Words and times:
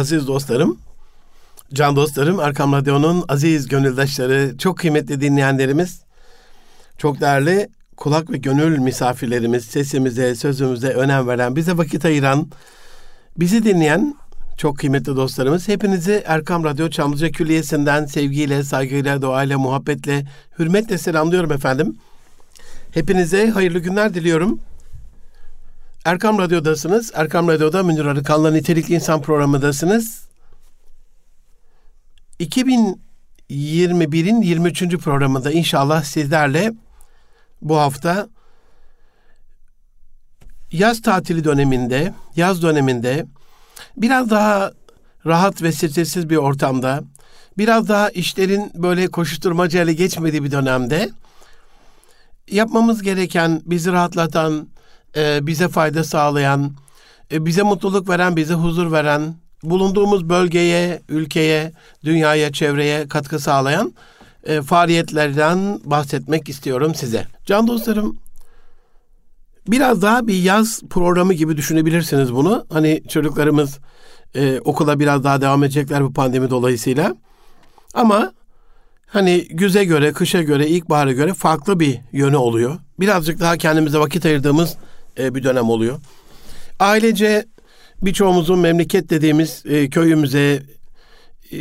aziz 0.00 0.26
dostlarım, 0.26 0.78
can 1.72 1.96
dostlarım, 1.96 2.40
Erkam 2.40 2.72
Radyo'nun 2.72 3.24
aziz 3.28 3.68
gönüldaşları, 3.68 4.58
çok 4.58 4.78
kıymetli 4.78 5.20
dinleyenlerimiz, 5.20 6.00
çok 6.98 7.20
değerli 7.20 7.68
kulak 7.96 8.30
ve 8.30 8.36
gönül 8.36 8.78
misafirlerimiz, 8.78 9.64
sesimize, 9.64 10.34
sözümüze 10.34 10.88
önem 10.88 11.28
veren, 11.28 11.56
bize 11.56 11.76
vakit 11.76 12.04
ayıran, 12.04 12.50
bizi 13.36 13.64
dinleyen 13.64 14.14
çok 14.56 14.78
kıymetli 14.78 15.16
dostlarımız, 15.16 15.68
hepinizi 15.68 16.22
Erkam 16.26 16.64
Radyo 16.64 16.90
Çamlıca 16.90 17.30
Külliyesi'nden 17.30 18.06
sevgiyle, 18.06 18.62
saygıyla, 18.62 19.22
duayla, 19.22 19.58
muhabbetle, 19.58 20.26
hürmetle 20.58 20.98
selamlıyorum 20.98 21.52
efendim. 21.52 21.96
Hepinize 22.90 23.50
hayırlı 23.50 23.78
günler 23.78 24.14
diliyorum. 24.14 24.60
Erkam 26.04 26.38
Radyo'dasınız. 26.38 27.12
Erkam 27.14 27.48
Radyo'da 27.48 27.82
Münir 27.82 28.04
Arıkan'la 28.04 28.50
Nitelikli 28.50 28.94
İnsan 28.94 29.22
programındasınız. 29.22 30.28
2021'in 32.40 34.42
23. 34.42 34.96
programında 34.96 35.50
inşallah 35.50 36.04
sizlerle 36.04 36.72
bu 37.62 37.76
hafta 37.76 38.28
yaz 40.72 41.02
tatili 41.02 41.44
döneminde, 41.44 42.14
yaz 42.36 42.62
döneminde 42.62 43.26
biraz 43.96 44.30
daha 44.30 44.72
rahat 45.26 45.62
ve 45.62 45.72
stressiz 45.72 46.30
bir 46.30 46.36
ortamda, 46.36 47.02
biraz 47.58 47.88
daha 47.88 48.10
işlerin 48.10 48.72
böyle 48.74 49.06
koşuşturmacayla 49.06 49.92
geçmediği 49.92 50.44
bir 50.44 50.50
dönemde 50.50 51.10
yapmamız 52.50 53.02
gereken, 53.02 53.62
bizi 53.66 53.92
rahatlatan, 53.92 54.68
e, 55.16 55.46
bize 55.46 55.68
fayda 55.68 56.04
sağlayan, 56.04 56.72
e, 57.32 57.46
bize 57.46 57.62
mutluluk 57.62 58.08
veren, 58.08 58.36
bize 58.36 58.54
huzur 58.54 58.92
veren, 58.92 59.34
bulunduğumuz 59.62 60.28
bölgeye, 60.28 61.00
ülkeye, 61.08 61.72
dünyaya, 62.04 62.52
çevreye 62.52 63.08
katkı 63.08 63.38
sağlayan 63.38 63.94
e, 64.44 64.62
faaliyetlerden 64.62 65.80
bahsetmek 65.84 66.48
istiyorum 66.48 66.94
size. 66.94 67.26
Can 67.46 67.66
dostlarım, 67.66 68.18
biraz 69.68 70.02
daha 70.02 70.26
bir 70.26 70.42
yaz 70.42 70.82
programı 70.90 71.34
gibi 71.34 71.56
düşünebilirsiniz 71.56 72.34
bunu. 72.34 72.66
Hani 72.72 73.02
çocuklarımız 73.08 73.78
e, 74.34 74.60
okula 74.60 75.00
biraz 75.00 75.24
daha 75.24 75.40
devam 75.40 75.64
edecekler 75.64 76.04
bu 76.04 76.12
pandemi 76.12 76.50
dolayısıyla. 76.50 77.16
Ama 77.94 78.32
hani 79.06 79.48
güze 79.50 79.84
göre, 79.84 80.12
kışa 80.12 80.42
göre, 80.42 80.68
ilkbahara 80.68 81.12
göre 81.12 81.34
farklı 81.34 81.80
bir 81.80 82.00
yönü 82.12 82.36
oluyor. 82.36 82.78
Birazcık 83.00 83.40
daha 83.40 83.56
kendimize 83.56 83.98
vakit 83.98 84.26
ayırdığımız 84.26 84.76
e, 85.20 85.34
bir 85.34 85.44
dönem 85.44 85.70
oluyor. 85.70 86.00
Ailece 86.80 87.46
birçoğumuzun 88.02 88.58
memleket 88.58 89.10
dediğimiz 89.10 89.62
e, 89.66 89.90
köyümüze, 89.90 90.62
e, 91.52 91.58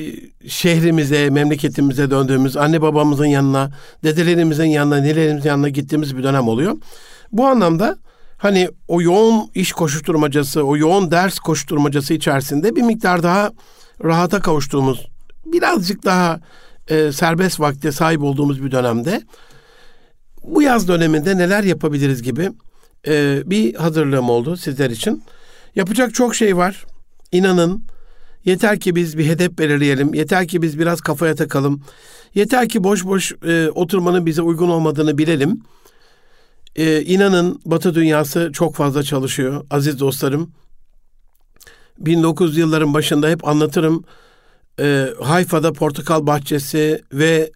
şehrimize, 0.47 1.29
memleketimize 1.29 2.11
döndüğümüz, 2.11 2.57
anne 2.57 2.81
babamızın 2.81 3.25
yanına, 3.25 3.71
dedelerimizin 4.03 4.65
yanına, 4.65 4.97
nelerimizin 4.97 5.49
yanına 5.49 5.69
gittiğimiz 5.69 6.17
bir 6.17 6.23
dönem 6.23 6.47
oluyor. 6.47 6.77
Bu 7.31 7.45
anlamda 7.45 7.97
hani 8.37 8.69
o 8.87 9.01
yoğun 9.01 9.49
iş 9.55 9.71
koşuşturmacası, 9.71 10.63
o 10.63 10.77
yoğun 10.77 11.11
ders 11.11 11.39
koşuşturmacası 11.39 12.13
içerisinde 12.13 12.75
bir 12.75 12.81
miktar 12.81 13.23
daha 13.23 13.51
rahata 14.03 14.39
kavuştuğumuz, 14.39 15.07
birazcık 15.45 16.05
daha 16.05 16.39
e, 16.87 17.11
serbest 17.11 17.59
vakte 17.59 17.91
sahip 17.91 18.23
olduğumuz 18.23 18.63
bir 18.63 18.71
dönemde 18.71 19.21
bu 20.43 20.61
yaz 20.61 20.87
döneminde 20.87 21.37
neler 21.37 21.63
yapabiliriz 21.63 22.23
gibi 22.23 22.51
e, 23.07 23.41
bir 23.45 23.75
hazırlığım 23.75 24.29
oldu 24.29 24.57
sizler 24.57 24.89
için. 24.89 25.23
Yapacak 25.75 26.13
çok 26.13 26.35
şey 26.35 26.57
var. 26.57 26.85
İnanın 27.31 27.83
yeter 28.45 28.79
ki 28.79 28.95
biz 28.95 29.17
bir 29.17 29.25
hedef 29.25 29.57
belirleyelim. 29.57 30.13
Yeter 30.13 30.47
ki 30.47 30.61
biz 30.61 30.79
biraz 30.79 31.01
kafaya 31.01 31.35
takalım. 31.35 31.81
Yeter 32.35 32.69
ki 32.69 32.83
boş 32.83 33.05
boş 33.05 33.33
e, 33.47 33.69
oturmanın 33.69 34.25
bize 34.25 34.41
uygun 34.41 34.69
olmadığını 34.69 35.17
bilelim. 35.17 35.61
E, 36.75 37.01
inanın 37.01 37.61
Batı 37.65 37.95
dünyası 37.95 38.49
çok 38.53 38.75
fazla 38.75 39.03
çalışıyor 39.03 39.65
aziz 39.69 39.99
dostlarım. 39.99 40.51
1900 41.99 42.57
yılların 42.57 42.93
başında 42.93 43.29
hep 43.29 43.47
anlatırım. 43.47 44.03
E, 44.79 45.07
Hayfa'da 45.23 45.73
portakal 45.73 46.27
bahçesi 46.27 47.01
ve 47.13 47.51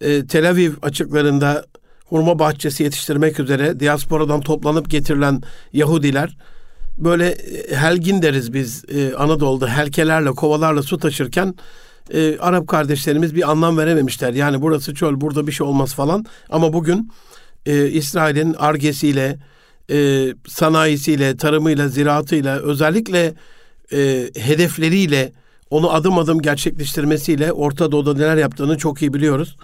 e, 0.00 0.26
Tel 0.26 0.50
Aviv 0.50 0.72
açıklarında 0.82 1.64
hurma 2.08 2.38
bahçesi 2.38 2.82
yetiştirmek 2.82 3.40
üzere 3.40 3.80
diasporadan 3.80 4.40
toplanıp 4.40 4.90
getirilen 4.90 5.42
Yahudiler 5.72 6.36
böyle 6.98 7.28
e, 7.28 7.76
helgin 7.76 8.22
deriz 8.22 8.52
biz 8.52 8.84
e, 8.88 9.14
Anadolu'da 9.14 9.76
helkelerle 9.76 10.30
kovalarla 10.30 10.82
su 10.82 10.98
taşırken 10.98 11.54
e, 12.14 12.38
Arap 12.38 12.68
kardeşlerimiz 12.68 13.34
bir 13.34 13.50
anlam 13.50 13.78
verememişler. 13.78 14.32
Yani 14.32 14.62
burası 14.62 14.94
çöl 14.94 15.20
burada 15.20 15.46
bir 15.46 15.52
şey 15.52 15.66
olmaz 15.66 15.94
falan 15.94 16.24
ama 16.50 16.72
bugün 16.72 17.12
e, 17.66 17.88
İsrail'in 17.88 18.54
argesiyle 18.54 19.38
e, 19.90 20.28
sanayisiyle, 20.48 21.36
tarımıyla, 21.36 21.88
ziraatıyla 21.88 22.58
özellikle 22.58 23.34
e, 23.92 24.30
hedefleriyle 24.36 25.32
onu 25.70 25.92
adım 25.92 26.18
adım 26.18 26.42
gerçekleştirmesiyle 26.42 27.52
Orta 27.52 27.92
Doğu'da 27.92 28.14
neler 28.14 28.36
yaptığını 28.36 28.78
çok 28.78 29.02
iyi 29.02 29.14
biliyoruz. 29.14 29.56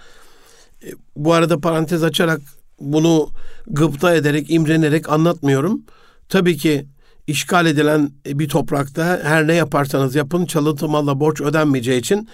E, 0.85 0.89
bu 1.15 1.33
arada 1.33 1.59
parantez 1.59 2.03
açarak 2.03 2.41
bunu 2.79 3.29
gıpta 3.67 4.15
ederek, 4.15 4.51
imrenerek 4.51 5.09
anlatmıyorum. 5.09 5.81
Tabii 6.29 6.57
ki 6.57 6.85
işgal 7.27 7.65
edilen 7.65 8.11
bir 8.25 8.49
toprakta 8.49 9.19
her 9.23 9.47
ne 9.47 9.53
yaparsanız 9.53 10.15
yapın 10.15 10.45
çalıntı 10.45 10.87
malla 10.87 11.19
borç 11.19 11.41
ödenmeyeceği 11.41 11.99
için 11.99 12.29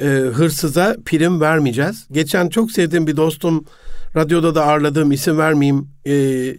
e, 0.00 0.06
hırsıza 0.06 0.96
prim 1.04 1.40
vermeyeceğiz. 1.40 2.06
Geçen 2.12 2.48
çok 2.48 2.70
sevdiğim 2.70 3.06
bir 3.06 3.16
dostum 3.16 3.64
radyoda 4.16 4.54
da 4.54 4.64
ağırladığım 4.64 5.12
isim 5.12 5.38
vermeyeyim 5.38 5.88
e, 6.06 6.56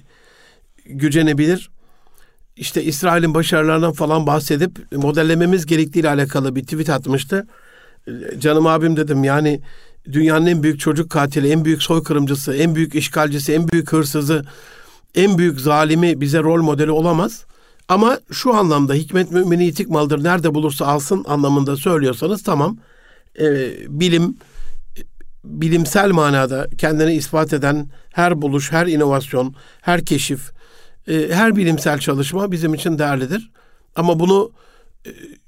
gücenebilir. 0.86 1.72
İşte 2.56 2.84
İsrail'in 2.84 3.34
başarılarından 3.34 3.92
falan 3.92 4.28
bahsedip 4.28 4.94
modellememiz 4.94 5.66
gerektiğiyle 5.66 6.10
alakalı 6.10 6.56
bir 6.56 6.64
tweet 6.64 6.90
atmıştı. 6.90 7.48
E, 8.08 8.40
canım 8.40 8.68
abim 8.68 8.98
dedim 8.98 9.24
yani 9.24 9.62
dünyanın 10.06 10.46
en 10.46 10.64
büyük 10.64 10.80
çocuk 10.80 11.10
katili, 11.10 11.50
en 11.50 11.66
büyük 11.66 11.84
soykırımcısı, 11.84 12.54
en 12.54 12.76
büyük 12.76 12.96
işgalcisi, 12.96 13.54
en 13.54 13.68
büyük 13.68 13.94
hırsızı, 13.94 14.46
en 15.16 15.38
büyük 15.38 15.60
zalimi 15.60 16.22
bize 16.22 16.40
rol 16.40 16.62
modeli 16.62 16.92
olamaz. 16.92 17.46
Ama 17.88 18.20
şu 18.32 18.54
anlamda 18.54 18.94
hikmet 18.94 19.32
mümini 19.32 19.68
itik 19.68 19.90
maldır 19.90 20.24
nerede 20.24 20.54
bulursa 20.54 20.86
alsın 20.86 21.26
anlamında 21.28 21.76
söylüyorsanız 21.76 22.44
tamam. 22.44 22.78
Ee, 23.40 23.72
bilim 23.88 24.38
bilimsel 25.44 26.12
manada 26.12 26.68
kendini 26.78 27.14
ispat 27.14 27.54
eden 27.54 27.90
her 28.14 28.42
buluş, 28.42 28.72
her 28.72 28.88
inovasyon, 28.88 29.56
her 29.82 30.06
keşif, 30.06 30.52
e, 31.08 31.28
her 31.32 31.56
bilimsel 31.56 32.00
çalışma 32.00 32.52
bizim 32.52 32.74
için 32.74 33.00
değerlidir. 33.00 33.52
Ama 33.96 34.20
bunu 34.20 34.52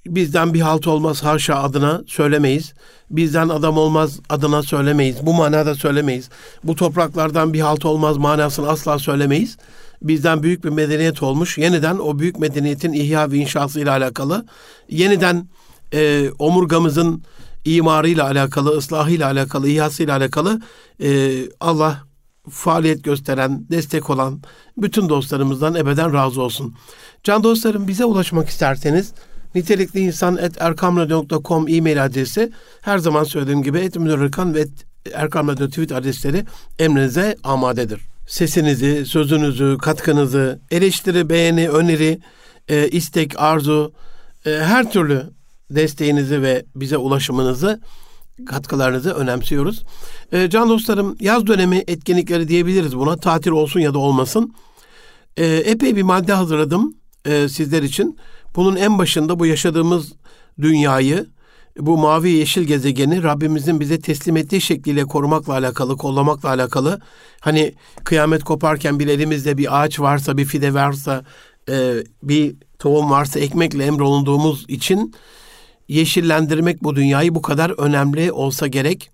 bizden 0.06 0.54
bir 0.54 0.62
halt 0.62 0.88
olmaz 0.88 1.24
haşa 1.24 1.56
adına 1.56 2.02
söylemeyiz. 2.08 2.74
Bizden 3.10 3.50
adam 3.50 3.78
olmaz 3.78 4.20
adına 4.30 4.64
söylemeyiz. 4.64 5.26
Bu 5.26 5.34
manada 5.34 5.76
söylemeyiz. 5.76 6.30
Bu 6.64 6.76
topraklardan 6.76 7.54
bir 7.54 7.60
halt 7.60 7.86
olmaz 7.86 8.18
manasını 8.18 8.70
asla 8.70 9.00
söylemeyiz. 9.00 9.58
Bizden 10.02 10.44
büyük 10.44 10.64
bir 10.64 10.70
medeniyet 10.70 11.24
olmuş. 11.24 11.58
Yeniden 11.58 11.98
o 11.98 12.20
büyük 12.20 12.40
medeniyetin 12.40 12.94
ihya 12.94 13.32
ve 13.32 13.38
inşası 13.38 13.80
ile 13.80 13.92
alakalı. 13.92 14.46
Yeniden 14.90 15.48
e, 15.94 16.30
omurgamızın 16.40 17.24
imarıyla 17.66 18.26
alakalı, 18.26 18.78
ıslahıyla 18.78 19.32
alakalı, 19.32 19.70
ihasıyla 19.70 20.18
alakalı 20.18 20.62
e, 21.04 21.32
Allah 21.60 22.04
faaliyet 22.50 23.04
gösteren, 23.04 23.66
destek 23.72 24.10
olan 24.10 24.42
bütün 24.78 25.10
dostlarımızdan 25.10 25.76
ebeden 25.76 26.14
razı 26.14 26.42
olsun. 26.42 26.76
Can 27.24 27.44
dostlarım 27.44 27.88
bize 27.88 28.06
ulaşmak 28.06 28.50
isterseniz 28.50 29.14
nitelikli 29.56 30.00
insan 30.00 30.38
et 30.38 30.62
erkamradyo.com 30.62 31.68
e-mail 31.68 32.06
adresi 32.06 32.52
her 32.82 32.98
zaman 32.98 33.24
söylediğim 33.24 33.64
gibi 33.64 33.78
et 33.78 33.98
ve 33.98 34.60
et 34.60 34.70
Erkam 35.14 35.56
tweet 35.56 35.92
adresleri 35.92 36.46
emrinize 36.80 37.36
amadedir. 37.44 38.02
Sesinizi, 38.28 39.06
sözünüzü, 39.06 39.78
katkınızı, 39.82 40.60
eleştiri, 40.72 41.30
beğeni, 41.30 41.70
öneri, 41.70 42.20
e, 42.68 42.88
istek, 42.90 43.40
arzu, 43.40 43.94
e, 44.46 44.50
her 44.50 44.92
türlü 44.92 45.24
desteğinizi 45.70 46.42
ve 46.42 46.66
bize 46.76 46.98
ulaşımınızı, 46.98 47.82
katkılarınızı 48.46 49.14
önemsiyoruz. 49.14 49.84
E, 50.32 50.50
can 50.50 50.70
dostlarım 50.70 51.16
yaz 51.20 51.48
dönemi 51.48 51.84
etkinlikleri 51.88 52.48
diyebiliriz 52.48 52.98
buna. 52.98 53.18
Tatil 53.18 53.52
olsun 53.52 53.80
ya 53.80 53.94
da 53.94 54.00
olmasın. 54.00 54.54
E, 55.38 55.46
epey 55.46 55.96
bir 55.96 56.04
madde 56.04 56.34
hazırladım 56.34 56.96
e, 57.26 57.50
sizler 57.50 57.84
için. 57.84 58.18
Bunun 58.56 58.76
en 58.76 58.98
başında 58.98 59.40
bu 59.40 59.46
yaşadığımız 59.46 60.14
dünyayı, 60.62 61.28
bu 61.80 61.98
mavi 61.98 62.30
yeşil 62.30 62.64
gezegeni 62.64 63.24
Rabbimizin 63.24 63.80
bize 63.80 64.00
teslim 64.00 64.38
ettiği 64.38 64.62
şekliyle 64.62 65.04
korumakla 65.04 65.54
alakalı, 65.54 65.98
kollamakla 65.98 66.50
alakalı. 66.50 67.02
Hani 67.40 67.74
kıyamet 68.04 68.44
koparken 68.44 69.00
bir 69.00 69.08
elimizde 69.08 69.58
bir 69.58 69.82
ağaç 69.82 70.00
varsa, 70.00 70.38
bir 70.38 70.46
fide 70.46 70.74
varsa, 70.74 71.26
e, 71.70 71.94
bir 72.24 72.56
tohum 72.80 73.10
varsa 73.10 73.40
ekmekle 73.40 73.86
emrolunduğumuz 73.86 74.66
için 74.68 75.16
yeşillendirmek 75.88 76.84
bu 76.84 76.96
dünyayı 76.96 77.36
bu 77.36 77.42
kadar 77.42 77.70
önemli 77.70 78.32
olsa 78.32 78.68
gerek. 78.68 79.12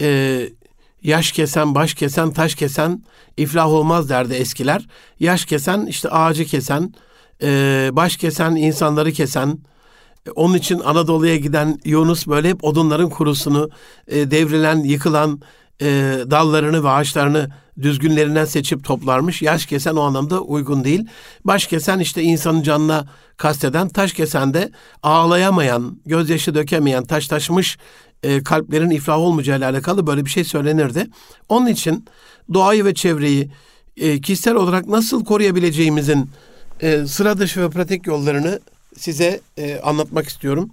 Ee, 0.00 0.48
yaş 1.02 1.32
kesen, 1.32 1.74
baş 1.74 1.94
kesen, 1.94 2.30
taş 2.30 2.54
kesen 2.54 3.02
iflah 3.36 3.66
olmaz 3.66 4.08
derdi 4.08 4.34
eskiler. 4.34 4.86
Yaş 5.20 5.44
kesen 5.44 5.86
işte 5.86 6.08
ağacı 6.08 6.44
kesen, 6.44 6.94
e, 7.42 7.90
baş 7.92 8.16
kesen, 8.16 8.56
insanları 8.56 9.12
kesen. 9.12 9.58
Onun 10.34 10.54
için 10.54 10.80
Anadolu'ya 10.80 11.36
giden 11.36 11.80
Yunus 11.84 12.26
böyle 12.26 12.48
hep 12.48 12.64
odunların 12.64 13.10
kurusunu, 13.10 13.70
e, 14.08 14.30
devrilen, 14.30 14.76
yıkılan 14.76 15.40
e, 15.80 15.86
dallarını 16.30 16.84
ve 16.84 16.88
ağaçlarını 16.88 17.50
düzgünlerinden 17.82 18.44
seçip 18.44 18.84
toplarmış. 18.84 19.42
Yaş 19.42 19.66
kesen 19.66 19.96
o 19.96 20.00
anlamda 20.00 20.40
uygun 20.40 20.84
değil. 20.84 21.06
Baş 21.44 21.66
kesen 21.66 21.98
işte 21.98 22.22
insanın 22.22 22.62
canına 22.62 23.06
kasteden, 23.36 23.88
taş 23.88 24.12
kesen 24.12 24.54
de 24.54 24.70
ağlayamayan, 25.02 26.00
gözyaşı 26.06 26.54
dökemeyen, 26.54 27.04
taş 27.04 27.28
taşmış 27.28 27.78
e, 28.22 28.42
kalplerin 28.42 28.90
iflah 28.90 29.18
olmayacağıyla 29.18 29.70
alakalı 29.70 30.06
böyle 30.06 30.24
bir 30.24 30.30
şey 30.30 30.44
söylenirdi. 30.44 31.06
Onun 31.48 31.66
için 31.66 32.04
doğayı 32.54 32.84
ve 32.84 32.94
çevreyi 32.94 33.50
e, 33.96 34.20
kişisel 34.20 34.54
olarak 34.54 34.86
nasıl 34.86 35.24
koruyabileceğimizin 35.24 36.30
e, 36.82 37.06
sıra 37.06 37.38
dışı 37.38 37.60
ve 37.60 37.70
pratik 37.70 38.06
yollarını 38.06 38.60
size 38.96 39.40
e, 39.56 39.80
anlatmak 39.80 40.28
istiyorum. 40.28 40.70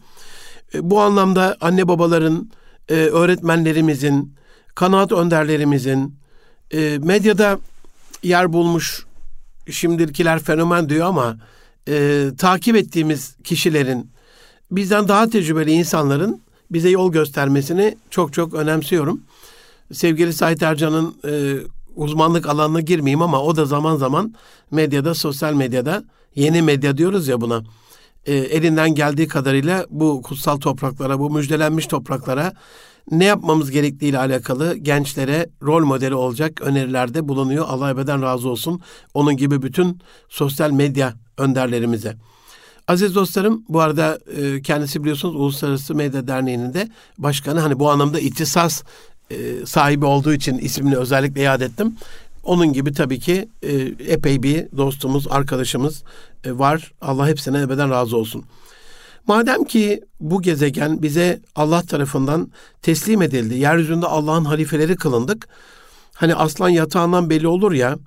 E, 0.73 0.89
bu 0.89 1.01
anlamda 1.01 1.57
anne 1.61 1.87
babaların, 1.87 2.49
e, 2.89 2.93
öğretmenlerimizin, 2.93 4.33
kanaat 4.75 5.11
önderlerimizin, 5.11 6.15
e, 6.71 6.97
medyada 7.01 7.59
yer 8.23 8.53
bulmuş 8.53 9.05
şimdikiler 9.71 10.39
fenomen 10.39 10.89
diyor 10.89 11.07
ama 11.07 11.37
e, 11.87 12.25
takip 12.37 12.75
ettiğimiz 12.75 13.35
kişilerin, 13.43 14.11
bizden 14.71 15.07
daha 15.07 15.29
tecrübeli 15.29 15.71
insanların 15.71 16.41
bize 16.71 16.89
yol 16.89 17.11
göstermesini 17.11 17.97
çok 18.09 18.33
çok 18.33 18.53
önemsiyorum. 18.53 19.21
Sevgili 19.93 20.33
Sait 20.33 20.63
Ercan'ın 20.63 21.15
e, 21.27 21.57
uzmanlık 21.95 22.49
alanına 22.49 22.81
girmeyeyim 22.81 23.21
ama 23.21 23.41
o 23.41 23.55
da 23.55 23.65
zaman 23.65 23.95
zaman 23.95 24.33
medyada, 24.71 25.13
sosyal 25.13 25.53
medyada, 25.53 26.03
yeni 26.35 26.61
medya 26.61 26.97
diyoruz 26.97 27.27
ya 27.27 27.41
buna, 27.41 27.63
e, 28.25 28.35
elinden 28.35 28.95
geldiği 28.95 29.27
kadarıyla 29.27 29.85
bu 29.89 30.21
kutsal 30.21 30.57
topraklara, 30.57 31.19
bu 31.19 31.29
müjdelenmiş 31.29 31.87
topraklara 31.87 32.53
ne 33.11 33.25
yapmamız 33.25 33.71
gerektiği 33.71 34.05
ile 34.05 34.19
alakalı 34.19 34.75
gençlere 34.75 35.49
rol 35.63 35.85
modeli 35.85 36.15
olacak 36.15 36.61
önerilerde 36.61 37.27
bulunuyor. 37.27 37.65
Allah 37.67 37.89
ebeden 37.89 38.21
razı 38.21 38.49
olsun. 38.49 38.81
Onun 39.13 39.37
gibi 39.37 39.61
bütün 39.61 40.01
sosyal 40.29 40.71
medya 40.71 41.13
önderlerimize. 41.37 42.15
Aziz 42.87 43.15
dostlarım 43.15 43.63
bu 43.69 43.81
arada 43.81 44.19
e, 44.37 44.61
kendisi 44.61 45.01
biliyorsunuz 45.01 45.35
Uluslararası 45.35 45.95
Medya 45.95 46.27
Derneği'nin 46.27 46.73
de 46.73 46.89
başkanı. 47.17 47.59
Hani 47.59 47.79
bu 47.79 47.91
anlamda 47.91 48.19
ihtisas 48.19 48.83
e, 49.31 49.65
sahibi 49.65 50.05
olduğu 50.05 50.33
için 50.33 50.57
ismini 50.57 50.97
özellikle 50.97 51.41
iade 51.41 51.65
ettim. 51.65 51.95
Onun 52.43 52.73
gibi 52.73 52.93
tabii 52.93 53.19
ki 53.19 53.49
e, 53.63 53.73
epey 54.13 54.43
bir 54.43 54.77
dostumuz, 54.77 55.27
arkadaşımız 55.29 56.03
var. 56.45 56.91
Allah 57.01 57.27
hepsine 57.27 57.61
ebeden 57.61 57.89
razı 57.89 58.17
olsun. 58.17 58.45
Madem 59.27 59.63
ki 59.63 60.01
bu 60.19 60.41
gezegen 60.41 61.01
bize 61.01 61.39
Allah 61.55 61.81
tarafından 61.81 62.51
teslim 62.81 63.21
edildi, 63.21 63.57
yeryüzünde 63.57 64.05
Allah'ın 64.05 64.45
halifeleri 64.45 64.95
kılındık. 64.95 65.47
Hani 66.13 66.35
aslan 66.35 66.69
yatağından 66.69 67.29
belli 67.29 67.47
olur 67.47 67.71
ya. 67.71 67.97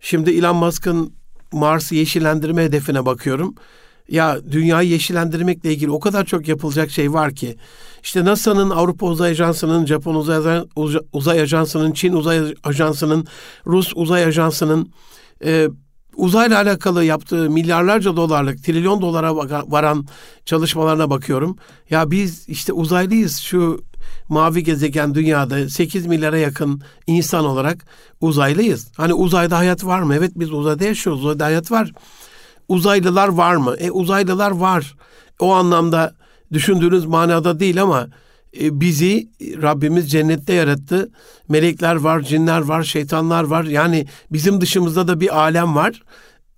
Şimdi 0.00 0.30
Elon 0.30 0.56
Musk'ın 0.56 1.12
Mars'ı 1.52 1.94
yeşillendirme 1.94 2.64
hedefine 2.64 3.06
bakıyorum. 3.06 3.54
Ya 4.10 4.38
dünyayı 4.52 4.88
yeşillendirmekle 4.88 5.72
ilgili 5.72 5.90
o 5.90 6.00
kadar 6.00 6.24
çok 6.24 6.48
yapılacak 6.48 6.90
şey 6.90 7.12
var 7.12 7.34
ki. 7.34 7.56
İşte 8.02 8.24
NASA'nın, 8.24 8.70
Avrupa 8.70 9.06
Uzay 9.06 9.30
Ajansı'nın, 9.30 9.86
Japon 9.86 10.14
Uzay, 11.12 11.40
Ajansı'nın, 11.40 11.92
Çin 11.92 12.12
Uzay 12.12 12.54
Ajansı'nın, 12.64 13.26
Rus 13.66 13.92
Uzay 13.96 14.24
Ajansı'nın 14.24 14.92
e, 15.44 15.68
uzayla 16.16 16.58
alakalı 16.58 17.04
yaptığı 17.04 17.50
milyarlarca 17.50 18.16
dolarlık, 18.16 18.64
trilyon 18.64 19.00
dolara 19.00 19.36
varan 19.70 20.06
çalışmalarına 20.44 21.10
bakıyorum. 21.10 21.56
Ya 21.90 22.10
biz 22.10 22.48
işte 22.48 22.72
uzaylıyız 22.72 23.38
şu 23.38 23.84
mavi 24.28 24.64
gezegen 24.64 25.14
dünyada 25.14 25.68
8 25.68 26.06
milyara 26.06 26.38
yakın 26.38 26.82
insan 27.06 27.44
olarak 27.44 27.86
uzaylıyız. 28.20 28.92
Hani 28.96 29.14
uzayda 29.14 29.58
hayat 29.58 29.84
var 29.84 30.02
mı? 30.02 30.14
Evet 30.14 30.32
biz 30.36 30.52
uzayda 30.52 30.84
yaşıyoruz. 30.84 31.24
Uzayda 31.24 31.44
hayat 31.44 31.70
var. 31.70 31.92
Uzaylılar 32.70 33.28
var 33.28 33.56
mı? 33.56 33.76
E 33.78 33.90
uzaylılar 33.90 34.50
var. 34.50 34.96
O 35.38 35.52
anlamda 35.52 36.14
düşündüğünüz 36.52 37.06
manada 37.06 37.60
değil 37.60 37.82
ama 37.82 38.08
e, 38.60 38.80
bizi 38.80 39.28
Rabbimiz 39.62 40.10
cennette 40.10 40.52
yarattı. 40.52 41.10
Melekler 41.48 41.96
var, 41.96 42.20
cinler 42.20 42.60
var, 42.60 42.82
şeytanlar 42.82 43.44
var. 43.44 43.64
Yani 43.64 44.06
bizim 44.32 44.60
dışımızda 44.60 45.08
da 45.08 45.20
bir 45.20 45.38
alem 45.38 45.74
var. 45.74 46.02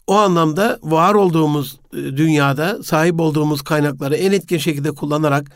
O 0.06 0.16
anlamda 0.16 0.78
var 0.82 1.14
olduğumuz 1.14 1.80
e, 1.92 1.96
dünyada 1.96 2.82
sahip 2.82 3.20
olduğumuz 3.20 3.62
kaynakları 3.62 4.16
en 4.16 4.32
etkin 4.32 4.58
şekilde 4.58 4.90
kullanarak 4.90 5.50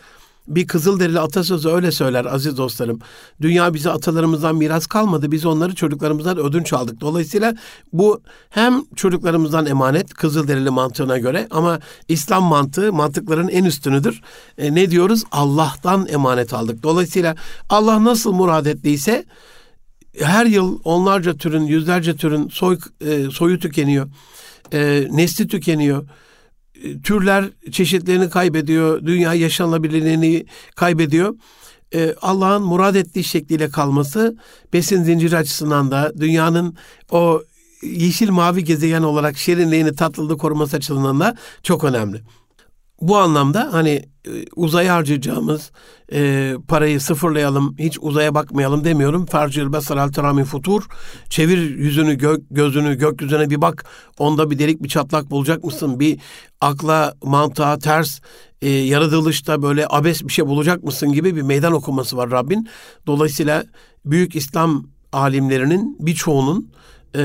bir 0.48 0.66
Kızılderili 0.66 1.20
atasözü 1.20 1.68
öyle 1.68 1.92
söyler 1.92 2.24
aziz 2.24 2.56
dostlarım. 2.56 2.98
Dünya 3.40 3.74
bize 3.74 3.90
atalarımızdan 3.90 4.56
miras 4.56 4.86
kalmadı. 4.86 5.32
Biz 5.32 5.46
onları 5.46 5.74
çocuklarımızdan 5.74 6.38
ödünç 6.38 6.72
aldık. 6.72 7.00
Dolayısıyla 7.00 7.54
bu 7.92 8.20
hem 8.50 8.84
çocuklarımızdan 8.96 9.66
emanet 9.66 10.14
Kızılderili 10.14 10.70
mantığına 10.70 11.18
göre 11.18 11.46
ama 11.50 11.80
İslam 12.08 12.44
mantığı 12.44 12.92
mantıkların 12.92 13.48
en 13.48 13.64
üstünüdür. 13.64 14.20
E, 14.58 14.74
ne 14.74 14.90
diyoruz? 14.90 15.24
Allah'tan 15.32 16.06
emanet 16.08 16.54
aldık. 16.54 16.82
Dolayısıyla 16.82 17.34
Allah 17.70 18.04
nasıl 18.04 18.32
murad 18.32 18.66
ettiyse 18.66 19.24
her 20.20 20.46
yıl 20.46 20.78
onlarca 20.84 21.36
türün, 21.36 21.64
yüzlerce 21.64 22.16
türün 22.16 22.48
soy, 22.48 22.78
e, 23.00 23.30
soyu 23.30 23.58
tükeniyor. 23.58 24.08
E, 24.72 25.08
nesli 25.10 25.48
tükeniyor 25.48 26.08
türler 27.02 27.44
çeşitlerini 27.70 28.30
kaybediyor, 28.30 29.06
dünya 29.06 29.34
yaşanabilirliğini 29.34 30.46
kaybediyor. 30.76 31.34
Ee, 31.94 32.14
Allah'ın 32.22 32.62
murad 32.62 32.94
ettiği 32.94 33.24
şekliyle 33.24 33.68
kalması 33.68 34.36
besin 34.72 35.02
zinciri 35.02 35.36
açısından 35.36 35.90
da 35.90 36.12
dünyanın 36.20 36.76
o 37.10 37.42
yeşil 37.82 38.30
mavi 38.30 38.64
gezegen 38.64 39.02
olarak 39.02 39.36
şirinliğini 39.36 39.94
tatlılığı 39.94 40.38
koruması 40.38 40.76
açısından 40.76 41.20
da 41.20 41.36
çok 41.62 41.84
önemli. 41.84 42.22
Bu 43.00 43.16
anlamda 43.16 43.68
hani 43.72 43.90
e, 44.26 44.30
uzaya 44.56 44.94
harcayacağımız 44.94 45.70
e, 46.12 46.54
parayı 46.68 47.00
sıfırlayalım, 47.00 47.76
hiç 47.78 47.98
uzaya 48.00 48.34
bakmayalım 48.34 48.84
demiyorum. 48.84 49.26
Fercil 49.26 49.72
besar 49.72 49.96
alterami 49.96 50.44
futur. 50.44 50.86
Çevir 51.30 51.58
yüzünü, 51.58 52.14
gök, 52.14 52.40
gözünü 52.50 52.98
gökyüzüne 52.98 53.50
bir 53.50 53.60
bak. 53.60 53.84
Onda 54.18 54.50
bir 54.50 54.58
delik, 54.58 54.82
bir 54.82 54.88
çatlak 54.88 55.30
bulacak 55.30 55.64
mısın? 55.64 56.00
Bir 56.00 56.18
akla, 56.60 57.14
mantığa 57.24 57.78
ters, 57.78 58.20
e, 58.62 58.70
yaratılışta 58.70 59.62
böyle 59.62 59.86
abes 59.88 60.24
bir 60.24 60.32
şey 60.32 60.46
bulacak 60.46 60.84
mısın 60.84 61.12
gibi 61.12 61.36
bir 61.36 61.42
meydan 61.42 61.72
okuması 61.72 62.16
var 62.16 62.30
Rabbin. 62.30 62.68
Dolayısıyla 63.06 63.64
büyük 64.04 64.36
İslam 64.36 64.86
alimlerinin 65.12 65.96
birçoğunun 66.00 66.70
e, 67.14 67.22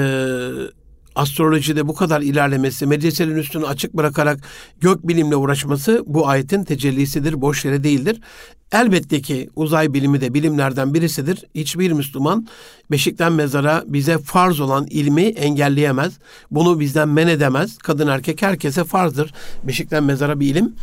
astrolojide 1.16 1.88
bu 1.88 1.96
kadar 1.96 2.22
ilerlemesi, 2.22 2.86
medreselerin 2.86 3.38
üstünü 3.38 3.66
açık 3.66 3.94
bırakarak 3.94 4.40
gök 4.82 5.08
bilimle 5.08 5.36
uğraşması 5.36 6.04
bu 6.06 6.28
ayetin 6.28 6.64
tecellisidir, 6.64 7.42
boş 7.42 7.66
yere 7.66 7.84
değildir. 7.84 8.22
Elbette 8.72 9.22
ki 9.22 9.50
uzay 9.56 9.94
bilimi 9.94 10.22
de 10.22 10.34
bilimlerden 10.34 10.94
birisidir. 10.94 11.46
Hiçbir 11.56 11.92
Müslüman 11.92 12.48
beşikten 12.92 13.34
mezara 13.34 13.84
bize 13.86 14.18
farz 14.18 14.60
olan 14.60 14.88
ilmi 14.90 15.22
engelleyemez. 15.22 16.14
Bunu 16.52 16.80
bizden 16.80 17.10
men 17.10 17.28
edemez. 17.28 17.78
Kadın 17.78 18.08
erkek 18.08 18.42
herkese 18.42 18.84
farzdır. 18.84 19.34
Beşikten 19.64 20.04
mezara 20.04 20.40
bir 20.40 20.48
ilim. 20.48 20.76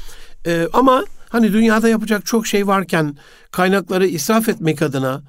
Ee, 0.46 0.68
ama 0.72 1.04
hani 1.28 1.52
dünyada 1.52 1.88
yapacak 1.88 2.26
çok 2.26 2.46
şey 2.46 2.66
varken 2.66 3.16
kaynakları 3.50 4.06
israf 4.06 4.48
etmek 4.48 4.82
adına 4.82 5.22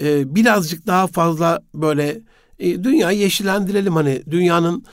e, 0.00 0.34
birazcık 0.34 0.86
daha 0.86 1.06
fazla 1.06 1.62
böyle 1.74 2.20
e, 2.58 2.84
dünyayı 2.84 3.18
yeşillendirelim 3.18 3.94
hani 3.94 4.22
dünyanın 4.30 4.84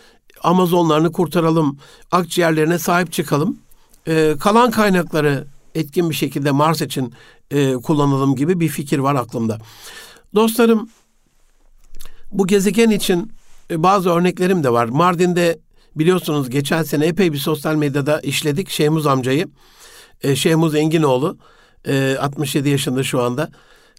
Amazonlarını 0.44 1.12
kurtaralım, 1.12 1.77
akciğerlerine 2.12 2.80
sahip 2.80 3.12
çıkalım. 3.12 3.58
E, 4.08 4.36
kalan 4.39 4.72
kaynakları 4.72 5.48
etkin 5.75 6.10
bir 6.10 6.15
şekilde 6.15 6.51
Mars 6.51 6.82
için 6.82 7.13
e, 7.51 7.74
kullanalım 7.74 8.36
gibi 8.36 8.60
bir 8.60 8.68
fikir 8.68 9.00
var 9.00 9.15
aklımda. 9.15 9.58
Dostlarım 10.36 10.89
bu 12.32 12.48
gezegen 12.48 12.89
için 12.89 13.32
e, 13.72 13.84
bazı 13.84 14.10
örneklerim 14.10 14.63
de 14.63 14.74
var. 14.74 14.86
Mardin'de 14.86 15.60
biliyorsunuz 15.96 16.50
geçen 16.50 16.84
sene 16.84 17.06
epey 17.06 17.34
bir 17.34 17.38
sosyal 17.38 17.75
medyada 17.75 18.20
işledik 18.20 18.70
Şehmuz 18.70 19.08
amcayı. 19.08 19.48
E, 20.22 20.36
Şehmuz 20.36 20.75
Enginoğlu 20.75 21.38
e, 21.88 22.18
67 22.20 22.70
yaşında 22.70 23.03
şu 23.03 23.22
anda. 23.22 23.51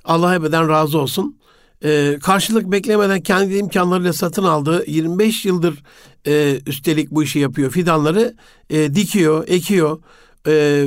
Allah 0.05 0.35
ebeden 0.35 0.69
razı 0.69 0.99
olsun 0.99 1.39
e, 1.85 2.19
karşılık 2.23 2.73
beklemeden 2.73 3.21
kendi 3.21 3.57
imkanlarıyla 3.57 4.13
satın 4.13 4.45
aldığı 4.45 4.91
25 4.91 5.45
yıldır 5.45 5.83
e, 6.27 6.61
üstelik 6.67 7.11
bu 7.11 7.23
işi 7.23 7.39
yapıyor. 7.39 7.71
Fidanları 7.71 8.37
e, 8.71 8.95
dikiyor, 8.95 9.45
ekiyor. 9.49 10.03
E, 10.47 10.87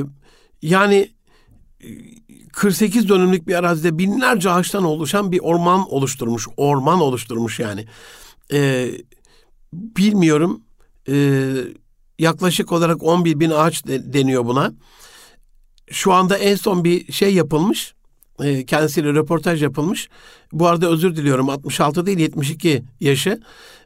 Yani 0.62 1.10
48 2.52 3.08
dönümlük 3.08 3.48
bir 3.48 3.54
arazide 3.54 3.98
binlerce 3.98 4.50
ağaçtan 4.50 4.84
oluşan 4.84 5.32
bir 5.32 5.38
orman 5.38 5.92
oluşturmuş. 5.92 6.48
Orman 6.56 7.00
oluşturmuş 7.00 7.60
yani. 7.60 7.86
Ee, 8.52 8.90
bilmiyorum. 9.72 10.62
Ee, 11.08 11.54
yaklaşık 12.18 12.72
olarak 12.72 13.02
11 13.02 13.40
bin 13.40 13.50
ağaç 13.50 13.86
de, 13.86 14.12
deniyor 14.12 14.44
buna. 14.44 14.72
Şu 15.90 16.12
anda 16.12 16.38
en 16.38 16.54
son 16.54 16.84
bir 16.84 17.12
şey 17.12 17.34
yapılmış. 17.34 17.94
E, 18.42 18.66
kendisiyle 18.66 19.14
röportaj 19.14 19.62
yapılmış. 19.62 20.08
Bu 20.52 20.66
arada 20.66 20.90
özür 20.90 21.16
diliyorum 21.16 21.50
66 21.50 22.06
değil 22.06 22.18
72 22.18 22.84
yaşı. 23.00 23.40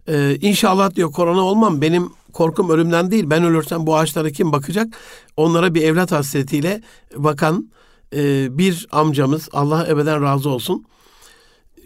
E, 0.08 0.36
inşallah 0.40 0.94
diyor 0.94 1.12
korona 1.12 1.40
olmam 1.40 1.80
benim 1.80 2.10
korkum 2.32 2.70
ölümden 2.70 3.10
değil. 3.10 3.24
Ben 3.30 3.44
ölürsem 3.44 3.86
bu 3.86 3.96
ağaçlara 3.96 4.30
kim 4.30 4.52
bakacak? 4.52 4.88
Onlara 5.36 5.74
bir 5.74 5.82
evlat 5.82 6.12
hasretiyle 6.12 6.82
bakan 7.16 7.70
e, 8.14 8.58
bir 8.58 8.86
amcamız 8.92 9.48
Allah 9.52 9.86
ebeden 9.88 10.22
razı 10.22 10.50
olsun. 10.50 10.84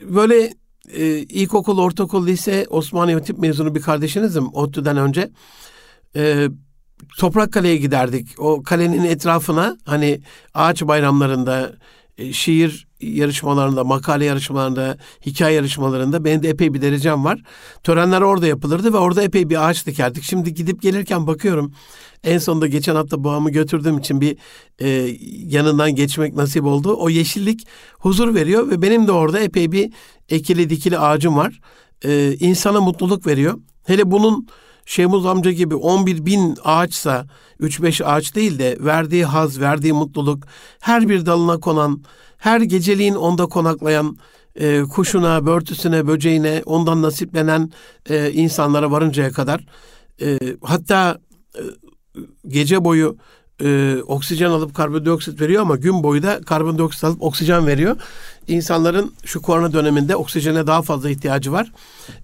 Böyle 0.03 0.55
e, 0.93 1.07
ilkokul, 1.19 1.79
ortaokul, 1.79 2.27
lise 2.27 2.67
Osmaniye 2.71 3.17
Hatip 3.17 3.39
mezunu 3.39 3.75
bir 3.75 3.83
kardeşinizim 3.83 4.49
ODTÜ'den 4.55 4.97
önce. 4.97 5.31
E, 6.17 6.49
Toprak 7.19 7.53
Kale'ye 7.53 7.77
giderdik. 7.77 8.29
O 8.39 8.63
kalenin 8.63 9.05
etrafına 9.05 9.77
hani 9.85 10.21
ağaç 10.55 10.83
bayramlarında, 10.83 11.73
e, 12.19 12.33
şiir 12.33 12.87
yarışmalarında, 13.01 13.85
makale 13.85 14.25
yarışmalarında, 14.25 14.97
hikaye 15.27 15.57
yarışmalarında 15.57 16.25
benim 16.25 16.43
de 16.43 16.49
epey 16.49 16.75
bir 16.75 16.83
derecem 16.83 17.25
var. 17.25 17.43
Törenler 17.83 18.21
orada 18.21 18.47
yapılırdı 18.47 18.93
ve 18.93 18.97
orada 18.97 19.23
epey 19.23 19.51
bir 19.51 19.69
ağaç 19.69 19.87
dikerdik. 19.87 20.23
Şimdi 20.23 20.55
gidip 20.55 20.83
gelirken 20.83 21.27
bakıyorum. 21.27 21.73
En 22.25 22.39
sonunda 22.39 22.67
geçen 22.67 22.95
hafta 22.95 23.25
babamı 23.25 23.51
götürdüğüm 23.51 23.99
için 23.99 24.21
bir 24.21 24.37
e, 24.79 25.17
yanından 25.47 25.95
geçmek 25.95 26.35
nasip 26.35 26.65
oldu. 26.65 26.97
O 26.99 27.11
yeşillik 27.11 27.67
huzur 27.99 28.35
veriyor 28.35 28.71
ve 28.71 28.83
benim 28.83 29.07
de 29.07 29.13
orada 29.13 29.41
epey 29.41 29.73
bir 29.73 29.93
ekili 30.29 30.71
dikili 30.71 30.99
ağacım 30.99 31.37
var. 31.37 31.61
E, 32.05 32.37
insana 32.41 32.81
mutluluk 32.81 33.27
veriyor. 33.27 33.59
Hele 33.87 34.11
bunun 34.11 34.49
Şemuz 34.87 35.27
amca 35.27 35.51
gibi 35.51 35.75
11 35.75 36.27
bin 36.27 36.57
ağaçsa 36.65 37.27
3-5 37.61 38.05
ağaç 38.05 38.35
değil 38.35 38.59
de 38.59 38.77
verdiği 38.81 39.25
haz, 39.25 39.61
verdiği 39.61 39.93
mutluluk, 39.93 40.45
her 40.81 41.09
bir 41.09 41.27
dalına 41.27 41.61
konan, 41.61 42.03
her 42.39 42.61
geceliğin 42.61 43.15
onda 43.15 43.47
konaklayan 43.47 44.19
e, 44.57 44.83
kuşuna, 44.83 45.47
börtüsüne, 45.47 46.07
böceğine, 46.07 46.63
ondan 46.67 47.03
nasiplenen 47.03 47.71
e, 48.09 48.33
insanlara 48.33 48.91
varıncaya 48.91 49.33
kadar 49.33 49.65
e, 50.23 50.39
hatta 50.63 51.19
e, 51.55 51.63
gece 52.49 52.85
boyu 52.85 53.17
e, 53.63 53.97
oksijen 54.07 54.51
alıp 54.51 54.75
karbondioksit 54.75 55.41
veriyor 55.41 55.63
ama 55.63 55.77
gün 55.77 56.03
boyu 56.03 56.23
da 56.23 56.41
karbondioksit 56.41 57.05
alıp 57.05 57.23
oksijen 57.23 57.67
veriyor. 57.67 57.97
İnsanların 58.49 59.15
şu 59.25 59.43
korona 59.43 59.73
döneminde 59.73 60.17
oksijene 60.17 60.67
daha 60.67 60.83
fazla 60.83 61.11
ihtiyacı 61.11 61.53
var. 61.53 61.73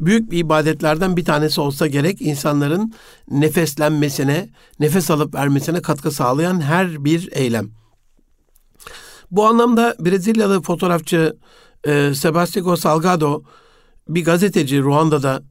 Büyük 0.00 0.30
bir 0.30 0.38
ibadetlerden 0.38 1.16
bir 1.16 1.24
tanesi 1.24 1.60
olsa 1.60 1.86
gerek 1.86 2.22
insanların 2.22 2.94
nefeslenmesine, 3.30 4.48
nefes 4.80 5.10
alıp 5.10 5.34
vermesine 5.34 5.82
katkı 5.82 6.10
sağlayan 6.10 6.60
her 6.60 7.04
bir 7.04 7.28
eylem. 7.32 7.70
Bu 9.30 9.46
anlamda 9.46 9.96
Brezilyalı 10.00 10.62
fotoğrafçı 10.62 11.36
e, 11.84 11.90
Sebastião 11.90 12.76
Salgado 12.76 13.42
bir 14.08 14.24
gazeteci 14.24 14.80
Ruanda'da 14.80 15.42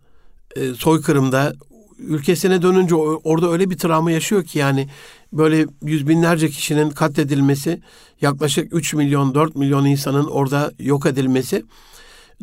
e, 0.56 0.74
soykırımda 0.74 1.54
ülkesine 2.00 2.62
dönünce 2.62 2.96
orada 2.96 3.52
öyle 3.52 3.70
bir 3.70 3.78
travma 3.78 4.12
yaşıyor 4.12 4.44
ki 4.44 4.60
yani 4.60 4.88
böyle 5.34 5.66
yüz 5.84 6.08
binlerce 6.08 6.50
kişinin 6.50 6.90
katledilmesi, 6.90 7.82
yaklaşık 8.22 8.74
3 8.74 8.94
milyon 8.94 9.36
4 9.36 9.56
milyon 9.56 9.86
insanın 9.86 10.26
orada 10.26 10.72
yok 10.80 11.06
edilmesi. 11.06 11.66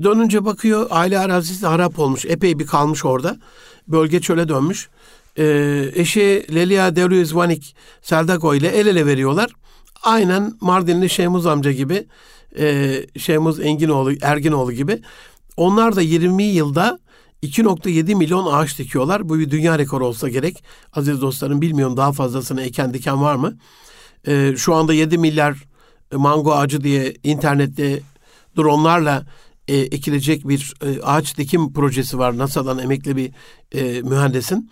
Dönünce 0.02 0.44
bakıyor 0.44 0.86
aile 0.90 1.18
arazisi 1.18 1.66
harap 1.66 1.98
olmuş. 1.98 2.24
Epey 2.24 2.58
bir 2.58 2.66
kalmış 2.66 3.04
orada. 3.04 3.36
Bölge 3.88 4.20
çöle 4.20 4.48
dönmüş. 4.48 4.88
Ee, 5.38 5.90
eşi 5.94 6.46
Lelia 6.54 6.96
Deruizvanik 6.96 7.76
Seldago 8.02 8.54
ile 8.54 8.68
el 8.68 8.86
ele 8.86 9.06
veriyorlar. 9.06 9.50
Aynen 10.02 10.52
Mardinli 10.60 11.10
Şemuz 11.10 11.46
amca 11.46 11.72
gibi, 11.72 12.06
e, 12.58 12.96
Şemuz 13.18 13.60
Enginoğlu, 13.60 14.12
Erginoğlu 14.22 14.72
gibi. 14.72 15.02
Onlar 15.56 15.96
da 15.96 16.02
20 16.02 16.42
yılda 16.42 16.98
2.7 17.46 18.14
milyon 18.14 18.52
ağaç 18.52 18.78
dikiyorlar. 18.78 19.28
Bu 19.28 19.38
bir 19.38 19.50
dünya 19.50 19.78
rekoru 19.78 20.06
olsa 20.06 20.28
gerek. 20.28 20.64
Aziz 20.92 21.20
dostlarım 21.20 21.60
bilmiyorum 21.60 21.96
daha 21.96 22.12
fazlasını 22.12 22.62
eken 22.62 22.94
diken 22.94 23.22
var 23.22 23.34
mı? 23.34 23.58
Ee, 24.26 24.54
şu 24.56 24.74
anda 24.74 24.94
7 24.94 25.18
milyar 25.18 25.64
mango 26.12 26.52
ağacı 26.52 26.84
diye 26.84 27.14
internette 27.24 28.00
dronlarla 28.56 29.26
e, 29.68 29.76
ekilecek 29.76 30.48
bir 30.48 30.74
e, 30.82 31.02
ağaç 31.02 31.38
dikim 31.38 31.72
projesi 31.72 32.18
var. 32.18 32.38
NASA'dan 32.38 32.78
emekli 32.78 33.16
bir 33.16 33.30
e, 33.72 34.02
mühendisin. 34.02 34.70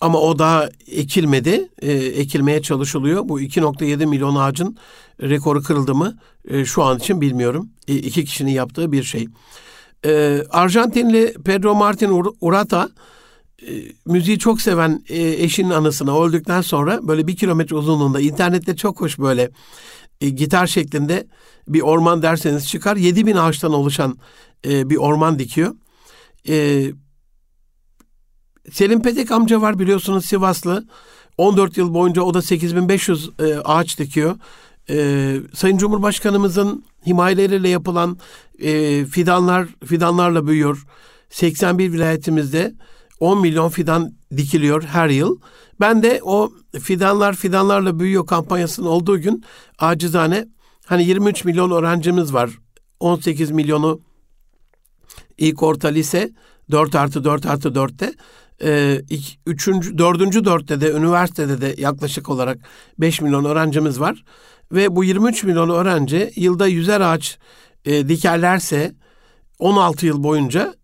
Ama 0.00 0.20
o 0.20 0.38
daha 0.38 0.68
ekilmedi. 0.86 1.68
E, 1.82 1.92
ekilmeye 1.92 2.62
çalışılıyor. 2.62 3.28
Bu 3.28 3.40
2.7 3.40 4.06
milyon 4.06 4.36
ağacın 4.36 4.76
rekoru 5.22 5.62
kırıldı 5.62 5.94
mı? 5.94 6.18
E, 6.48 6.64
şu 6.64 6.82
an 6.82 6.98
için 6.98 7.20
bilmiyorum. 7.20 7.70
E, 7.88 7.94
iki 7.94 8.24
kişinin 8.24 8.50
yaptığı 8.50 8.92
bir 8.92 9.02
şey. 9.02 9.28
Ee, 10.04 10.44
Arjantinli 10.50 11.34
Pedro 11.44 11.74
Martin 11.74 12.32
Urata 12.40 12.88
e, 13.62 13.72
müziği 14.06 14.38
çok 14.38 14.60
seven 14.60 15.04
e, 15.08 15.22
eşinin 15.22 15.70
anısına 15.70 16.24
öldükten 16.24 16.60
sonra 16.60 17.08
böyle 17.08 17.26
bir 17.26 17.36
kilometre 17.36 17.76
uzunluğunda 17.76 18.20
internette 18.20 18.76
çok 18.76 19.00
hoş 19.00 19.18
böyle 19.18 19.50
e, 20.20 20.28
gitar 20.28 20.66
şeklinde 20.66 21.26
bir 21.68 21.80
orman 21.80 22.22
derseniz 22.22 22.68
çıkar. 22.68 22.96
7 22.96 23.26
bin 23.26 23.36
ağaçtan 23.36 23.72
oluşan 23.72 24.18
e, 24.66 24.90
bir 24.90 24.96
orman 24.96 25.38
dikiyor. 25.38 25.74
E, 26.48 26.86
Selim 28.72 29.02
Petek 29.02 29.30
amca 29.30 29.60
var 29.60 29.78
biliyorsunuz 29.78 30.26
Sivaslı. 30.26 30.84
14 31.38 31.76
yıl 31.76 31.94
boyunca 31.94 32.22
o 32.22 32.34
da 32.34 32.42
8500 32.42 33.30
e, 33.38 33.54
ağaç 33.64 33.98
dikiyor. 33.98 34.36
E, 34.90 35.36
Sayın 35.54 35.78
Cumhurbaşkanımızın 35.78 36.84
himayeleriyle 37.06 37.68
yapılan 37.68 38.18
e, 38.58 39.04
fidanlar 39.04 39.68
fidanlarla 39.84 40.46
büyüyor. 40.46 40.86
81 41.30 41.92
vilayetimizde 41.92 42.74
10 43.20 43.40
milyon 43.40 43.68
fidan 43.68 44.12
dikiliyor 44.36 44.82
her 44.82 45.08
yıl. 45.08 45.38
Ben 45.80 46.02
de 46.02 46.20
o 46.22 46.52
fidanlar 46.80 47.34
fidanlarla 47.34 47.98
büyüyor 47.98 48.26
kampanyasının 48.26 48.86
olduğu 48.86 49.20
gün 49.20 49.44
acizane 49.78 50.48
hani 50.86 51.04
23 51.04 51.44
milyon 51.44 51.70
öğrencimiz 51.70 52.34
var. 52.34 52.50
18 53.00 53.50
milyonu 53.50 54.00
ilk 55.38 55.62
orta 55.62 55.88
lise 55.88 56.30
4 56.70 56.94
artı 56.94 57.24
4 57.24 57.46
artı 57.46 57.68
4'te. 57.68 58.12
Ee, 58.62 59.00
üçüncü, 59.46 59.98
dördüncü 59.98 60.44
dörtte 60.44 60.80
de 60.80 60.92
üniversitede 60.92 61.60
de 61.60 61.74
yaklaşık 61.78 62.28
olarak 62.28 62.58
5 62.98 63.20
milyon 63.20 63.44
öğrencimiz 63.44 64.00
var. 64.00 64.24
Ve 64.72 64.96
bu 64.96 65.04
23 65.04 65.44
milyon 65.44 65.70
öğrenci 65.70 66.32
yılda 66.36 66.66
yüzer 66.66 67.00
ağaç 67.00 67.38
e, 67.84 68.08
dikerlerse 68.08 68.94
16 69.58 70.06
yıl 70.06 70.22
boyunca 70.22 70.74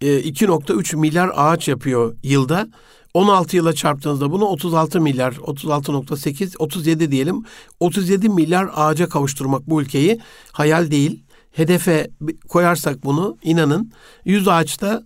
e, 0.00 0.06
2.3 0.06 0.96
milyar 0.96 1.30
ağaç 1.34 1.68
yapıyor 1.68 2.16
yılda. 2.22 2.68
16 3.14 3.56
yıla 3.56 3.72
çarptığınızda 3.72 4.32
bunu 4.32 4.44
36 4.44 5.00
milyar, 5.00 5.32
36.8, 5.32 6.56
37 6.58 7.10
diyelim. 7.10 7.44
37 7.80 8.28
milyar 8.28 8.68
ağaca 8.74 9.08
kavuşturmak 9.08 9.66
bu 9.66 9.82
ülkeyi 9.82 10.20
hayal 10.52 10.90
değil. 10.90 11.22
Hedefe 11.52 12.10
koyarsak 12.48 13.04
bunu 13.04 13.38
inanın 13.42 13.92
100 14.24 14.48
ağaçta 14.48 15.02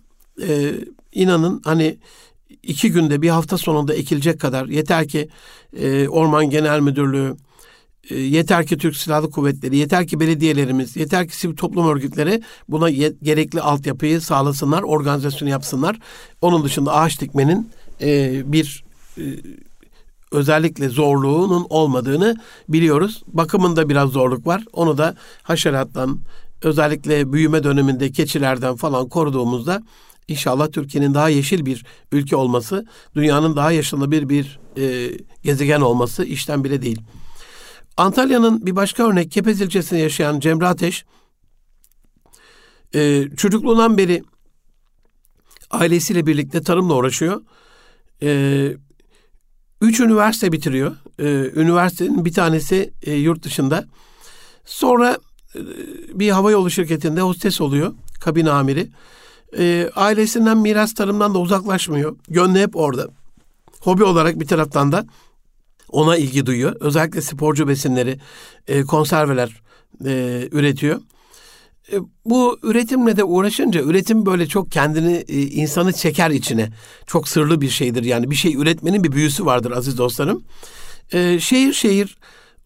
e, 0.49 0.75
inanın 1.13 1.63
hani 1.65 1.99
iki 2.63 2.93
günde 2.93 3.23
bir 3.23 3.29
hafta 3.29 3.59
sonunda 3.59 3.95
ekilecek 3.95 4.41
kadar 4.41 4.67
yeter 4.67 5.09
ki 5.09 5.29
e, 5.77 6.09
Orman 6.09 6.51
Genel 6.51 6.81
Müdürlüğü, 6.81 7.37
e, 8.11 8.21
yeter 8.21 8.67
ki 8.67 8.79
Türk 8.79 8.97
Silahlı 8.97 9.31
Kuvvetleri, 9.31 9.77
yeter 9.77 10.07
ki 10.07 10.21
belediyelerimiz, 10.21 10.97
yeter 10.97 11.29
ki 11.29 11.37
sivil 11.37 11.57
toplum 11.57 11.89
örgütleri 11.89 12.43
buna 12.69 12.91
gerekli 13.23 13.61
altyapıyı 13.61 14.21
sağlasınlar, 14.21 14.83
organizasyonu 14.83 15.51
yapsınlar. 15.51 15.99
Onun 16.41 16.65
dışında 16.65 16.95
ağaç 16.95 17.21
dikmenin 17.21 17.71
e, 18.01 18.43
bir 18.53 18.85
e, 19.19 19.23
özellikle 20.33 20.89
zorluğunun 20.89 21.67
olmadığını 21.69 22.37
biliyoruz. 22.69 23.23
Bakımında 23.27 23.89
biraz 23.89 24.11
zorluk 24.11 24.47
var. 24.47 24.65
Onu 24.73 24.99
da 24.99 25.15
haşerattan, 25.43 26.21
özellikle 26.63 27.33
büyüme 27.33 27.65
döneminde 27.65 28.13
keçilerden 28.13 28.77
falan 28.77 29.09
koruduğumuzda 29.09 29.83
İnşallah 30.31 30.73
Türkiye'nin 30.73 31.15
daha 31.15 31.29
yeşil 31.29 31.67
bir 31.67 31.85
ülke 32.13 32.37
olması, 32.37 32.87
dünyanın 33.15 33.57
daha 33.57 33.73
yaşanabilir 33.73 34.29
bir 34.29 34.59
e, 34.77 35.11
gezegen 35.43 35.81
olması 35.81 36.25
işten 36.25 36.65
bile 36.65 36.83
değil. 36.83 37.01
Antalya'nın 37.97 38.67
bir 38.67 38.77
başka 38.77 39.09
örnek 39.09 39.31
Kepez 39.31 39.61
ilçesinde 39.61 40.01
yaşayan 40.01 40.41
Cemre 40.41 40.67
Ateş 40.67 41.05
e, 42.95 43.29
çocukluğundan 43.37 43.99
beri 43.99 44.23
ailesiyle 45.71 46.27
birlikte 46.27 46.63
tarımla 46.63 46.95
uğraşıyor. 46.95 47.43
E, 48.23 48.73
Üç 49.81 50.01
üniversite 50.01 50.53
bitiriyor. 50.53 50.97
Ee, 51.19 51.51
üniversitenin 51.61 52.25
bir 52.25 52.33
tanesi 52.33 52.93
e, 53.03 53.15
yurt 53.15 53.43
dışında. 53.43 53.85
Sonra 54.65 55.19
e, 55.55 55.61
bir 56.21 56.31
havayolu 56.31 56.71
şirketinde 56.71 57.21
hostes 57.21 57.61
oluyor. 57.61 57.95
Kabin 58.21 58.47
amiri. 58.47 58.91
Ee, 59.59 59.91
ailesinden 59.95 60.59
miras 60.59 60.95
tarımdan 60.95 61.35
da 61.35 61.39
uzaklaşmıyor. 61.39 62.17
Gönlü 62.29 62.59
hep 62.59 62.77
orada. 62.77 63.09
Hobi 63.81 64.05
olarak 64.05 64.41
bir 64.41 64.47
taraftan 64.47 64.93
da 64.93 65.07
ona 65.93 66.17
ilgi 66.17 66.47
duyuyor. 66.47 66.77
Özellikle 66.81 67.21
sporcu 67.21 67.69
besinleri, 67.69 68.19
e, 68.69 68.83
konserveler 68.83 69.63
e, 70.07 70.49
üretiyor. 70.53 71.01
E, 71.93 71.97
bu 72.25 72.59
üretimle 72.63 73.17
de 73.17 73.25
uğraşınca 73.25 73.81
üretim 73.81 74.27
böyle 74.27 74.47
çok 74.47 74.73
kendini 74.73 75.25
e, 75.29 75.41
insanı 75.43 75.93
çeker 75.93 76.31
içine. 76.31 76.69
Çok 77.07 77.29
sırlı 77.29 77.61
bir 77.61 77.69
şeydir 77.69 78.05
yani 78.05 78.31
bir 78.31 78.37
şey 78.37 78.55
üretmenin 78.55 79.05
bir 79.05 79.13
büyüsü 79.13 79.47
vardır 79.47 79.71
aziz 79.71 79.99
dostlarım. 79.99 80.43
E, 81.13 81.41
şehir 81.41 81.73
şehir 81.73 82.17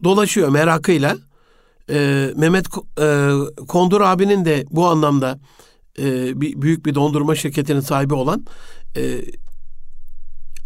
dolaşıyor 0.03 0.49
merakıyla. 0.49 1.17
E, 1.89 2.29
Mehmet 2.35 2.65
e, 3.01 3.29
Kondur 3.67 4.01
abinin 4.01 4.45
de 4.45 4.65
bu 4.71 4.87
anlamda 4.87 5.39
e, 5.99 6.41
bir, 6.41 6.61
büyük 6.61 6.85
bir 6.85 6.95
dondurma 6.95 7.35
şirketinin 7.35 7.79
sahibi 7.79 8.13
olan 8.13 8.45
e, 8.97 9.21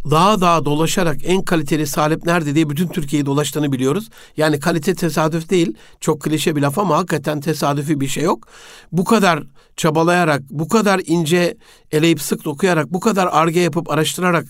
daha 0.05 0.41
daha 0.41 0.65
dolaşarak 0.65 1.17
en 1.23 1.41
kaliteli 1.41 1.87
salep 1.87 2.25
nerede 2.25 2.55
diye 2.55 2.69
bütün 2.69 2.87
Türkiye'yi 2.87 3.25
dolaştığını 3.25 3.71
biliyoruz. 3.71 4.09
Yani 4.37 4.59
kalite 4.59 4.95
tesadüf 4.95 5.49
değil. 5.49 5.73
Çok 5.99 6.21
klişe 6.21 6.55
bir 6.55 6.61
laf 6.61 6.77
ama 6.77 6.97
hakikaten 6.97 7.41
tesadüfi 7.41 7.99
bir 7.99 8.07
şey 8.07 8.23
yok. 8.23 8.47
Bu 8.91 9.03
kadar 9.03 9.43
çabalayarak, 9.77 10.41
bu 10.49 10.67
kadar 10.67 11.01
ince 11.05 11.57
eleyip 11.91 12.21
sık 12.21 12.45
dokuyarak, 12.45 12.93
bu 12.93 12.99
kadar 12.99 13.29
arge 13.31 13.59
yapıp 13.59 13.89
araştırarak 13.89 14.45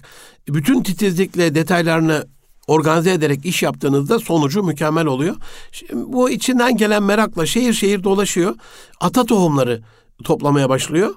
bütün 0.48 0.84
titizlikle 0.84 1.56
detaylarını 1.56 2.28
organize 2.68 3.12
ederek 3.12 3.46
iş 3.46 3.64
yaptığınızda 3.64 4.20
sonucu 4.20 4.64
mükemmel 4.64 5.06
oluyor. 5.06 5.36
Şimdi 5.72 5.94
bu 5.96 6.30
içinden 6.30 6.78
gelen 6.78 7.04
merakla 7.04 7.46
şehir 7.46 7.74
şehir 7.74 8.04
dolaşıyor. 8.04 8.56
Ata 9.02 9.26
tohumları 9.26 9.82
toplamaya 10.24 10.70
başlıyor. 10.70 11.16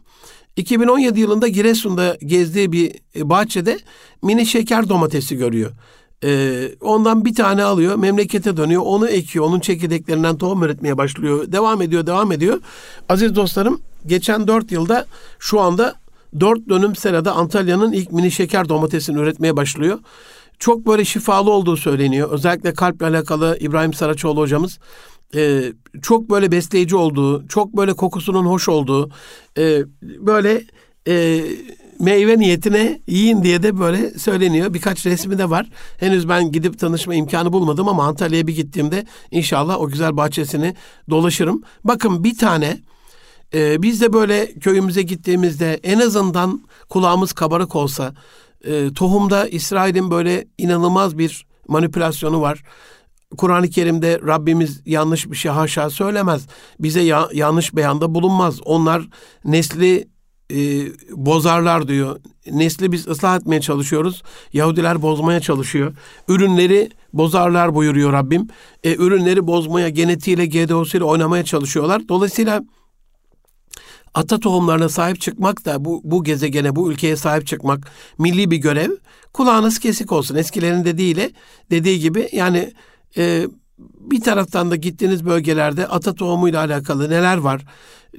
2017 0.57 1.21
yılında 1.21 1.49
Giresun'da 1.49 2.17
gezdiği 2.27 2.73
bir 2.73 2.93
bahçede 3.17 3.79
mini 4.23 4.47
şeker 4.47 4.89
domatesi 4.89 5.37
görüyor. 5.37 5.71
Ee, 6.25 6.69
ondan 6.81 7.25
bir 7.25 7.35
tane 7.35 7.63
alıyor, 7.63 7.97
memlekete 7.97 8.57
dönüyor, 8.57 8.83
onu 8.85 9.09
ekiyor, 9.09 9.45
onun 9.45 9.61
çekirdeklerinden 9.61 10.39
tohum 10.39 10.63
üretmeye 10.63 10.99
başlıyor. 10.99 11.53
Devam 11.53 11.83
ediyor, 11.83 12.07
devam 12.07 12.33
ediyor. 12.33 12.61
Aziz 13.09 13.37
dostlarım, 13.37 13.81
geçen 14.07 14.49
dört 14.49 14.73
yılda 14.73 15.07
şu 15.39 15.61
anda 15.61 15.95
dört 16.41 16.69
dönüm 16.69 16.97
serada 16.97 17.33
Antalya'nın 17.33 17.93
ilk 17.93 18.13
mini 18.13 18.31
şeker 18.31 18.69
domatesini 18.69 19.19
üretmeye 19.19 19.57
başlıyor. 19.57 19.99
Çok 20.59 20.87
böyle 20.87 21.05
şifalı 21.05 21.51
olduğu 21.51 21.77
söyleniyor. 21.77 22.31
Özellikle 22.31 22.75
kalple 22.75 23.07
alakalı 23.07 23.57
İbrahim 23.61 23.95
Saraçoğlu 23.95 24.41
hocamız 24.41 24.79
e, 25.35 25.73
çok 26.03 26.31
böyle 26.31 26.53
besleyici 26.53 26.97
olduğu, 26.97 27.49
çok 27.49 27.77
böyle 27.77 27.93
kokusunun 27.93 28.47
hoş 28.47 28.69
olduğu, 28.69 29.11
e, 29.59 29.83
böyle 30.03 30.63
e, 31.09 31.45
meyve 31.99 32.39
niyetine 32.39 33.01
yiyin 33.07 33.43
diye 33.43 33.63
de 33.63 33.79
böyle 33.79 34.11
söyleniyor. 34.11 34.75
Birkaç 34.75 35.07
resmi 35.07 35.39
de 35.39 35.51
var. 35.51 35.71
Henüz 35.99 36.29
ben 36.29 36.53
gidip 36.53 36.79
tanışma 36.79 37.15
imkanı 37.15 37.53
bulmadım 37.53 37.89
ama 37.89 38.05
Antalya'ya 38.05 38.47
bir 38.47 38.57
gittiğimde 38.57 39.07
inşallah 39.31 39.81
o 39.81 39.89
güzel 39.89 40.17
bahçesini 40.17 40.75
dolaşırım. 41.11 41.63
Bakın 41.85 42.25
bir 42.25 42.39
tane 42.39 42.79
e, 43.55 43.83
biz 43.83 44.01
de 44.01 44.13
böyle 44.13 44.53
köyümüze 44.53 45.03
gittiğimizde 45.03 45.81
en 45.83 45.99
azından 45.99 46.63
kulağımız 46.89 47.33
kabarık 47.33 47.77
olsa 47.77 48.15
e, 48.65 48.93
tohumda 48.93 49.49
İsrail'in 49.49 50.11
böyle 50.11 50.45
inanılmaz 50.59 51.19
bir 51.19 51.47
manipülasyonu 51.69 52.41
var. 52.41 52.63
Kur'an-ı 53.39 53.71
Kerim'de 53.71 54.21
Rabbimiz 54.27 54.81
yanlış 54.87 55.31
bir 55.31 55.37
şey 55.37 55.51
haşa 55.51 55.91
söylemez. 55.91 56.47
Bize 56.81 57.01
ya, 57.01 57.29
yanlış 57.33 57.77
beyanda 57.77 58.15
bulunmaz. 58.15 58.61
Onlar 58.65 59.09
nesli 59.45 60.09
e, 60.51 60.57
bozarlar 61.11 61.89
diyor. 61.89 62.21
Nesli 62.51 62.93
biz 62.93 63.09
ıslah 63.09 63.37
etmeye 63.37 63.61
çalışıyoruz. 63.61 64.23
Yahudiler 64.53 65.03
bozmaya 65.03 65.41
çalışıyor. 65.41 65.95
Ürünleri 66.29 66.91
bozarlar 67.13 67.75
buyuruyor 67.75 68.13
Rabbim. 68.13 68.49
E, 68.85 68.95
ürünleri 68.95 69.47
bozmaya, 69.47 69.89
genetiğiyle, 69.89 70.47
GDO'suyla 70.47 71.07
oynamaya 71.07 71.45
çalışıyorlar. 71.45 72.09
Dolayısıyla 72.09 72.63
ata 74.15 74.41
tohumlarına 74.41 74.89
sahip 74.89 75.21
çıkmak 75.21 75.65
da 75.65 75.85
bu, 75.85 76.01
bu 76.05 76.25
gezegene, 76.25 76.77
bu 76.77 76.93
ülkeye 76.93 77.17
sahip 77.17 77.47
çıkmak 77.47 77.91
milli 78.19 78.51
bir 78.51 78.57
görev. 78.57 78.91
Kulağınız 79.33 79.79
kesik 79.79 80.13
olsun. 80.13 80.37
Eskilerin 80.37 80.85
dediğiyle 80.85 81.31
dediği 81.71 82.01
gibi 82.01 82.29
yani 82.33 82.73
e, 83.17 83.47
bir 83.79 84.21
taraftan 84.21 84.71
da 84.71 84.77
gittiğiniz 84.77 85.25
bölgelerde 85.25 85.87
ata 85.87 86.15
tohumuyla 86.15 86.61
alakalı 86.61 87.11
neler 87.11 87.37
var? 87.37 87.65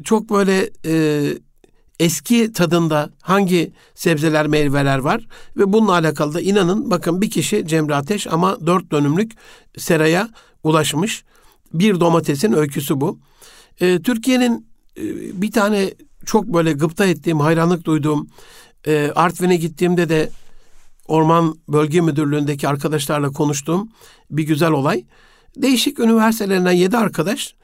Çok 0.04 0.30
böyle 0.30 0.70
e, 0.86 1.24
eski 2.00 2.54
tadında 2.54 3.10
hangi 3.22 3.74
sebzeler, 3.96 4.48
meyveler 4.48 4.98
var 4.98 5.28
ve 5.58 5.74
bununla 5.74 5.92
alakalı 5.92 6.34
da 6.34 6.42
inanın 6.42 6.92
bakın 6.92 7.22
bir 7.22 7.30
kişi 7.30 7.68
Cemre 7.68 7.96
Ateş 7.96 8.28
ama 8.28 8.68
dört 8.68 8.92
dönümlük 8.92 9.32
seraya 9.78 10.30
ulaşmış. 10.64 11.24
Bir 11.74 12.00
domatesin 12.00 12.54
öyküsü 12.54 13.02
bu. 13.02 13.20
E, 13.82 14.02
Türkiye'nin 14.02 14.68
e, 14.98 15.02
bir 15.42 15.52
tane 15.52 15.94
çok 16.26 16.46
böyle 16.46 16.74
gıpta 16.74 17.06
ettiğim, 17.06 17.40
hayranlık 17.40 17.86
duyduğum 17.86 18.28
e, 18.88 19.12
Artvin'e 19.16 19.56
gittiğimde 19.56 20.10
de 20.10 20.30
Orman 21.14 21.56
Bölge 21.68 22.02
Müdürlüğü'ndeki 22.02 22.68
arkadaşlarla 22.68 23.32
konuştuğum 23.32 23.90
bir 24.32 24.44
güzel 24.44 24.72
olay. 24.72 25.06
Değişik 25.58 26.00
üniversitelerinden 26.00 26.72
yedi 26.72 26.98
arkadaş 26.98 27.56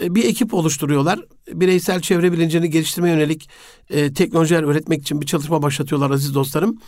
e, 0.00 0.14
bir 0.14 0.24
ekip 0.24 0.54
oluşturuyorlar. 0.54 1.20
Bireysel 1.48 2.00
çevre 2.00 2.32
bilincini 2.32 2.70
geliştirmeye 2.70 3.14
yönelik 3.14 3.48
e, 3.90 4.12
teknolojiler 4.12 4.62
öğretmek 4.62 5.02
için 5.02 5.20
bir 5.20 5.26
çalışma 5.26 5.62
başlatıyorlar 5.62 6.10
aziz 6.10 6.34
dostlarım. 6.34 6.78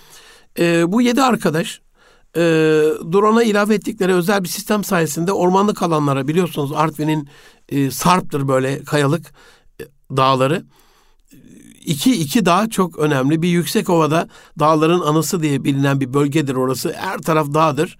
E, 0.59 0.93
bu 0.93 1.03
yedi 1.03 1.23
arkadaş 1.23 1.81
e, 2.37 2.41
drone'a 3.13 3.43
ilave 3.43 3.75
ettikleri 3.75 4.13
özel 4.13 4.45
bir 4.45 4.49
sistem 4.49 4.85
sayesinde 4.85 5.33
ormanlık 5.33 5.83
alanlara 5.83 6.29
biliyorsunuz 6.29 6.73
Artvin'in 6.73 7.29
e, 7.69 7.91
sarptır 7.91 8.49
böyle 8.49 8.85
kayalık 8.85 9.35
e, 9.81 9.85
dağları 10.17 10.65
iki, 11.85 12.21
iki 12.21 12.47
dağ 12.47 12.69
çok 12.71 12.99
önemli. 12.99 13.43
Bir 13.43 13.49
yüksek 13.49 13.91
ovada 13.91 14.29
dağların 14.59 15.01
anısı 15.01 15.43
diye 15.43 15.65
bilinen 15.65 16.01
bir 16.01 16.15
bölgedir 16.15 16.55
orası. 16.55 16.93
Her 16.97 17.19
taraf 17.19 17.47
dağdır. 17.55 17.99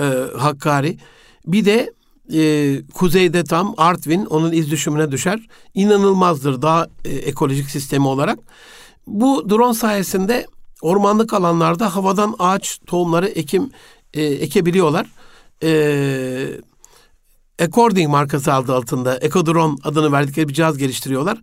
E, 0.00 0.04
Hakkari. 0.38 0.98
Bir 1.46 1.64
de 1.64 1.92
e, 2.34 2.82
kuzeyde 2.94 3.44
tam 3.44 3.74
Artvin 3.76 4.24
onun 4.24 4.52
iz 4.52 4.70
düşümüne 4.70 5.12
düşer. 5.12 5.40
İnanılmazdır 5.74 6.62
dağ 6.62 6.88
e, 7.04 7.10
ekolojik 7.10 7.70
sistemi 7.70 8.08
olarak. 8.08 8.38
Bu 9.06 9.50
drone 9.50 9.74
sayesinde 9.74 10.46
ormanlık 10.82 11.32
alanlarda 11.32 11.96
havadan 11.96 12.34
ağaç 12.38 12.80
tohumları 12.86 13.28
ekim 13.28 13.70
e, 14.14 14.22
ekebiliyorlar. 14.22 15.06
E, 15.62 16.60
According 17.62 18.10
markası 18.10 18.54
adı 18.54 18.74
altında 18.74 19.16
Ekodrone 19.16 19.76
adını 19.84 20.12
verdikleri 20.12 20.48
bir 20.48 20.54
cihaz 20.54 20.78
geliştiriyorlar. 20.78 21.38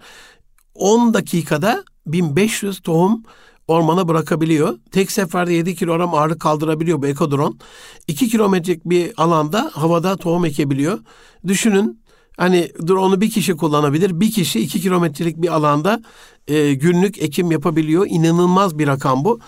10 0.75 1.13
dakikada 1.13 1.83
1500 2.05 2.79
tohum 2.79 3.23
ormana 3.67 4.07
bırakabiliyor. 4.07 4.77
Tek 4.91 5.11
seferde 5.11 5.53
7 5.53 5.75
kilogram 5.75 6.13
ağırlık 6.13 6.39
kaldırabiliyor 6.39 7.01
bu 7.01 7.07
ekodron. 7.07 7.59
2 8.07 8.29
kilometrelik 8.29 8.85
bir 8.85 9.11
alanda 9.17 9.71
havada 9.73 10.17
tohum 10.17 10.45
ekebiliyor. 10.45 10.99
Düşünün 11.47 12.01
hani 12.37 12.71
drone'u 12.87 13.21
bir 13.21 13.29
kişi 13.29 13.57
kullanabilir. 13.57 14.19
Bir 14.19 14.31
kişi 14.31 14.59
2 14.59 14.81
kilometrelik 14.81 15.37
bir 15.37 15.55
alanda 15.55 16.01
e, 16.47 16.73
günlük 16.73 17.21
ekim 17.21 17.51
yapabiliyor. 17.51 18.07
İnanılmaz 18.09 18.79
bir 18.79 18.87
rakam 18.87 19.25
bu. 19.25 19.39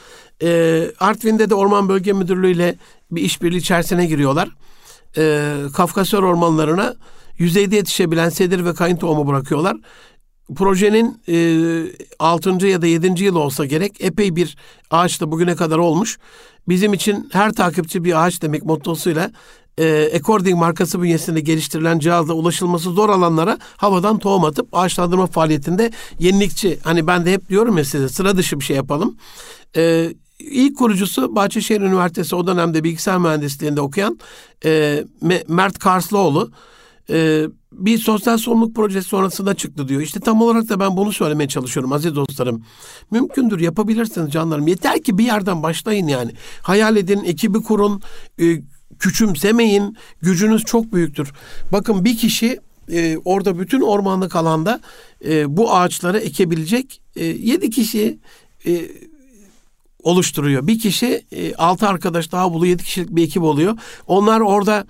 E, 0.44 0.88
Artvin'de 1.00 1.50
de 1.50 1.56
Orman 1.56 1.90
Bölge 1.90 2.14
Müdürlüğü 2.14 2.52
ile 2.52 2.76
bir 3.12 3.22
işbirliği 3.22 3.58
içerisine 3.58 4.06
giriyorlar. 4.06 4.50
E, 5.18 5.56
Kafkasör 5.74 6.24
ormanlarına 6.24 6.96
yüzeyde 7.38 7.76
yetişebilen 7.76 8.30
sedir 8.30 8.66
ve 8.66 8.74
kayın 8.74 8.96
tohumu 8.96 9.28
bırakıyorlar 9.28 9.78
projenin 10.56 11.22
e, 11.30 11.92
6. 12.20 12.68
ya 12.68 12.82
da 12.82 12.88
7. 12.88 13.24
yıl 13.24 13.36
olsa 13.36 13.66
gerek 13.66 13.96
epey 14.00 14.36
bir 14.36 14.58
ağaç 14.92 15.22
da 15.22 15.32
bugüne 15.32 15.56
kadar 15.56 15.78
olmuş. 15.78 16.18
Bizim 16.70 16.94
için 16.94 17.30
her 17.32 17.52
takipçi 17.52 18.04
bir 18.04 18.26
ağaç 18.26 18.42
demek 18.42 18.66
mottosuyla 18.66 19.32
e, 19.78 20.12
According 20.16 20.60
markası 20.60 21.02
bünyesinde 21.02 21.40
geliştirilen 21.40 22.00
cihazla 22.00 22.34
ulaşılması 22.34 22.92
zor 22.92 23.10
alanlara 23.10 23.58
havadan 23.78 24.20
tohum 24.20 24.46
atıp 24.46 24.68
ağaçlandırma 24.72 25.28
faaliyetinde 25.28 25.92
yenilikçi. 26.20 26.80
Hani 26.84 27.08
ben 27.08 27.26
de 27.26 27.34
hep 27.34 27.50
diyorum 27.50 27.78
ya 27.78 27.86
size 27.86 28.10
sıra 28.10 28.38
dışı 28.38 28.60
bir 28.60 28.66
şey 28.66 28.76
yapalım. 28.76 29.18
E, 29.76 30.14
İlk 30.40 30.78
kurucusu 30.78 31.36
Bahçeşehir 31.36 31.82
Üniversitesi 31.82 32.36
o 32.36 32.48
dönemde 32.48 32.84
bilgisayar 32.84 33.18
mühendisliğinde 33.18 33.82
okuyan 33.82 34.20
e, 34.66 35.04
Mert 35.48 35.80
Karslıoğlu. 35.80 36.52
E, 37.10 37.46
bir 37.72 37.98
sosyal 37.98 38.38
sorumluluk 38.38 38.76
projesi 38.76 39.08
sonrasında 39.10 39.54
çıktı 39.54 39.88
diyor. 39.88 40.02
İşte 40.02 40.20
tam 40.20 40.42
olarak 40.42 40.70
da 40.70 40.80
ben 40.80 40.98
bunu 40.98 41.12
söylemeye 41.12 41.48
çalışıyorum 41.48 41.92
aziz 41.92 42.16
dostlarım. 42.16 42.64
Mümkündür 43.12 43.60
yapabilirsiniz 43.60 44.32
canlarım. 44.32 44.68
Yeter 44.68 45.04
ki 45.04 45.18
bir 45.18 45.26
yerden 45.26 45.64
başlayın 45.64 46.08
yani. 46.08 46.32
Hayal 46.62 46.98
edin, 46.98 47.24
ekibi 47.24 47.62
kurun, 47.62 48.02
e, 48.40 48.62
küçümsemeyin. 49.00 49.98
Gücünüz 50.22 50.64
çok 50.64 50.94
büyüktür. 50.94 51.34
Bakın 51.72 52.06
bir 52.06 52.18
kişi 52.18 52.60
e, 52.92 53.18
orada 53.26 53.60
bütün 53.60 53.82
ormanlık 53.82 54.36
alanda 54.36 54.82
e, 55.26 55.58
bu 55.58 55.76
ağaçları 55.76 56.20
ekebilecek 56.20 57.02
e, 57.16 57.26
yedi 57.26 57.70
kişi 57.70 58.20
e, 58.66 58.92
oluşturuyor. 60.04 60.68
Bir 60.68 60.80
kişi 60.80 61.26
e, 61.32 61.56
altı 61.56 61.88
arkadaş 61.88 62.32
daha 62.32 62.54
buluyor. 62.54 62.70
Yedi 62.70 62.84
kişilik 62.84 63.10
bir 63.10 63.24
ekip 63.24 63.44
oluyor. 63.44 63.78
Onlar 64.08 64.40
orada 64.40 64.86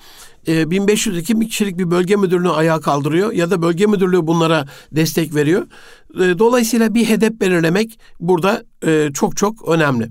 1500-2000 0.47 1.47
kişilik 1.47 1.77
bir 1.77 1.91
bölge 1.91 2.15
müdürlüğünü 2.15 2.49
ayağa 2.49 2.79
kaldırıyor 2.79 3.31
ya 3.31 3.51
da 3.51 3.61
bölge 3.61 3.85
müdürlüğü 3.85 4.27
bunlara 4.27 4.65
destek 4.91 5.35
veriyor. 5.35 5.67
E, 6.15 6.39
dolayısıyla 6.39 6.93
bir 6.93 7.05
hedef 7.05 7.41
belirlemek 7.41 7.99
burada 8.19 8.63
e, 8.85 9.09
çok 9.13 9.37
çok 9.37 9.69
önemli. 9.69 10.09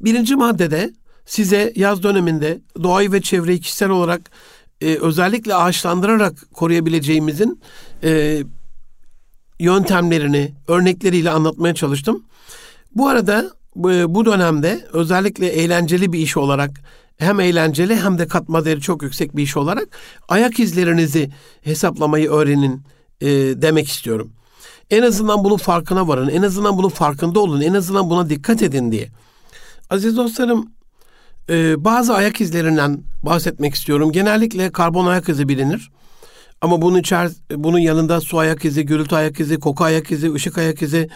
Birinci 0.00 0.36
maddede 0.36 0.92
size 1.26 1.72
yaz 1.76 2.02
döneminde 2.02 2.60
doğayı 2.82 3.12
ve 3.12 3.22
çevreyi 3.22 3.60
kişisel 3.60 3.90
olarak 3.90 4.20
e, 4.80 4.96
özellikle 4.96 5.54
ağaçlandırarak 5.54 6.52
koruyabileceğimizin 6.54 7.60
e, 8.02 8.42
yöntemlerini, 9.60 10.54
örnekleriyle 10.68 11.30
anlatmaya 11.30 11.74
çalıştım. 11.74 12.24
Bu 12.94 13.08
arada 13.08 13.50
bu 14.14 14.24
dönemde 14.24 14.86
özellikle 14.92 15.46
eğlenceli 15.46 16.12
bir 16.12 16.18
iş 16.18 16.36
olarak 16.36 16.70
hem 17.18 17.40
eğlenceli 17.40 17.96
hem 17.96 18.18
de 18.18 18.28
katma 18.28 18.64
değeri 18.64 18.80
çok 18.80 19.02
yüksek 19.02 19.36
bir 19.36 19.42
iş 19.42 19.56
olarak 19.56 19.88
ayak 20.28 20.60
izlerinizi 20.60 21.30
hesaplamayı 21.60 22.30
öğrenin 22.30 22.82
e, 23.20 23.26
demek 23.62 23.88
istiyorum. 23.88 24.32
En 24.90 25.02
azından 25.02 25.44
bunun 25.44 25.56
farkına 25.56 26.08
varın, 26.08 26.28
en 26.28 26.42
azından 26.42 26.78
bunun 26.78 26.88
farkında 26.88 27.40
olun, 27.40 27.60
en 27.60 27.74
azından 27.74 28.10
buna 28.10 28.30
dikkat 28.30 28.62
edin 28.62 28.92
diye. 28.92 29.08
Aziz 29.90 30.16
dostlarım, 30.16 30.70
e, 31.50 31.84
bazı 31.84 32.14
ayak 32.14 32.40
izlerinden 32.40 33.02
bahsetmek 33.22 33.74
istiyorum. 33.74 34.12
Genellikle 34.12 34.72
karbon 34.72 35.06
ayak 35.06 35.28
izi 35.28 35.48
bilinir. 35.48 35.90
Ama 36.60 36.82
bunun 36.82 36.98
içer, 36.98 37.30
bunun 37.50 37.78
yanında 37.78 38.20
su 38.20 38.38
ayak 38.38 38.64
izi, 38.64 38.86
gürültü 38.86 39.14
ayak 39.14 39.40
izi, 39.40 39.60
koku 39.60 39.84
ayak 39.84 40.10
izi, 40.10 40.34
ışık 40.34 40.58
ayak 40.58 40.82
izi, 40.82 41.08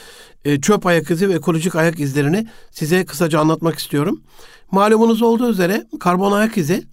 e, 0.44 0.60
çöp 0.60 0.86
ayak 0.86 1.10
izi 1.10 1.28
ve 1.28 1.34
ekolojik 1.34 1.76
ayak 1.76 2.00
izlerini 2.00 2.46
size 2.70 3.04
kısaca 3.04 3.40
anlatmak 3.40 3.78
istiyorum. 3.78 4.22
Malumunuz 4.70 5.22
olduğu 5.22 5.50
üzere 5.50 5.86
karbon 6.00 6.32
ayak 6.32 6.56
izi 6.56 6.84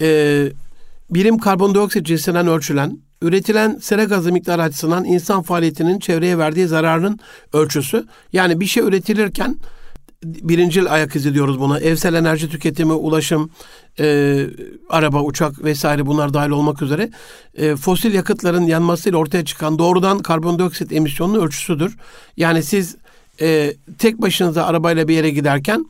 e, 0.00 0.48
birim 1.10 1.38
karbondioksit 1.38 2.06
cinsinden 2.06 2.46
ölçülen, 2.46 2.98
üretilen 3.22 3.78
sera 3.82 4.04
gazı 4.04 4.32
miktarı 4.32 4.62
açısından 4.62 5.04
insan 5.04 5.42
faaliyetinin 5.42 5.98
çevreye 5.98 6.38
verdiği 6.38 6.66
zararın 6.66 7.18
ölçüsü. 7.52 8.06
Yani 8.32 8.60
bir 8.60 8.66
şey 8.66 8.82
üretilirken 8.82 9.56
birincil 10.24 10.92
ayak 10.92 11.16
izi 11.16 11.34
diyoruz 11.34 11.60
buna. 11.60 11.80
Evsel 11.80 12.14
enerji 12.14 12.48
tüketimi, 12.48 12.92
ulaşım, 12.92 13.50
e, 14.00 14.46
araba, 14.88 15.22
uçak 15.22 15.64
vesaire 15.64 16.06
bunlar 16.06 16.34
dahil 16.34 16.50
olmak 16.50 16.82
üzere 16.82 17.10
e, 17.54 17.76
fosil 17.76 18.14
yakıtların 18.14 18.62
yanmasıyla 18.62 19.18
ortaya 19.18 19.44
çıkan 19.44 19.78
doğrudan 19.78 20.18
karbondioksit 20.18 20.92
emisyonunun 20.92 21.40
ölçüsüdür. 21.40 21.96
Yani 22.36 22.62
siz 22.62 22.96
e, 23.40 23.74
tek 23.98 24.20
başınıza 24.22 24.64
arabayla 24.64 25.08
bir 25.08 25.14
yere 25.14 25.30
giderken 25.30 25.86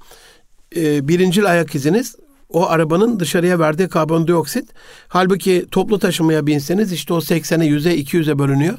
e, 0.77 1.09
birincil 1.09 1.51
ayak 1.51 1.75
iziniz 1.75 2.17
o 2.49 2.67
arabanın 2.67 3.21
dışarıya 3.21 3.59
verdiği 3.59 3.89
karbondioksit. 3.89 4.69
Halbuki 5.09 5.67
toplu 5.71 5.99
taşımaya 5.99 6.47
binseniz 6.47 6.93
işte 6.93 7.15
o 7.15 7.19
80'e 7.19 7.69
100'e 7.69 8.01
200'e 8.01 8.39
bölünüyor. 8.39 8.79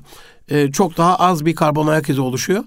E, 0.50 0.72
çok 0.72 0.98
daha 0.98 1.16
az 1.16 1.46
bir 1.46 1.56
karbon 1.56 1.88
ayak 1.88 2.10
izi 2.10 2.22
oluşuyor. 2.22 2.64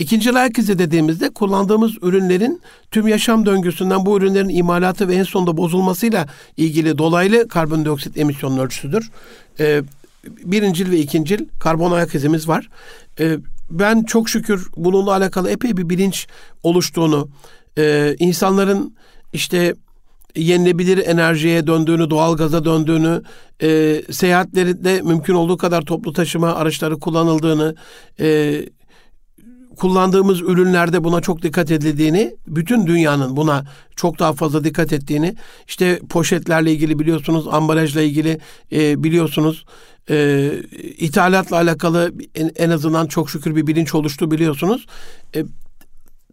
İkinci 0.00 0.32
ayak 0.32 0.58
izi 0.58 0.78
dediğimizde 0.78 1.30
kullandığımız 1.30 1.92
ürünlerin 2.02 2.60
tüm 2.90 3.08
yaşam 3.08 3.46
döngüsünden 3.46 4.06
bu 4.06 4.18
ürünlerin 4.18 4.48
imalatı 4.48 5.08
ve 5.08 5.14
en 5.14 5.22
sonunda 5.22 5.56
bozulmasıyla 5.56 6.26
ilgili 6.56 6.98
dolaylı 6.98 7.48
karbondioksit 7.48 8.18
emisyonun 8.18 8.58
ölçüsüdür. 8.58 9.10
Ee, 9.60 9.82
birincil 10.24 10.90
ve 10.90 10.98
ikincil 10.98 11.38
karbon 11.58 11.92
ayak 11.92 12.14
izimiz 12.14 12.48
var. 12.48 12.68
Ee, 13.20 13.38
ben 13.70 14.02
çok 14.02 14.28
şükür 14.28 14.68
bununla 14.76 15.12
alakalı 15.12 15.50
epey 15.50 15.76
bir 15.76 15.88
bilinç 15.90 16.26
oluştuğunu, 16.62 17.28
e, 17.78 18.16
insanların 18.18 18.94
işte 19.32 19.74
yenilebilir 20.36 21.06
enerjiye 21.06 21.66
döndüğünü, 21.66 22.10
doğal 22.10 22.36
gaza 22.36 22.64
döndüğünü, 22.64 23.22
e, 23.62 24.02
seyahatlerinde 24.10 25.02
mümkün 25.02 25.34
olduğu 25.34 25.56
kadar 25.56 25.82
toplu 25.82 26.12
taşıma 26.12 26.54
araçları 26.54 26.98
kullanıldığını, 26.98 27.74
e, 28.20 28.60
kullandığımız 29.80 30.40
ürünlerde 30.40 31.04
buna 31.04 31.20
çok 31.20 31.42
dikkat 31.42 31.70
edildiğini, 31.70 32.36
bütün 32.46 32.86
dünyanın 32.86 33.36
buna 33.36 33.64
çok 33.96 34.18
daha 34.18 34.32
fazla 34.32 34.64
dikkat 34.64 34.92
ettiğini, 34.92 35.36
işte 35.68 36.00
poşetlerle 36.08 36.72
ilgili 36.72 36.98
biliyorsunuz, 36.98 37.46
ambalajla 37.50 38.02
ilgili 38.02 38.40
e, 38.72 39.04
biliyorsunuz, 39.04 39.64
e, 40.10 40.50
ithalatla 40.98 41.56
alakalı 41.56 42.12
en, 42.34 42.50
en 42.56 42.70
azından 42.70 43.06
çok 43.06 43.30
şükür 43.30 43.56
bir 43.56 43.66
bilinç 43.66 43.94
oluştu 43.94 44.30
biliyorsunuz. 44.30 44.86
E, 45.34 45.44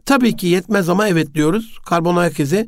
tabii 0.05 0.35
ki 0.35 0.47
yetmez 0.47 0.89
ama 0.89 1.07
evet 1.07 1.35
diyoruz. 1.35 1.77
Karbon 1.85 2.15
ayak 2.15 2.39
izi 2.39 2.67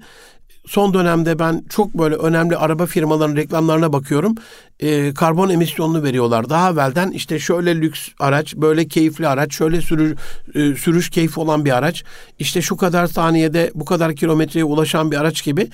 son 0.69 0.93
dönemde 0.93 1.39
ben 1.39 1.63
çok 1.69 1.93
böyle 1.93 2.15
önemli 2.15 2.57
araba 2.57 2.85
firmalarının 2.85 3.35
reklamlarına 3.35 3.93
bakıyorum. 3.93 4.35
E, 4.79 5.13
karbon 5.13 5.49
emisyonunu 5.49 6.03
veriyorlar. 6.03 6.49
Daha 6.49 6.71
evvelden 6.71 7.11
işte 7.11 7.39
şöyle 7.39 7.81
lüks 7.81 8.07
araç, 8.19 8.55
böyle 8.55 8.87
keyifli 8.87 9.27
araç, 9.27 9.53
şöyle 9.53 9.81
sürü, 9.81 10.15
e, 10.55 10.75
sürüş 10.75 11.09
keyfi 11.09 11.39
olan 11.39 11.65
bir 11.65 11.77
araç, 11.77 12.03
işte 12.39 12.61
şu 12.61 12.77
kadar 12.77 13.07
saniyede 13.07 13.71
bu 13.75 13.85
kadar 13.85 14.15
kilometreye 14.15 14.63
ulaşan 14.63 15.11
bir 15.11 15.17
araç 15.17 15.43
gibi 15.43 15.67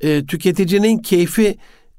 e, 0.00 0.26
tüketicinin 0.26 0.98
keyfi 0.98 1.58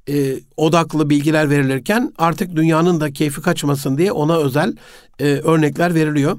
e, 0.10 0.36
odaklı 0.58 1.10
bilgiler 1.10 1.50
verilirken 1.50 2.14
artık 2.18 2.56
dünyanın 2.56 3.00
da 3.00 3.14
keyfi 3.14 3.42
kaçmasın 3.42 3.98
diye 3.98 4.12
ona 4.12 4.38
özel 4.38 4.76
e, 5.20 5.26
örnekler 5.26 5.96
veriliyor. 5.96 6.38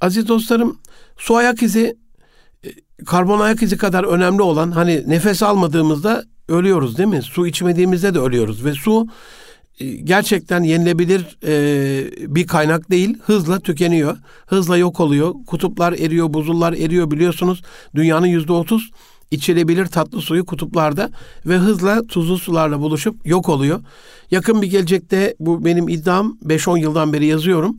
Aziz 0.00 0.28
dostlarım, 0.28 0.78
su 1.16 1.36
ayak 1.36 1.62
izi 1.62 1.96
karbon 3.04 3.40
ayak 3.40 3.62
izi 3.62 3.76
kadar 3.76 4.04
önemli 4.04 4.42
olan 4.42 4.70
hani 4.70 5.04
nefes 5.06 5.42
almadığımızda 5.42 6.24
ölüyoruz 6.48 6.98
değil 6.98 7.08
mi? 7.08 7.22
Su 7.22 7.46
içmediğimizde 7.46 8.14
de 8.14 8.18
ölüyoruz 8.18 8.64
ve 8.64 8.72
su 8.72 9.06
e, 9.80 9.86
gerçekten 9.86 10.62
yenilebilir 10.62 11.38
e, 11.46 12.34
bir 12.34 12.46
kaynak 12.46 12.90
değil. 12.90 13.18
Hızla 13.22 13.60
tükeniyor. 13.60 14.16
Hızla 14.46 14.76
yok 14.76 15.00
oluyor. 15.00 15.34
Kutuplar 15.46 15.92
eriyor, 15.92 16.34
buzullar 16.34 16.72
eriyor 16.72 17.10
biliyorsunuz. 17.10 17.62
Dünyanın 17.94 18.26
yüzde 18.26 18.52
otuz 18.52 18.90
içilebilir 19.30 19.86
tatlı 19.86 20.20
suyu 20.20 20.46
kutuplarda 20.46 21.10
ve 21.46 21.56
hızla 21.56 22.06
tuzlu 22.06 22.38
sularla 22.38 22.80
buluşup 22.80 23.26
yok 23.26 23.48
oluyor. 23.48 23.80
Yakın 24.30 24.62
bir 24.62 24.70
gelecekte 24.70 25.36
bu 25.40 25.64
benim 25.64 25.88
iddiam 25.88 26.38
5-10 26.44 26.78
yıldan 26.78 27.12
beri 27.12 27.26
yazıyorum 27.26 27.76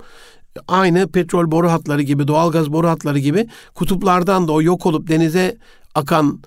aynı 0.68 1.08
petrol 1.08 1.52
boru 1.52 1.72
hatları 1.72 2.02
gibi, 2.02 2.28
doğalgaz 2.28 2.74
boru 2.74 2.88
hatları 2.88 3.20
gibi 3.20 3.48
kutuplardan 3.76 4.48
da 4.48 4.52
o 4.52 4.62
yok 4.62 4.86
olup 4.86 5.08
denize 5.08 5.58
akan 5.96 6.42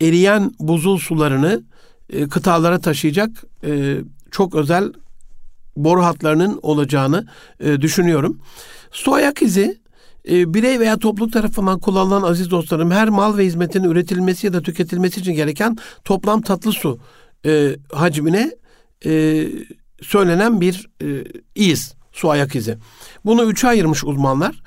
eriyen 0.00 0.52
buzul 0.58 0.98
sularını 0.98 1.62
e, 2.10 2.28
kıtalara 2.28 2.80
taşıyacak 2.80 3.30
e, 3.64 3.98
çok 4.30 4.54
özel 4.54 4.92
boru 5.76 6.04
hatlarının 6.04 6.58
olacağını 6.62 7.26
e, 7.60 7.80
düşünüyorum. 7.80 8.40
Su 8.90 9.14
ayak 9.14 9.42
izi 9.42 9.80
e, 10.30 10.54
birey 10.54 10.80
veya 10.80 10.98
topluluk 10.98 11.32
tarafından 11.32 11.78
kullanılan 11.78 12.22
aziz 12.22 12.50
dostlarım 12.50 12.90
her 12.90 13.08
mal 13.08 13.36
ve 13.38 13.44
hizmetin 13.44 13.84
üretilmesi 13.84 14.46
ya 14.46 14.52
da 14.52 14.62
tüketilmesi 14.62 15.20
için 15.20 15.32
gereken 15.32 15.76
toplam 16.04 16.42
tatlı 16.42 16.72
su 16.72 16.98
e, 17.46 17.76
hacmine 17.92 18.50
e, 19.06 19.46
söylenen 20.02 20.60
bir 20.60 20.88
e, 21.02 21.24
iz, 21.54 21.94
su 22.12 22.30
ayak 22.30 22.56
izi. 22.56 22.78
Bunu 23.24 23.44
üçe 23.44 23.68
ayırmış 23.68 24.04
uzmanlar. 24.04 24.62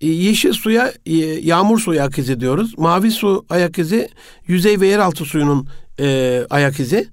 E, 0.00 0.08
yeşil 0.08 0.52
suya 0.52 0.92
e, 1.06 1.14
yağmur 1.22 1.78
suyu 1.78 2.00
ayak 2.00 2.18
izi 2.18 2.40
diyoruz. 2.40 2.78
Mavi 2.78 3.10
su 3.10 3.46
ayak 3.50 3.78
izi 3.78 4.08
yüzey 4.46 4.80
ve 4.80 4.86
yeraltı 4.86 5.24
suyunun 5.24 5.68
e, 6.00 6.40
ayak 6.50 6.80
izi. 6.80 7.08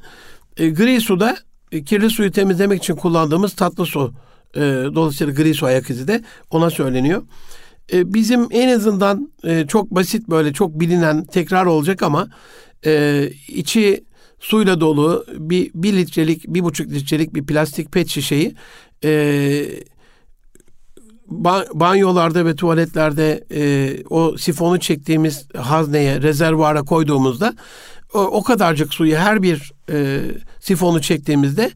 E, 0.58 0.70
gri 0.70 1.02
suda 1.02 1.38
e, 1.72 1.84
kirli 1.84 2.10
suyu 2.10 2.32
temizlemek 2.32 2.84
için 2.84 2.96
kullandığımız 2.96 3.54
tatlı 3.54 3.86
su. 3.86 4.14
E, 4.56 4.60
dolayısıyla 4.96 5.34
gri 5.34 5.54
su 5.54 5.66
ayak 5.66 5.90
izi 5.90 6.08
de 6.08 6.24
ona 6.50 6.70
söyleniyor. 6.70 7.24
E, 7.94 8.14
bizim 8.14 8.48
en 8.52 8.76
azından 8.76 9.32
e, 9.44 9.68
çok 9.68 9.92
basit 9.92 10.30
böyle 10.30 10.54
çok 10.54 10.80
bilinen 10.80 11.26
tekrar 11.26 11.66
olacak 11.66 12.04
ama 12.04 12.28
e, 12.86 13.30
içi 13.48 14.04
suyla 14.40 14.82
dolu 14.82 15.26
bir, 15.38 15.72
bir 15.76 15.94
litrelik, 15.94 16.44
bir 16.48 16.64
buçuk 16.64 16.92
litrelik 16.92 17.36
bir 17.36 17.46
plastik 17.46 17.92
pet 17.92 18.08
şişeyi 18.08 18.56
e, 19.04 19.84
banyolarda 21.74 22.46
ve 22.46 22.56
tuvaletlerde 22.56 23.44
e, 23.52 23.96
o 24.10 24.38
sifonu 24.38 24.80
çektiğimiz 24.80 25.48
hazneye, 25.58 26.22
rezervuara 26.22 26.84
koyduğumuzda 26.84 27.54
o, 28.14 28.20
o 28.20 28.44
kadarcık 28.44 28.94
suyu 28.94 29.16
her 29.16 29.44
bir 29.44 29.72
e, 29.92 30.22
sifonu 30.60 31.02
çektiğimizde 31.02 31.72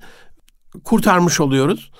kurtarmış 0.83 1.39
oluyoruz. 1.39 1.91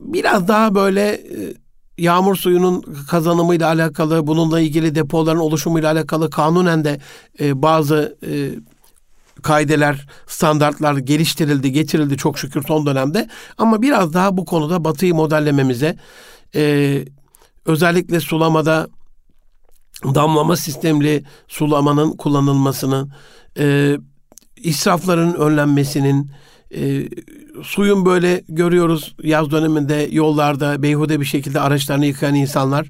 Biraz 0.00 0.48
daha 0.48 0.74
böyle 0.74 1.02
e, 1.10 1.54
yağmur 1.98 2.36
suyunun 2.36 2.84
kazanımıyla 3.10 3.68
alakalı, 3.68 4.26
bununla 4.26 4.60
ilgili 4.60 4.94
depoların 4.94 5.40
oluşumuyla 5.40 5.92
alakalı 5.92 6.30
kanunen 6.30 6.84
de 6.84 7.00
e, 7.40 7.62
bazı 7.62 8.18
e, 8.26 8.50
kaideler, 9.42 10.06
standartlar 10.26 10.96
geliştirildi, 10.96 11.72
getirildi 11.72 12.16
çok 12.16 12.38
şükür 12.38 12.62
son 12.62 12.86
dönemde. 12.86 13.28
Ama 13.58 13.82
biraz 13.82 14.12
daha 14.14 14.36
bu 14.36 14.44
konuda 14.44 14.84
batıyı 14.84 15.14
modellememize, 15.14 15.96
e, 16.54 17.04
özellikle 17.64 18.20
sulamada 18.20 18.88
damlama 20.04 20.56
sistemli 20.56 21.24
sulamanın 21.48 22.16
kullanılmasının, 22.16 23.12
e, 23.58 23.96
israfların 24.56 25.34
önlenmesinin, 25.34 26.30
e, 26.74 27.08
suyun 27.62 28.06
böyle 28.06 28.44
görüyoruz 28.48 29.16
yaz 29.22 29.50
döneminde 29.50 30.08
yollarda 30.10 30.82
beyhude 30.82 31.20
bir 31.20 31.24
şekilde 31.24 31.60
araçlarını 31.60 32.06
yıkayan 32.06 32.34
insanlar 32.34 32.86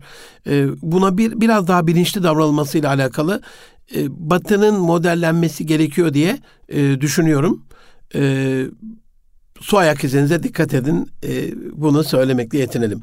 e, 0.47 0.67
buna 0.83 1.19
bir 1.19 1.41
biraz 1.41 1.69
daha 1.69 1.87
bilinçli 1.87 2.23
davranılmasıyla 2.23 2.89
alakalı 2.89 3.43
e, 3.95 4.31
Batı'nın 4.31 4.81
modellenmesi 4.81 5.67
gerekiyor 5.67 6.15
diye 6.15 6.39
e, 6.69 7.01
düşünüyorum. 7.01 7.63
E, 8.15 8.65
su 9.61 9.79
ayak 9.79 10.05
izinize 10.05 10.43
dikkat 10.43 10.75
edin. 10.75 11.11
E, 11.25 11.53
bunu 11.73 12.05
söylemekle 12.05 12.59
yetinelim. 12.59 13.03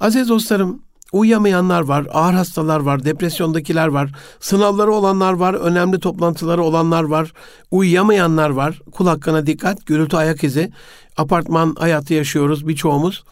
Aziz 0.00 0.28
dostlarım, 0.28 0.82
uyuyamayanlar 1.12 1.80
var, 1.80 2.06
ağır 2.12 2.34
hastalar 2.34 2.80
var, 2.80 3.04
depresyondakiler 3.04 3.86
var, 3.86 4.10
sınavları 4.40 4.92
olanlar 4.92 5.32
var, 5.32 5.54
önemli 5.54 6.00
toplantıları 6.00 6.62
olanlar 6.62 7.02
var, 7.02 7.32
uyuyamayanlar 7.70 8.50
var. 8.50 8.80
Kul 8.92 9.06
hakkına 9.06 9.46
dikkat, 9.46 9.86
gürültü 9.86 10.16
ayak 10.16 10.44
izi. 10.44 10.72
Apartman 11.16 11.74
hayatı 11.78 12.14
yaşıyoruz 12.14 12.68
birçoğumuz. 12.68 13.24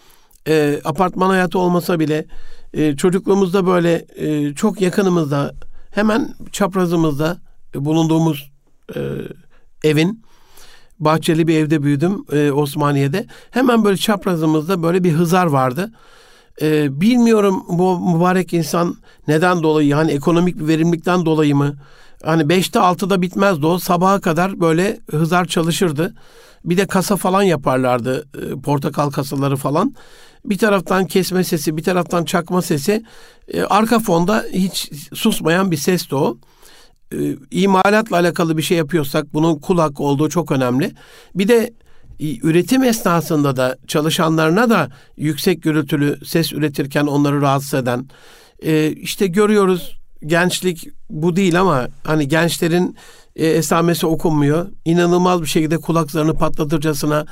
E, 0.48 0.80
apartman 0.84 1.28
hayatı 1.28 1.58
olmasa 1.58 2.00
bile 2.00 2.26
e, 2.74 2.96
çocukluğumuzda 2.96 3.66
böyle 3.66 4.06
e, 4.16 4.54
çok 4.54 4.80
yakınımızda 4.80 5.54
Hemen 5.94 6.35
çaprazımızda 6.52 7.37
bulunduğumuz 7.74 8.52
e, 8.96 9.00
evin 9.85 10.24
bahçeli 11.00 11.48
bir 11.48 11.57
evde 11.57 11.83
büyüdüm 11.83 12.24
e, 12.33 12.52
Osmaniye'de. 12.52 13.26
Hemen 13.50 13.85
böyle 13.85 13.96
çaprazımızda 13.96 14.83
böyle 14.83 15.04
bir 15.04 15.12
hızar 15.12 15.46
vardı. 15.46 15.92
E, 16.62 17.00
bilmiyorum 17.00 17.64
bu 17.68 18.14
mübarek 18.14 18.52
insan 18.52 18.96
neden 19.28 19.62
dolayı 19.62 19.94
hani 19.94 20.11
ekonomik 20.11 20.59
bir 20.59 20.68
verimlilikten 20.68 21.26
dolayı 21.26 21.57
mı? 21.57 21.74
Hani 22.24 22.42
5'te 22.42 22.78
6'da 22.78 23.22
bitmezdi 23.22 23.66
o. 23.66 23.78
Sabaha 23.78 24.20
kadar 24.20 24.61
böyle 24.61 25.00
hızar 25.11 25.44
çalışırdı. 25.44 26.14
Bir 26.64 26.77
de 26.77 26.87
kasa 26.87 27.16
falan 27.16 27.42
yaparlardı. 27.42 28.29
E, 28.42 28.61
portakal 28.61 29.11
kasaları 29.11 29.57
falan. 29.57 29.94
Bir 30.44 30.59
taraftan 30.59 31.07
kesme 31.07 31.44
sesi, 31.44 31.77
bir 31.77 31.83
taraftan 31.83 32.24
çakma 32.24 32.62
sesi. 32.62 33.05
E, 33.48 33.62
arka 33.62 33.98
fonda 33.98 34.44
hiç 34.53 34.90
susmayan 35.14 35.70
bir 35.70 35.77
ses 35.77 36.11
de 36.11 36.16
o. 36.16 36.38
E, 37.12 37.16
imalatla 37.50 38.16
alakalı 38.16 38.57
bir 38.57 38.62
şey 38.62 38.77
yapıyorsak 38.77 39.35
bunun 39.35 39.59
kulak 39.59 40.00
olduğu 40.00 40.29
çok 40.29 40.53
önemli. 40.53 40.92
Bir 41.35 41.48
de 41.48 41.74
üretim 42.20 42.85
esnasında 42.85 43.57
da 43.57 43.77
çalışanlarına 43.87 44.70
da 44.70 44.88
yüksek 45.16 45.62
gürültülü 45.62 46.27
ses 46.27 46.53
üretirken 46.53 47.07
onları 47.07 47.40
rahatsız 47.40 47.74
eden 47.74 48.09
e, 48.62 48.92
işte 48.92 49.27
görüyoruz 49.27 49.98
gençlik 50.27 50.88
bu 51.11 51.37
değil 51.37 51.61
ama 51.61 51.88
hani 52.05 52.29
gençlerin 52.29 52.96
e, 53.36 53.46
esamesi 53.46 54.06
okunmuyor. 54.06 54.66
İnanılmaz 54.84 55.42
bir 55.42 55.46
şekilde 55.46 55.78
kulaklarını 55.78 56.34
patlatırcasına 56.34 57.26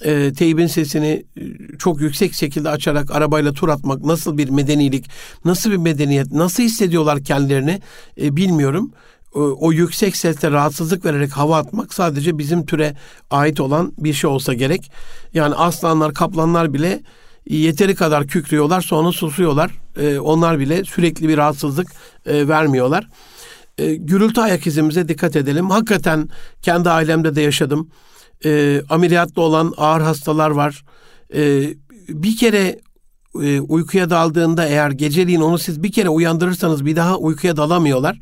e, 0.00 0.32
teybin 0.32 0.66
sesini 0.66 1.24
e, 1.36 1.42
çok 1.78 2.00
yüksek 2.00 2.34
şekilde 2.34 2.70
açarak 2.70 3.10
arabayla 3.10 3.52
tur 3.52 3.68
atmak 3.68 4.04
nasıl 4.04 4.38
bir 4.38 4.48
medenilik, 4.48 5.10
nasıl 5.44 5.70
bir 5.70 5.76
medeniyet, 5.76 6.32
nasıl 6.32 6.62
hissediyorlar 6.62 7.24
kendilerini 7.24 7.80
e, 8.20 8.36
bilmiyorum. 8.36 8.92
O, 9.34 9.56
o 9.60 9.72
yüksek 9.72 10.16
sesle 10.16 10.50
rahatsızlık 10.50 11.04
vererek 11.04 11.32
hava 11.32 11.56
atmak 11.58 11.94
sadece 11.94 12.38
bizim 12.38 12.66
türe 12.66 12.96
ait 13.30 13.60
olan 13.60 13.92
bir 13.98 14.12
şey 14.12 14.30
olsa 14.30 14.54
gerek. 14.54 14.90
Yani 15.34 15.54
aslanlar, 15.54 16.14
kaplanlar 16.14 16.74
bile 16.74 17.02
yeteri 17.46 17.94
kadar 17.94 18.26
kükrüyorlar 18.26 18.80
sonra 18.80 19.12
susuyorlar. 19.12 19.70
E, 20.00 20.18
onlar 20.18 20.58
bile 20.58 20.84
sürekli 20.84 21.28
bir 21.28 21.36
rahatsızlık 21.36 21.88
e, 22.26 22.48
vermiyorlar. 22.48 23.08
E, 23.78 23.94
gürültü 23.94 24.40
ayak 24.40 24.66
izimize 24.66 25.08
dikkat 25.08 25.36
edelim. 25.36 25.70
Hakikaten 25.70 26.28
kendi 26.62 26.90
ailemde 26.90 27.34
de 27.34 27.40
yaşadım 27.40 27.90
e, 28.44 28.82
ameliyatlı 28.88 29.42
olan 29.42 29.74
ağır 29.76 30.00
hastalar 30.00 30.50
var. 30.50 30.84
E, 31.34 31.74
bir 32.08 32.36
kere 32.36 32.80
e, 33.42 33.60
uykuya 33.60 34.10
daldığında 34.10 34.66
eğer 34.66 34.90
geceliğin 34.90 35.40
onu 35.40 35.58
siz 35.58 35.82
bir 35.82 35.92
kere 35.92 36.08
uyandırırsanız 36.08 36.84
bir 36.84 36.96
daha 36.96 37.16
uykuya 37.16 37.56
dalamıyorlar 37.56 38.18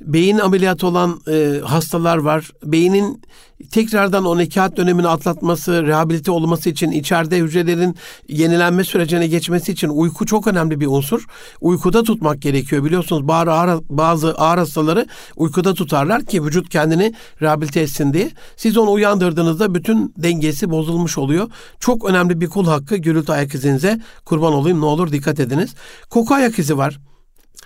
beyin 0.00 0.38
ameliyatı 0.38 0.86
olan 0.86 1.20
e, 1.28 1.60
hastalar 1.64 2.16
var. 2.16 2.50
Beynin 2.64 3.22
tekrardan 3.70 4.24
o 4.24 4.38
nekat 4.38 4.76
dönemini 4.76 5.08
atlatması, 5.08 5.86
rehabilite 5.86 6.30
olması 6.30 6.70
için 6.70 6.90
içeride 6.90 7.38
hücrelerin 7.38 7.96
yenilenme 8.28 8.84
sürecine 8.84 9.26
geçmesi 9.26 9.72
için 9.72 9.88
uyku 9.88 10.26
çok 10.26 10.46
önemli 10.46 10.80
bir 10.80 10.86
unsur. 10.86 11.26
Uykuda 11.60 12.02
tutmak 12.02 12.42
gerekiyor. 12.42 12.84
Biliyorsunuz 12.84 13.28
bazı 13.28 13.52
ağır, 13.52 13.80
bazı 13.88 14.34
ağır 14.34 14.58
hastaları 14.58 15.06
uykuda 15.36 15.74
tutarlar 15.74 16.24
ki 16.24 16.44
vücut 16.44 16.68
kendini 16.68 17.14
rehabilite 17.42 17.80
etsin 17.80 18.12
diye. 18.12 18.30
Siz 18.56 18.76
onu 18.76 18.92
uyandırdığınızda 18.92 19.74
bütün 19.74 20.14
dengesi 20.16 20.70
bozulmuş 20.70 21.18
oluyor. 21.18 21.50
Çok 21.80 22.04
önemli 22.04 22.40
bir 22.40 22.48
kul 22.48 22.66
hakkı 22.66 22.96
gürültü 22.96 23.32
ayak 23.32 23.54
izinize 23.54 24.00
kurban 24.24 24.52
olayım 24.52 24.80
ne 24.80 24.84
olur 24.84 25.12
dikkat 25.12 25.40
ediniz. 25.40 25.74
Koku 26.10 26.34
ayak 26.34 26.58
izi 26.58 26.78
var. 26.78 27.00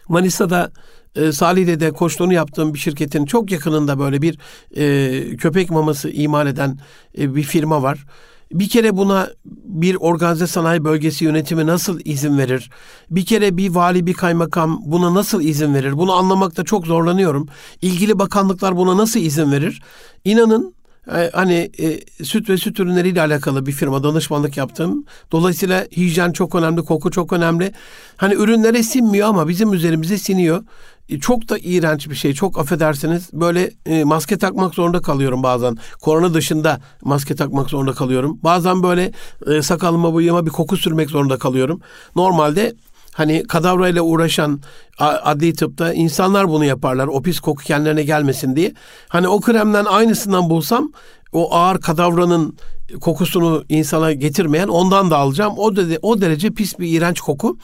Manisa'da 0.08 0.70
e, 1.16 1.32
Salih'de 1.32 1.90
koçluğunu 1.90 2.32
yaptığım 2.32 2.74
bir 2.74 2.78
şirketin 2.78 3.24
çok 3.24 3.52
yakınında 3.52 3.98
böyle 3.98 4.22
bir 4.22 4.38
e, 4.76 5.36
köpek 5.36 5.70
maması 5.70 6.10
imal 6.10 6.46
eden 6.46 6.78
e, 7.18 7.34
bir 7.34 7.42
firma 7.42 7.82
var. 7.82 8.04
Bir 8.52 8.68
kere 8.68 8.96
buna 8.96 9.28
bir 9.64 9.94
organize 9.94 10.46
sanayi 10.46 10.84
bölgesi 10.84 11.24
yönetimi 11.24 11.66
nasıl 11.66 12.00
izin 12.04 12.38
verir? 12.38 12.70
Bir 13.10 13.26
kere 13.26 13.56
bir 13.56 13.70
vali, 13.70 14.06
bir 14.06 14.14
kaymakam 14.14 14.80
buna 14.84 15.14
nasıl 15.14 15.42
izin 15.42 15.74
verir? 15.74 15.92
Bunu 15.92 16.12
anlamakta 16.12 16.64
çok 16.64 16.86
zorlanıyorum. 16.86 17.48
İlgili 17.82 18.18
bakanlıklar 18.18 18.76
buna 18.76 18.96
nasıl 18.96 19.20
izin 19.20 19.52
verir? 19.52 19.82
İnanın 20.24 20.74
e, 21.16 21.30
hani 21.32 21.70
e, 21.78 22.00
süt 22.24 22.50
ve 22.50 22.56
süt 22.56 22.80
ürünleriyle 22.80 23.20
alakalı 23.20 23.66
bir 23.66 23.72
firma 23.72 24.02
danışmanlık 24.02 24.56
yaptım. 24.56 25.04
Dolayısıyla 25.32 25.86
hijyen 25.96 26.32
çok 26.32 26.54
önemli, 26.54 26.82
koku 26.82 27.10
çok 27.10 27.32
önemli. 27.32 27.72
Hani 28.16 28.34
ürünlere 28.34 28.82
sinmiyor 28.82 29.28
ama 29.28 29.48
bizim 29.48 29.72
üzerimize 29.72 30.18
siniyor. 30.18 30.64
E, 31.08 31.20
çok 31.20 31.48
da 31.48 31.58
iğrenç 31.58 32.10
bir 32.10 32.14
şey. 32.14 32.34
Çok 32.34 32.58
affedersiniz. 32.58 33.30
Böyle 33.32 33.70
e, 33.86 34.04
maske 34.04 34.38
takmak 34.38 34.74
zorunda 34.74 35.02
kalıyorum 35.02 35.42
bazen. 35.42 35.76
Korona 36.00 36.34
dışında 36.34 36.80
maske 37.02 37.36
takmak 37.36 37.70
zorunda 37.70 37.92
kalıyorum. 37.92 38.38
Bazen 38.42 38.82
böyle 38.82 39.12
e, 39.46 39.62
sakalıma 39.62 40.14
bıyığıma 40.14 40.46
bir 40.46 40.50
koku 40.50 40.76
sürmek 40.76 41.10
zorunda 41.10 41.38
kalıyorum. 41.38 41.80
Normalde 42.16 42.74
hani 43.18 43.42
kadavrayla 43.42 44.02
uğraşan 44.02 44.60
adli 44.98 45.52
tıpta 45.52 45.92
insanlar 45.92 46.48
bunu 46.48 46.64
yaparlar. 46.64 47.06
O 47.06 47.22
pis 47.22 47.40
koku 47.40 47.64
kendilerine 47.64 48.02
gelmesin 48.02 48.56
diye. 48.56 48.72
Hani 49.08 49.28
o 49.28 49.40
kremden 49.40 49.84
aynısından 49.84 50.50
bulsam 50.50 50.92
o 51.32 51.54
ağır 51.54 51.80
kadavranın 51.80 52.56
kokusunu 53.00 53.64
insana 53.68 54.12
getirmeyen 54.12 54.68
ondan 54.68 55.10
da 55.10 55.16
alacağım. 55.16 55.54
O 55.56 55.76
de, 55.76 55.98
o 56.02 56.20
derece 56.20 56.50
pis 56.50 56.78
bir 56.78 56.88
iğrenç 56.88 57.20
koku. 57.20 57.58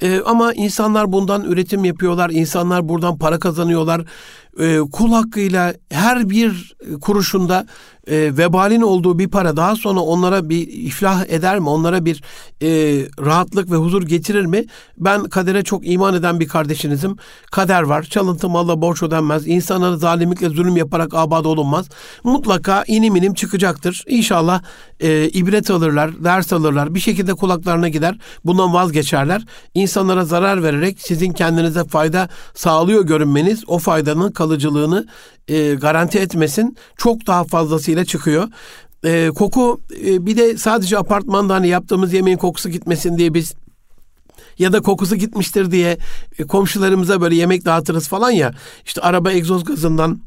Ee, 0.00 0.20
ama 0.26 0.52
insanlar 0.52 1.12
bundan 1.12 1.44
üretim 1.44 1.84
yapıyorlar. 1.84 2.30
İnsanlar 2.30 2.88
buradan 2.88 3.18
para 3.18 3.38
kazanıyorlar. 3.38 4.04
Ee, 4.60 4.78
kul 4.92 5.12
hakkıyla 5.12 5.74
her 5.90 6.30
bir 6.30 6.76
kuruşunda 7.00 7.66
e, 8.10 8.36
vebalin 8.36 8.80
olduğu 8.80 9.18
bir 9.18 9.28
para 9.28 9.56
daha 9.56 9.76
sonra 9.76 10.00
onlara 10.00 10.48
bir 10.48 10.68
iflah 10.68 11.24
eder 11.28 11.58
mi? 11.58 11.68
Onlara 11.68 12.04
bir 12.04 12.22
e, 12.62 12.68
rahatlık 13.20 13.70
ve 13.70 13.76
huzur 13.76 14.02
getirir 14.02 14.46
mi? 14.46 14.64
Ben 14.98 15.24
kadere 15.24 15.64
çok 15.64 15.86
iman 15.86 16.14
eden 16.14 16.40
bir 16.40 16.48
kardeşinizim. 16.48 17.16
Kader 17.50 17.82
var. 17.82 18.02
Çalıntı 18.02 18.48
malla 18.48 18.80
borç 18.82 19.02
ödenmez. 19.02 19.46
İnsanlara 19.46 19.96
zalimlikle 19.96 20.48
zulüm 20.48 20.76
yaparak 20.76 21.14
abad 21.14 21.44
olunmaz. 21.44 21.88
Mutlaka 22.24 22.84
inim 22.86 23.16
inim 23.16 23.34
çıkacaktır. 23.34 24.04
İnşallah 24.06 24.62
e, 25.00 25.28
ibret 25.28 25.70
alırlar, 25.70 26.24
ders 26.24 26.52
alırlar. 26.52 26.94
Bir 26.94 27.00
şekilde 27.00 27.34
kulaklarına 27.34 27.88
gider. 27.88 28.18
Bundan 28.44 28.74
vazgeçerler. 28.74 29.44
İnsanlara 29.74 30.24
zarar 30.24 30.62
vererek 30.62 31.00
sizin 31.00 31.32
kendinize 31.32 31.84
fayda 31.84 32.28
sağlıyor 32.54 33.06
görünmeniz 33.06 33.64
o 33.66 33.78
faydanın 33.78 34.30
kalıcılığını 34.48 35.06
e, 35.48 35.74
garanti 35.74 36.18
etmesin. 36.18 36.76
Çok 36.96 37.26
daha 37.26 37.44
fazlasıyla 37.44 38.04
çıkıyor. 38.04 38.48
E, 39.04 39.28
koku 39.28 39.80
e, 40.06 40.26
bir 40.26 40.36
de 40.36 40.56
sadece 40.56 40.98
apartmanda 40.98 41.54
hani 41.54 41.68
yaptığımız 41.68 42.12
yemeğin 42.12 42.38
kokusu 42.38 42.68
gitmesin 42.68 43.18
diye 43.18 43.34
biz 43.34 43.54
ya 44.58 44.72
da 44.72 44.80
kokusu 44.80 45.16
gitmiştir 45.16 45.70
diye 45.70 45.98
e, 46.38 46.44
komşularımıza 46.44 47.20
böyle 47.20 47.34
yemek 47.34 47.64
dağıtırız 47.64 48.08
falan 48.08 48.30
ya. 48.30 48.54
İşte 48.84 49.00
araba 49.00 49.32
egzoz 49.32 49.64
gazından 49.64 50.20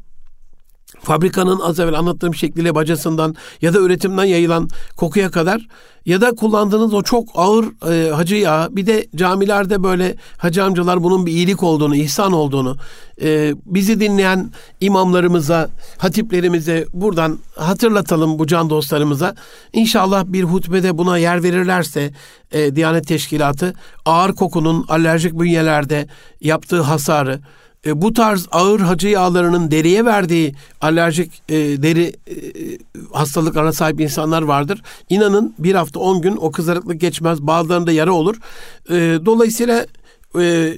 fabrikanın 1.02 1.60
az 1.60 1.80
evvel 1.80 1.98
anlattığım 1.98 2.34
şekliyle 2.34 2.74
bacasından 2.74 3.34
ya 3.62 3.74
da 3.74 3.78
üretimden 3.78 4.24
yayılan 4.24 4.68
kokuya 4.96 5.30
kadar 5.30 5.68
ya 6.06 6.20
da 6.20 6.30
kullandığınız 6.30 6.94
o 6.94 7.02
çok 7.02 7.28
ağır 7.34 7.92
e, 7.92 8.10
hacı 8.10 8.36
yağı 8.36 8.76
bir 8.76 8.86
de 8.86 9.06
camilerde 9.16 9.82
böyle 9.82 10.16
hacı 10.38 10.64
amcalar 10.64 11.02
bunun 11.02 11.26
bir 11.26 11.32
iyilik 11.32 11.62
olduğunu, 11.62 11.96
ihsan 11.96 12.32
olduğunu 12.32 12.76
e, 13.22 13.54
bizi 13.66 14.00
dinleyen 14.00 14.50
imamlarımıza, 14.80 15.68
hatiplerimize 15.98 16.86
buradan 16.92 17.38
hatırlatalım 17.56 18.38
bu 18.38 18.46
can 18.46 18.70
dostlarımıza. 18.70 19.34
İnşallah 19.72 20.24
bir 20.26 20.44
hutbede 20.44 20.98
buna 20.98 21.18
yer 21.18 21.42
verirlerse 21.42 22.12
e, 22.52 22.76
Diyanet 22.76 23.06
Teşkilatı 23.06 23.74
ağır 24.04 24.34
kokunun 24.34 24.84
alerjik 24.88 25.32
bünyelerde 25.32 26.06
yaptığı 26.40 26.80
hasarı 26.80 27.40
e, 27.86 28.02
bu 28.02 28.12
tarz 28.12 28.48
ağır 28.52 28.80
hacı 28.80 29.08
yağlarının 29.08 29.70
deriye 29.70 30.04
verdiği 30.04 30.54
alerjik 30.80 31.42
e, 31.48 31.54
deri 31.56 32.12
e, 32.28 32.34
hastalıklarına 33.12 33.72
sahip 33.72 34.00
insanlar 34.00 34.42
vardır. 34.42 34.82
İnanın 35.08 35.54
bir 35.58 35.74
hafta 35.74 36.00
on 36.00 36.22
gün 36.22 36.36
o 36.36 36.52
kızarıklık 36.52 37.00
geçmez. 37.00 37.42
Bazılarında 37.42 37.92
yara 37.92 38.12
olur. 38.12 38.36
E, 38.90 39.18
dolayısıyla 39.26 39.86
e, 40.38 40.74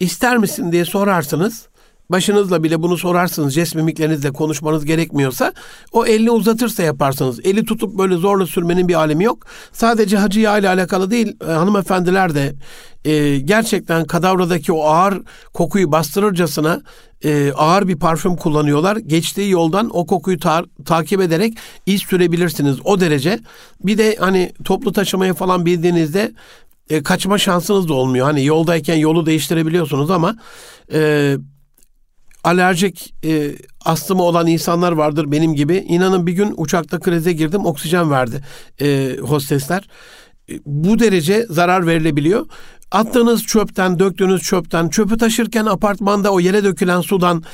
ister 0.00 0.38
misin 0.38 0.72
diye 0.72 0.84
sorarsınız 0.84 1.67
başınızla 2.10 2.62
bile 2.62 2.82
bunu 2.82 2.98
sorarsınız, 2.98 3.54
jest 3.54 3.74
mimiklerinizle 3.74 4.30
konuşmanız 4.30 4.84
gerekmiyorsa 4.84 5.52
o 5.92 6.06
elini 6.06 6.30
uzatırsa 6.30 6.82
yaparsınız. 6.82 7.40
Eli 7.44 7.64
tutup 7.64 7.98
böyle 7.98 8.16
zorla 8.16 8.46
sürmenin 8.46 8.88
bir 8.88 8.94
alemi 8.94 9.24
yok. 9.24 9.46
Sadece 9.72 10.16
hacı 10.16 10.40
yağ 10.40 10.58
ile 10.58 10.68
alakalı 10.68 11.10
değil, 11.10 11.36
e, 11.48 11.52
hanımefendiler 11.52 12.34
de 12.34 12.54
e, 13.04 13.38
gerçekten 13.38 14.04
kadavradaki 14.04 14.72
o 14.72 14.82
ağır 14.82 15.22
kokuyu 15.54 15.92
bastırırcasına 15.92 16.82
e, 17.24 17.52
ağır 17.52 17.88
bir 17.88 17.98
parfüm 17.98 18.36
kullanıyorlar. 18.36 18.96
Geçtiği 18.96 19.50
yoldan 19.50 19.90
o 19.92 20.06
kokuyu 20.06 20.38
ta- 20.38 20.64
takip 20.84 21.20
ederek 21.20 21.54
iz 21.86 22.02
sürebilirsiniz 22.02 22.76
o 22.84 23.00
derece. 23.00 23.38
Bir 23.84 23.98
de 23.98 24.16
hani 24.20 24.52
toplu 24.64 24.92
taşımayı 24.92 25.34
falan 25.34 25.66
bildiğinizde 25.66 26.32
e, 26.90 27.02
kaçma 27.02 27.38
şansınız 27.38 27.88
da 27.88 27.94
olmuyor. 27.94 28.26
Hani 28.26 28.44
yoldayken 28.44 28.96
yolu 28.96 29.26
değiştirebiliyorsunuz 29.26 30.10
ama 30.10 30.36
e, 30.92 31.34
alerjik 32.44 33.14
e, 33.24 33.52
astımı 33.84 34.22
olan 34.22 34.46
insanlar 34.46 34.92
vardır 34.92 35.32
benim 35.32 35.54
gibi. 35.54 35.76
İnanın 35.76 36.26
bir 36.26 36.32
gün 36.32 36.54
uçakta 36.56 37.00
krize 37.00 37.32
girdim 37.32 37.66
oksijen 37.66 38.10
verdi 38.10 38.44
e, 38.80 39.16
hostesler. 39.20 39.88
E, 40.50 40.54
bu 40.66 40.98
derece 40.98 41.46
zarar 41.50 41.86
verilebiliyor. 41.86 42.46
Attığınız 42.90 43.42
çöpten, 43.42 43.98
döktüğünüz 43.98 44.42
çöpten, 44.42 44.88
çöpü 44.88 45.18
taşırken 45.18 45.66
apartmanda 45.66 46.32
o 46.32 46.40
yere 46.40 46.64
dökülen 46.64 47.00
sudan, 47.00 47.44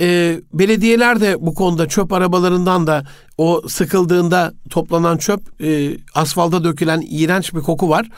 e, 0.00 0.40
belediyeler 0.52 1.20
de 1.20 1.36
bu 1.40 1.54
konuda 1.54 1.88
çöp 1.88 2.12
arabalarından 2.12 2.86
da 2.86 3.04
o 3.38 3.62
sıkıldığında 3.68 4.52
toplanan 4.70 5.16
çöp, 5.16 5.62
e, 5.62 5.96
asfalda 6.14 6.64
dökülen 6.64 7.04
iğrenç 7.10 7.54
bir 7.54 7.60
koku 7.60 7.88
var. 7.88 8.08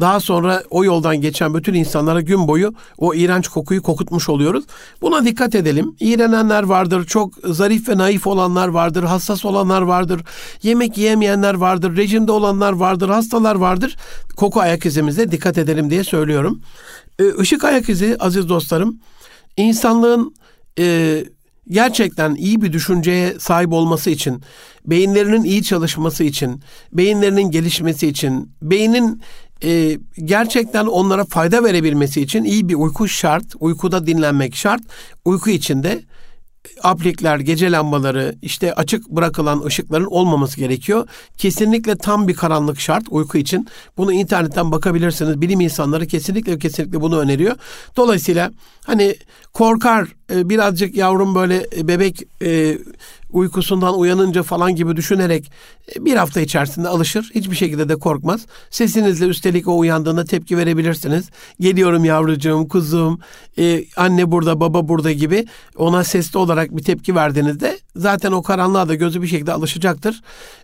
Daha 0.00 0.20
sonra 0.20 0.62
o 0.70 0.84
yoldan 0.84 1.20
geçen 1.20 1.54
bütün 1.54 1.74
insanlara 1.74 2.20
gün 2.20 2.48
boyu 2.48 2.74
o 2.98 3.14
iğrenç 3.14 3.48
kokuyu 3.48 3.82
kokutmuş 3.82 4.28
oluyoruz. 4.28 4.64
Buna 5.02 5.24
dikkat 5.24 5.54
edelim. 5.54 5.96
İğrenenler 6.00 6.62
vardır, 6.62 7.04
çok 7.04 7.34
zarif 7.44 7.88
ve 7.88 7.98
naif 7.98 8.26
olanlar 8.26 8.68
vardır, 8.68 9.02
hassas 9.02 9.44
olanlar 9.44 9.82
vardır, 9.82 10.20
yemek 10.62 10.98
yiyemeyenler 10.98 11.54
vardır, 11.54 11.96
rejimde 11.96 12.32
olanlar 12.32 12.72
vardır, 12.72 13.08
hastalar 13.08 13.54
vardır. 13.54 13.96
Koku 14.36 14.60
ayak 14.60 14.86
izimize 14.86 15.30
dikkat 15.30 15.58
edelim 15.58 15.90
diye 15.90 16.04
söylüyorum. 16.04 16.60
E, 17.18 17.24
ışık 17.38 17.64
ayak 17.64 17.88
izi 17.88 18.16
aziz 18.20 18.48
dostlarım, 18.48 19.00
insanlığın 19.56 20.34
e, 20.78 21.24
gerçekten 21.68 22.34
iyi 22.34 22.62
bir 22.62 22.72
düşünceye 22.72 23.34
sahip 23.38 23.72
olması 23.72 24.10
için, 24.10 24.42
beyinlerinin 24.86 25.44
iyi 25.44 25.62
çalışması 25.62 26.24
için, 26.24 26.62
beyinlerinin 26.92 27.50
gelişmesi 27.50 28.08
için, 28.08 28.50
beynin 28.62 29.22
e, 29.64 29.98
gerçekten 30.24 30.86
onlara 30.86 31.24
fayda 31.24 31.64
verebilmesi 31.64 32.20
için 32.20 32.44
iyi 32.44 32.68
bir 32.68 32.74
uyku 32.74 33.08
şart. 33.08 33.44
Uykuda 33.60 34.06
dinlenmek 34.06 34.56
şart. 34.56 34.82
Uyku 35.24 35.50
içinde 35.50 36.02
aplikler, 36.82 37.38
gece 37.38 37.72
lambaları, 37.72 38.34
işte 38.42 38.74
açık 38.74 39.10
bırakılan 39.10 39.64
ışıkların 39.64 40.04
olmaması 40.04 40.56
gerekiyor. 40.56 41.08
Kesinlikle 41.36 41.96
tam 41.96 42.28
bir 42.28 42.34
karanlık 42.34 42.80
şart 42.80 43.04
uyku 43.10 43.38
için. 43.38 43.68
Bunu 43.96 44.12
internetten 44.12 44.72
bakabilirsiniz. 44.72 45.40
Bilim 45.40 45.60
insanları 45.60 46.06
kesinlikle 46.06 46.58
kesinlikle 46.58 47.00
bunu 47.00 47.18
öneriyor. 47.18 47.56
Dolayısıyla 47.96 48.50
hani 48.86 49.16
korkar 49.52 50.08
e, 50.30 50.48
birazcık 50.48 50.96
yavrum 50.96 51.34
böyle 51.34 51.66
e, 51.76 51.88
bebek 51.88 52.22
e, 52.42 52.78
uykusundan 53.32 53.98
uyanınca 53.98 54.42
falan 54.42 54.76
gibi 54.76 54.96
düşünerek 54.96 55.52
bir 55.98 56.16
hafta 56.16 56.40
içerisinde 56.40 56.88
alışır. 56.88 57.30
Hiçbir 57.34 57.56
şekilde 57.56 57.88
de 57.88 57.96
korkmaz. 57.96 58.46
Sesinizle 58.70 59.26
üstelik 59.26 59.68
o 59.68 59.78
uyandığında 59.78 60.24
tepki 60.24 60.56
verebilirsiniz. 60.56 61.30
Geliyorum 61.60 62.04
yavrucuğum, 62.04 62.68
kuzum, 62.68 63.20
anne 63.96 64.30
burada, 64.30 64.60
baba 64.60 64.88
burada 64.88 65.12
gibi 65.12 65.46
ona 65.76 66.04
sesli 66.04 66.38
olarak 66.38 66.76
bir 66.76 66.82
tepki 66.82 67.14
verdiğinizde 67.14 67.78
zaten 67.96 68.32
o 68.32 68.42
karanlığa 68.42 68.88
da 68.88 68.94
gözü 68.94 69.22
bir 69.22 69.26
şekilde 69.26 69.52
alışacaktır. 69.52 70.22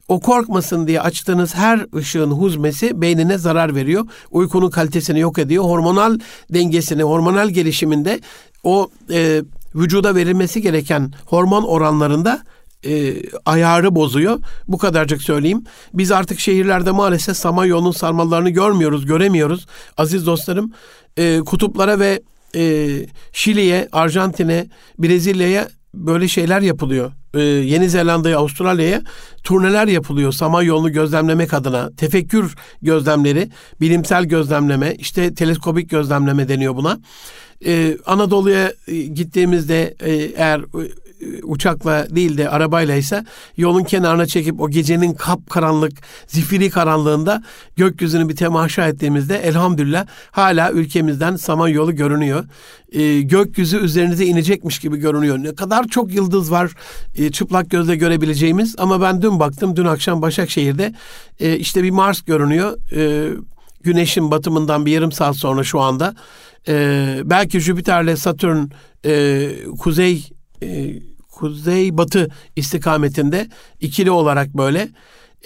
O 0.09 0.21
korkmasın 0.21 0.87
diye 0.87 1.01
açtığınız 1.01 1.55
her 1.55 1.87
ışığın 1.97 2.31
huzmesi 2.31 3.01
beynine 3.01 3.39
zarar 3.39 3.75
veriyor. 3.75 4.07
Uykunun 4.31 4.71
kalitesini 4.71 5.21
yok 5.21 5.39
ediyor. 5.39 5.65
Hormonal 5.65 6.19
dengesini, 6.55 7.03
hormonal 7.03 7.49
gelişiminde 7.49 8.21
o 8.63 8.91
e, 9.11 9.43
vücuda 9.75 10.15
verilmesi 10.15 10.63
gereken 10.63 11.13
hormon 11.27 11.63
oranlarında 11.63 12.43
e, 12.87 13.15
ayarı 13.47 13.95
bozuyor. 13.95 14.41
Bu 14.69 14.79
kadarcık 14.79 15.23
söyleyeyim. 15.23 15.65
Biz 15.95 16.13
artık 16.13 16.41
şehirlerde 16.41 16.91
maalesef 16.91 17.37
Samanyolu'nun 17.37 17.93
sarmallarını 17.93 18.51
görmüyoruz, 18.51 19.07
göremiyoruz. 19.07 19.67
Aziz 19.97 20.27
dostlarım, 20.27 20.73
e, 21.17 21.41
kutuplara 21.47 21.99
ve 21.99 22.23
e, 22.57 22.89
Şili'ye, 23.33 23.89
Arjantin'e, 23.93 24.67
Brezilya'ya 24.99 25.69
böyle 25.95 26.29
şeyler 26.29 26.61
yapılıyor. 26.61 27.13
Ee, 27.35 27.41
Yeni 27.41 27.89
Zelanda'ya, 27.89 28.39
Avustralya'ya 28.39 29.03
turneler 29.45 29.89
yapılıyor 29.89 30.33
Samanyolu'nu 30.33 30.93
gözlemlemek 30.93 31.55
adına. 31.55 31.91
Tefekkür 31.97 32.55
gözlemleri, 32.83 33.49
bilimsel 33.81 34.25
gözlemleme, 34.25 34.95
işte 34.95 35.35
teleskopik 35.35 35.91
gözlemleme 35.91 36.49
deniyor 36.49 36.77
buna. 36.77 36.99
Ee, 37.67 37.97
Anadolu'ya 38.07 38.73
e, 38.87 38.97
gittiğimizde 39.03 39.95
e, 40.01 40.13
eğer 40.15 40.61
e, 40.61 40.91
uçakla 41.43 42.07
değil 42.17 42.39
de 42.39 42.49
arabayla 42.49 42.95
ise 42.95 43.25
yolun 43.57 43.85
kenarına 43.85 44.27
çekip 44.27 44.61
o 44.61 44.71
gecenin 44.71 45.15
kap 45.15 45.51
karanlık, 45.51 45.93
zifiri 46.27 46.71
karanlığında 46.71 47.43
gökyüzünü 47.77 48.29
bir 48.29 48.37
temaşa 48.37 48.89
ettiğimizde 48.89 49.37
elhamdülillah 49.37 50.07
hala 50.31 50.73
ülkemizden 50.73 51.37
Samanyolu 51.37 51.95
görünüyor. 51.95 52.45
E, 52.93 53.21
gökyüzü 53.21 53.79
üzerinize 53.79 54.27
inecekmiş 54.27 54.79
gibi 54.79 54.97
görünüyor. 54.97 55.39
Ne 55.39 55.55
kadar 55.55 55.85
çok 55.89 56.15
yıldız 56.15 56.51
var 56.51 56.73
e, 57.17 57.33
çıplak 57.33 57.71
gözle 57.71 57.97
görebileceğimiz 57.97 58.75
ama 58.79 59.01
ben 59.01 59.23
dün 59.23 59.41
baktım 59.41 59.77
dün 59.77 59.85
akşam 59.85 60.23
Başakşehir'de 60.23 60.95
e, 61.41 61.57
işte 61.57 61.83
bir 61.83 61.91
Mars 61.91 62.23
görünüyor. 62.23 62.79
E, 62.97 63.33
güneşin 63.83 64.31
batımından 64.31 64.87
bir 64.87 64.93
yarım 64.93 65.13
saat 65.13 65.37
sonra 65.37 65.65
şu 65.65 65.81
anda. 65.81 66.15
E, 66.69 67.17
belki 67.25 67.61
Jüpiter'le 67.61 68.17
Satürn 68.17 68.65
e, 69.05 69.49
kuzey 69.79 70.31
e, 70.63 70.93
kuzey 71.33 71.99
batı 71.99 72.29
istikametinde 72.57 73.49
ikili 73.81 74.11
olarak 74.11 74.55
böyle 74.55 74.89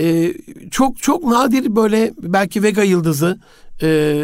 e, 0.00 0.34
çok 0.70 1.02
çok 1.02 1.24
nadir 1.24 1.76
böyle 1.76 2.12
belki 2.18 2.62
Vega 2.62 2.82
yıldızı 2.82 3.38
e, 3.82 4.22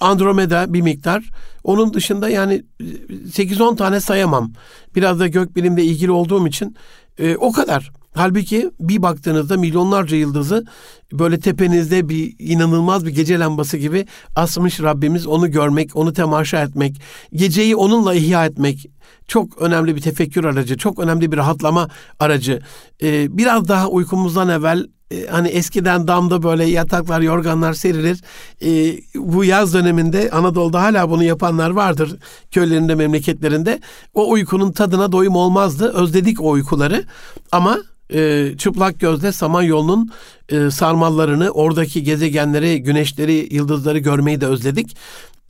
Andromeda 0.00 0.72
bir 0.72 0.82
miktar. 0.82 1.30
Onun 1.64 1.94
dışında 1.94 2.28
yani 2.28 2.62
8-10 2.80 3.76
tane 3.76 4.00
sayamam. 4.00 4.52
Biraz 4.96 5.20
da 5.20 5.26
gökbilimle 5.26 5.84
ilgili 5.84 6.10
olduğum 6.10 6.46
için 6.46 6.76
e, 7.18 7.36
o 7.36 7.52
kadar. 7.52 7.92
Halbuki 8.14 8.70
bir 8.80 9.02
baktığınızda 9.02 9.56
milyonlarca 9.56 10.16
yıldızı 10.16 10.66
böyle 11.12 11.40
tepenizde 11.40 12.08
bir 12.08 12.34
inanılmaz 12.38 13.06
bir 13.06 13.10
gece 13.10 13.38
lambası 13.38 13.76
gibi 13.76 14.06
asmış 14.36 14.80
Rabbimiz 14.80 15.26
onu 15.26 15.50
görmek, 15.50 15.96
onu 15.96 16.12
temaşa 16.12 16.62
etmek, 16.62 17.02
geceyi 17.32 17.76
onunla 17.76 18.14
ihya 18.14 18.46
etmek 18.46 18.86
çok 19.28 19.62
önemli 19.62 19.96
bir 19.96 20.00
tefekkür 20.00 20.44
aracı, 20.44 20.76
çok 20.76 20.98
önemli 20.98 21.32
bir 21.32 21.36
rahatlama 21.36 21.88
aracı. 22.20 22.60
Ee, 23.02 23.38
biraz 23.38 23.68
daha 23.68 23.88
uykumuzdan 23.88 24.48
evvel 24.48 24.86
e, 25.10 25.26
hani 25.26 25.48
eskiden 25.48 26.08
damda 26.08 26.42
böyle 26.42 26.64
yataklar, 26.64 27.20
yorganlar 27.20 27.72
serilir. 27.72 28.20
E, 28.62 28.98
bu 29.14 29.44
yaz 29.44 29.74
döneminde 29.74 30.30
Anadolu'da 30.30 30.82
hala 30.82 31.10
bunu 31.10 31.24
yapanlar 31.24 31.70
vardır 31.70 32.16
köylerinde, 32.50 32.94
memleketlerinde. 32.94 33.80
O 34.14 34.30
uykunun 34.30 34.72
tadına 34.72 35.12
doyum 35.12 35.36
olmazdı. 35.36 35.92
Özledik 35.92 36.40
o 36.40 36.50
uykuları 36.50 37.04
ama 37.52 37.78
e, 38.14 38.50
çıplak 38.58 39.00
gözle 39.00 39.32
Samanyolu'nun 39.32 40.10
e, 40.48 40.70
sarmallarını, 40.70 41.50
oradaki 41.50 42.02
gezegenleri, 42.02 42.82
güneşleri, 42.82 43.48
yıldızları 43.54 43.98
görmeyi 43.98 44.40
de 44.40 44.46
özledik. 44.46 44.96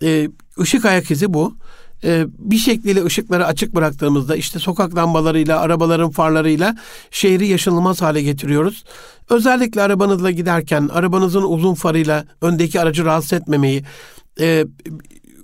E, 0.02 0.28
ışık 0.60 0.84
ayak 0.84 1.10
izi 1.10 1.34
bu. 1.34 1.54
e, 2.04 2.26
bir 2.38 2.58
şekliyle 2.58 3.04
ışıkları 3.04 3.46
açık 3.46 3.74
bıraktığımızda 3.74 4.36
işte 4.36 4.58
sokak 4.58 4.96
lambalarıyla, 4.96 5.60
arabaların 5.60 6.10
farlarıyla 6.10 6.76
şehri 7.10 7.46
yaşanılmaz 7.46 8.02
hale 8.02 8.22
getiriyoruz. 8.22 8.84
Özellikle 9.30 9.82
arabanızla 9.82 10.30
giderken 10.30 10.88
arabanızın 10.92 11.42
uzun 11.42 11.74
farıyla 11.74 12.24
öndeki 12.40 12.80
aracı 12.80 13.04
rahatsız 13.04 13.32
etmemeyi, 13.32 13.84
e, 14.40 14.64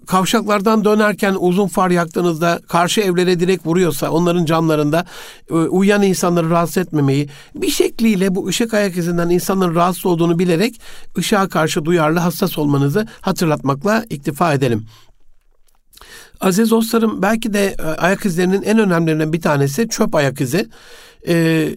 kavşaklardan 0.09 0.85
dönerken 0.85 1.37
uzun 1.39 1.69
far 1.69 1.91
yaktığınızda 1.91 2.61
karşı 2.69 3.01
evlere 3.01 3.41
direkt 3.41 3.67
vuruyorsa 3.67 4.11
onların 4.11 4.45
camlarında 4.45 5.07
e, 5.51 5.55
uyuyan 5.55 6.03
insanları 6.03 6.51
rahatsız 6.51 6.77
etmemeyi 6.77 7.29
bir 7.55 7.71
şekliyle 7.71 8.35
bu 8.35 8.47
ışık 8.47 8.75
ayak 8.75 8.97
izinden 8.97 9.31
insanların 9.31 9.75
rahatsız 9.75 10.07
olduğunu 10.07 10.39
bilerek 10.39 10.81
ışığa 11.19 11.49
karşı 11.49 11.85
duyarlı 11.85 12.19
hassas 12.19 12.59
olmanızı 12.59 13.07
hatırlatmakla 13.21 14.05
iktifa 14.11 14.55
edelim. 14.55 14.87
Aziz 16.41 16.71
dostlarım 16.71 17.23
belki 17.23 17.53
de 17.53 17.77
e, 17.79 17.83
ayak 17.83 18.27
izlerinin 18.27 18.63
en 18.63 18.79
önemlilerinden 18.79 19.33
bir 19.33 19.41
tanesi 19.41 19.89
çöp 19.89 20.15
ayak 20.15 20.41
izi. 20.41 20.69
Ee, 21.29 21.69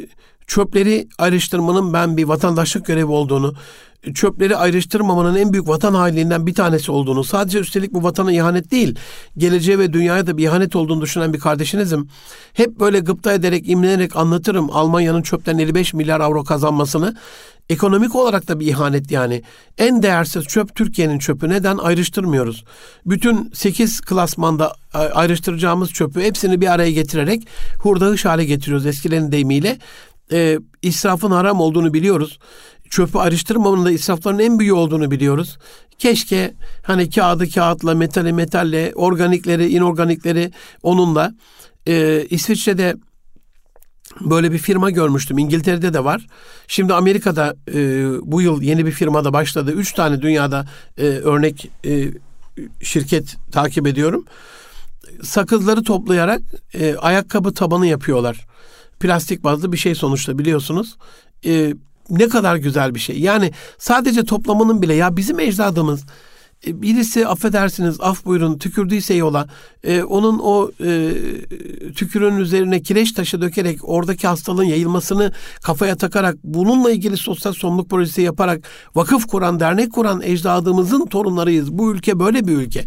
çöpleri 0.51 1.07
ayrıştırmanın 1.17 1.93
ben 1.93 2.17
bir 2.17 2.23
vatandaşlık 2.23 2.85
görevi 2.85 3.11
olduğunu, 3.11 3.53
çöpleri 4.13 4.57
ayrıştırmamanın 4.57 5.35
en 5.35 5.53
büyük 5.53 5.67
vatan 5.67 5.93
hainliğinden 5.93 6.47
bir 6.47 6.53
tanesi 6.53 6.91
olduğunu, 6.91 7.23
sadece 7.23 7.59
üstelik 7.59 7.93
bu 7.93 8.03
vatana 8.03 8.31
ihanet 8.31 8.71
değil, 8.71 8.95
geleceğe 9.37 9.79
ve 9.79 9.93
dünyaya 9.93 10.27
da 10.27 10.37
bir 10.37 10.43
ihanet 10.43 10.75
olduğunu 10.75 11.01
düşünen 11.01 11.33
bir 11.33 11.39
kardeşinizim. 11.39 12.07
Hep 12.53 12.79
böyle 12.79 12.99
gıpta 12.99 13.33
ederek, 13.33 13.69
imlenerek 13.69 14.15
anlatırım 14.15 14.69
Almanya'nın 14.71 15.21
çöpten 15.21 15.57
55 15.57 15.93
milyar 15.93 16.19
avro 16.19 16.43
kazanmasını. 16.43 17.15
Ekonomik 17.69 18.15
olarak 18.15 18.47
da 18.47 18.59
bir 18.59 18.67
ihanet 18.67 19.11
yani. 19.11 19.43
En 19.77 20.03
değersiz 20.03 20.43
çöp 20.43 20.75
Türkiye'nin 20.75 21.19
çöpü. 21.19 21.49
Neden 21.49 21.77
ayrıştırmıyoruz? 21.77 22.63
Bütün 23.05 23.51
8 23.53 24.01
klasmanda 24.01 24.73
ayrıştıracağımız 24.93 25.89
çöpü 25.89 26.21
hepsini 26.21 26.61
bir 26.61 26.67
araya 26.67 26.91
getirerek 26.91 27.47
hurda 27.79 28.05
hış 28.05 28.25
hale 28.25 28.45
getiriyoruz 28.45 28.85
eskilerin 28.85 29.31
deyimiyle. 29.31 29.77
E, 30.31 30.59
israfın 30.81 31.31
haram 31.31 31.61
olduğunu 31.61 31.93
biliyoruz 31.93 32.39
çöpü 32.91 33.17
ayrıştırmamanın 33.17 33.85
da 33.85 33.91
israfların 33.91 34.39
en 34.39 34.59
büyüğü 34.59 34.73
olduğunu 34.73 35.11
biliyoruz. 35.11 35.57
Keşke 35.97 36.53
hani 36.83 37.09
kağıdı 37.09 37.49
kağıtla, 37.49 37.95
metali 37.95 38.33
metalle, 38.33 38.91
organikleri, 38.95 39.69
inorganikleri 39.69 40.51
onunla. 40.83 41.33
Ee, 41.87 42.25
İsviçre'de 42.29 42.95
böyle 44.21 44.51
bir 44.51 44.57
firma 44.57 44.89
görmüştüm. 44.89 45.37
İngiltere'de 45.37 45.93
de 45.93 46.03
var. 46.03 46.27
Şimdi 46.67 46.93
Amerika'da 46.93 47.55
e, 47.73 48.05
bu 48.21 48.41
yıl 48.41 48.61
yeni 48.61 48.85
bir 48.85 48.91
firmada 48.91 49.33
başladı. 49.33 49.71
Üç 49.71 49.93
tane 49.93 50.21
dünyada 50.21 50.65
e, 50.97 51.05
örnek 51.05 51.69
e, 51.85 52.07
şirket 52.81 53.37
takip 53.51 53.87
ediyorum. 53.87 54.25
Sakızları 55.23 55.83
toplayarak 55.83 56.41
e, 56.73 56.95
ayakkabı 56.95 57.53
tabanı 57.53 57.87
yapıyorlar. 57.87 58.47
Plastik 59.01 59.43
bazlı 59.43 59.71
bir 59.71 59.77
şey 59.77 59.95
sonuçta 59.95 60.39
biliyorsunuz. 60.39 60.97
E, 61.45 61.73
ne 62.09 62.27
kadar 62.27 62.55
güzel 62.55 62.95
bir 62.95 62.99
şey. 62.99 63.19
Yani 63.19 63.51
sadece 63.77 64.25
toplamanın 64.25 64.81
bile 64.81 64.93
ya 64.93 65.17
bizim 65.17 65.39
ecdadımız 65.39 66.05
e, 66.67 66.81
birisi 66.81 67.27
affedersiniz 67.27 68.01
af 68.01 68.25
buyurun 68.25 68.57
tükürdüyse 68.57 69.13
yola 69.13 69.47
e, 69.83 70.03
onun 70.03 70.39
o 70.39 70.71
e, 70.83 71.13
tükürüğün 71.95 72.37
üzerine 72.37 72.81
kireç 72.81 73.11
taşı 73.11 73.41
dökerek 73.41 73.89
oradaki 73.89 74.27
hastalığın 74.27 74.63
yayılmasını 74.63 75.31
kafaya 75.63 75.95
takarak 75.95 76.35
bununla 76.43 76.91
ilgili 76.91 77.17
sosyal 77.17 77.53
sorumluluk 77.53 77.89
projesi 77.89 78.21
yaparak 78.21 78.63
vakıf 78.95 79.27
kuran 79.27 79.59
dernek 79.59 79.93
kuran 79.93 80.21
ecdadımızın 80.21 81.05
torunlarıyız. 81.05 81.71
Bu 81.71 81.91
ülke 81.91 82.19
böyle 82.19 82.47
bir 82.47 82.53
ülke. 82.57 82.85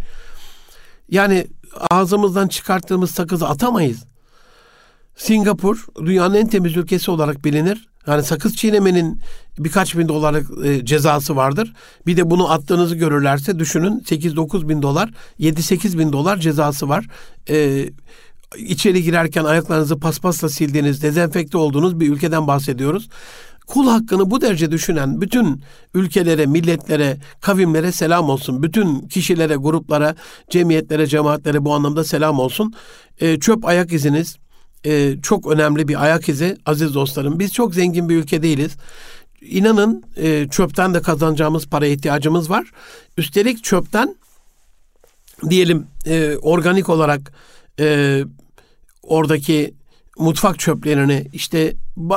Yani 1.09 1.47
ağzımızdan 1.91 2.49
çıkarttığımız 2.49 3.11
sakızı 3.11 3.49
atamayız. 3.49 4.05
Singapur 5.17 5.87
dünyanın 6.07 6.35
en 6.35 6.47
temiz 6.47 6.77
ülkesi 6.77 7.11
olarak 7.11 7.45
bilinir. 7.45 7.89
Yani 8.07 8.23
sakız 8.23 8.57
çiğnemenin 8.57 9.21
birkaç 9.59 9.97
bin 9.97 10.09
dolarlık 10.09 10.67
e, 10.67 10.85
cezası 10.85 11.37
vardır. 11.37 11.73
Bir 12.07 12.17
de 12.17 12.31
bunu 12.31 12.53
attığınızı 12.53 12.95
görürlerse 12.95 13.59
düşünün 13.59 14.01
8-9 14.01 14.69
bin 14.69 14.83
dolar, 14.83 15.11
7-8 15.41 15.99
bin 15.99 16.13
dolar 16.13 16.37
cezası 16.37 16.89
var. 16.89 17.07
E, 17.49 17.89
içeri 18.59 19.03
girerken 19.03 19.45
ayaklarınızı 19.45 20.01
paspasla 20.01 20.49
sildiğiniz, 20.49 21.03
dezenfekte 21.03 21.59
olduğunuz 21.59 22.01
bir 22.01 22.13
ülkeden 22.13 22.47
bahsediyoruz. 22.47 23.09
Kul 23.67 23.89
hakkını 23.89 24.31
bu 24.31 24.41
derece 24.41 24.71
düşünen 24.71 25.21
bütün 25.21 25.63
ülkelere, 25.95 26.47
milletlere, 26.47 27.17
kavimlere 27.41 27.93
selam 27.93 28.31
olsun. 28.31 28.63
Bütün 28.63 29.09
kişilere, 29.09 29.57
gruplara, 29.57 30.15
cemiyetlere, 30.51 31.07
cemaatlere 31.07 31.65
bu 31.65 31.75
anlamda 31.75 32.05
selam 32.05 32.39
olsun. 32.39 32.75
E, 33.21 33.41
çöp 33.41 33.65
ayak 33.65 33.93
iziniz, 33.93 34.37
e, 34.87 35.17
çok 35.23 35.47
önemli 35.47 35.89
bir 35.89 36.03
ayak 36.03 36.29
izi 36.29 36.57
aziz 36.67 36.95
dostlarım. 36.95 37.39
Biz 37.39 37.53
çok 37.53 37.75
zengin 37.75 38.09
bir 38.09 38.17
ülke 38.17 38.43
değiliz. 38.43 38.73
İnanın 39.41 40.05
e, 40.17 40.49
çöpten 40.49 40.95
de 40.95 41.03
kazanacağımız 41.03 41.67
para 41.67 41.87
ihtiyacımız 41.87 42.51
var. 42.51 42.71
Üstelik 43.17 43.65
çöpten 43.65 44.17
diyelim 45.51 45.87
e, 46.07 46.37
organik 46.37 46.89
olarak 46.89 47.33
e, 47.81 48.21
oradaki 49.03 49.75
mutfak 50.19 50.59
çöplerini 50.59 51.27
işte 51.33 51.75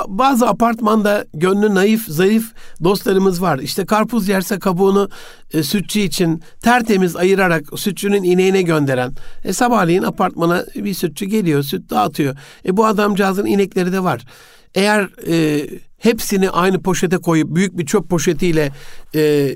bazı 0.07 0.47
apartmanda 0.47 1.25
gönlü 1.33 1.75
naif, 1.75 2.07
zayıf 2.07 2.53
dostlarımız 2.83 3.41
var. 3.41 3.59
İşte 3.59 3.85
karpuz 3.85 4.27
yerse 4.27 4.59
kabuğunu 4.59 5.09
e, 5.53 5.63
sütçü 5.63 5.99
için 5.99 6.41
tertemiz 6.61 7.15
ayırarak 7.15 7.79
sütçünün 7.79 8.23
ineğine 8.23 8.61
gönderen. 8.61 9.13
E, 9.43 9.53
sabahleyin 9.53 10.03
apartmana 10.03 10.65
bir 10.75 10.93
sütçü 10.93 11.25
geliyor, 11.25 11.63
süt 11.63 11.89
dağıtıyor. 11.89 12.35
E, 12.65 12.77
bu 12.77 12.85
adamcağızın 12.85 13.45
inekleri 13.45 13.91
de 13.91 14.03
var. 14.03 14.25
Eğer 14.75 15.09
e, 15.27 15.67
hepsini 15.97 16.49
aynı 16.49 16.81
poşete 16.81 17.17
koyup 17.17 17.55
büyük 17.55 17.77
bir 17.77 17.85
çöp 17.85 18.09
poşetiyle 18.09 18.71
e, 19.15 19.53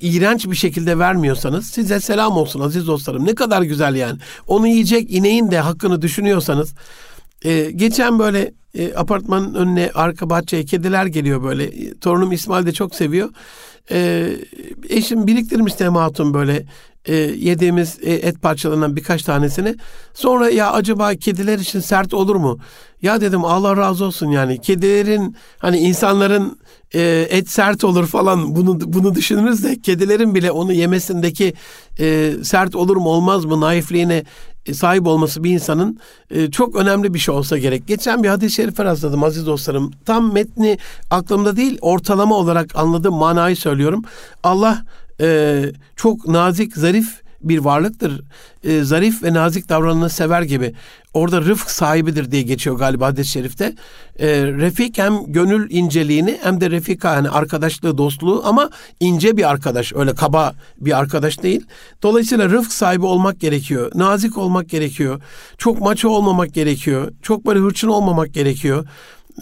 iğrenç 0.00 0.46
bir 0.46 0.56
şekilde 0.56 0.98
vermiyorsanız 0.98 1.66
size 1.66 2.00
selam 2.00 2.36
olsun 2.36 2.60
aziz 2.60 2.86
dostlarım. 2.86 3.26
Ne 3.26 3.34
kadar 3.34 3.62
güzel 3.62 3.94
yani. 3.94 4.18
Onu 4.46 4.66
yiyecek 4.66 5.10
ineğin 5.10 5.50
de 5.50 5.60
hakkını 5.60 6.02
düşünüyorsanız 6.02 6.74
e, 7.44 7.70
geçen 7.70 8.18
böyle 8.18 8.52
e, 8.74 8.94
apartmanın 8.94 9.54
önüne 9.54 9.90
arka 9.94 10.30
bahçeye 10.30 10.64
kediler 10.64 11.06
geliyor 11.06 11.42
böyle. 11.42 11.64
E, 11.64 11.98
torunum 11.98 12.32
İsmail 12.32 12.66
de 12.66 12.72
çok 12.72 12.94
seviyor. 12.94 13.30
E, 13.90 14.30
eşim 14.88 15.26
biriktirmiş 15.26 15.80
Hatun 15.80 16.34
böyle 16.34 16.66
e, 17.04 17.14
yediğimiz 17.16 17.98
e, 18.02 18.12
et 18.12 18.42
parçalarından 18.42 18.96
birkaç 18.96 19.22
tanesini. 19.22 19.76
Sonra 20.14 20.50
ya 20.50 20.72
acaba 20.72 21.14
kediler 21.14 21.58
için 21.58 21.80
sert 21.80 22.14
olur 22.14 22.36
mu? 22.36 22.58
Ya 23.02 23.20
dedim 23.20 23.44
Allah 23.44 23.76
razı 23.76 24.04
olsun 24.04 24.30
yani 24.30 24.60
kedilerin 24.60 25.36
hani 25.58 25.78
insanların 25.78 26.58
e, 26.94 27.26
et 27.30 27.50
sert 27.50 27.84
olur 27.84 28.06
falan 28.06 28.56
bunu 28.56 28.92
bunu 28.92 29.14
düşünürüz 29.14 29.64
de 29.64 29.80
kedilerin 29.80 30.34
bile 30.34 30.50
onu 30.50 30.72
yemesindeki 30.72 31.54
e, 32.00 32.32
sert 32.42 32.74
olur 32.76 32.96
mu 32.96 33.08
olmaz 33.08 33.44
mı 33.44 33.60
naifliğine 33.60 34.24
sahip 34.72 35.06
olması 35.06 35.44
bir 35.44 35.50
insanın 35.50 35.98
e, 36.30 36.50
çok 36.50 36.76
önemli 36.76 37.14
bir 37.14 37.18
şey 37.18 37.34
olsa 37.34 37.58
gerek. 37.58 37.86
Geçen 37.86 38.22
bir 38.22 38.28
hadis-i 38.28 38.54
şerif 38.54 38.80
rastladım 38.80 39.24
aziz 39.24 39.46
dostlarım. 39.46 39.90
Tam 40.06 40.32
metni 40.32 40.78
aklımda 41.10 41.56
değil 41.56 41.78
ortalama 41.80 42.34
olarak 42.34 42.76
anladığım 42.76 43.14
manayı 43.14 43.56
söylüyorum. 43.56 44.02
Allah 44.42 44.84
e, 45.20 45.62
çok 45.96 46.28
nazik, 46.28 46.76
zarif 46.76 47.22
bir 47.42 47.58
varlıktır. 47.58 48.22
E, 48.64 48.82
zarif 48.82 49.22
ve 49.22 49.34
nazik 49.34 49.68
davranını 49.68 50.10
sever 50.10 50.42
gibi. 50.42 50.74
Orada 51.14 51.40
rıfk 51.40 51.70
sahibidir 51.70 52.30
diye 52.30 52.42
geçiyor 52.42 52.78
galiba 52.78 53.06
hadis-i 53.06 53.30
şerifte. 53.30 53.74
E, 54.18 54.28
refik 54.42 54.98
hem 54.98 55.14
gönül 55.26 55.70
inceliğini 55.70 56.38
hem 56.42 56.60
de 56.60 56.70
refika 56.70 57.10
hani 57.10 57.28
arkadaşlığı, 57.30 57.98
dostluğu 57.98 58.42
ama 58.44 58.70
ince 59.00 59.36
bir 59.36 59.50
arkadaş. 59.50 59.92
Öyle 59.92 60.14
kaba 60.14 60.54
bir 60.80 60.98
arkadaş 60.98 61.42
değil. 61.42 61.66
Dolayısıyla 62.02 62.50
rıfk 62.50 62.72
sahibi 62.72 63.06
olmak 63.06 63.40
gerekiyor. 63.40 63.90
Nazik 63.94 64.38
olmak 64.38 64.68
gerekiyor. 64.68 65.20
Çok 65.58 65.80
maço 65.80 66.08
olmamak 66.08 66.54
gerekiyor. 66.54 67.12
Çok 67.22 67.46
böyle 67.46 67.60
hırçın 67.60 67.88
olmamak 67.88 68.34
gerekiyor. 68.34 68.86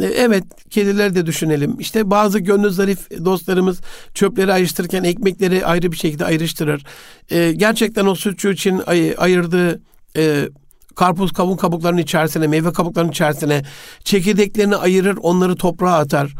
E, 0.01 0.05
evet, 0.07 0.45
kedileri 0.71 1.15
de 1.15 1.27
düşünelim. 1.27 1.77
İşte 1.79 2.11
bazı 2.11 2.39
gönlü 2.39 2.71
zarif 2.71 3.25
dostlarımız 3.25 3.81
çöpleri 4.15 4.53
ayrıştırırken 4.53 5.05
ekmekleri 5.05 5.67
ayrı 5.67 5.93
bir 5.93 5.97
şekilde 5.97 6.25
ayrıştırır. 6.25 6.85
Ee, 7.31 7.53
gerçekten 7.53 8.07
o 8.07 8.15
sütçü 8.15 8.53
için 8.53 8.83
ay- 8.87 9.15
ayırdığı 9.19 9.81
e, 10.17 10.49
karpuz 10.95 11.33
kavun 11.33 11.57
kabuklarının 11.57 12.01
içerisine, 12.01 12.47
meyve 12.47 12.73
kabuklarının 12.73 13.11
içerisine 13.11 13.65
çekirdeklerini 14.05 14.77
ayırır, 14.77 15.19
onları 15.23 15.57
toprağa 15.57 15.93
atar. 15.99 16.35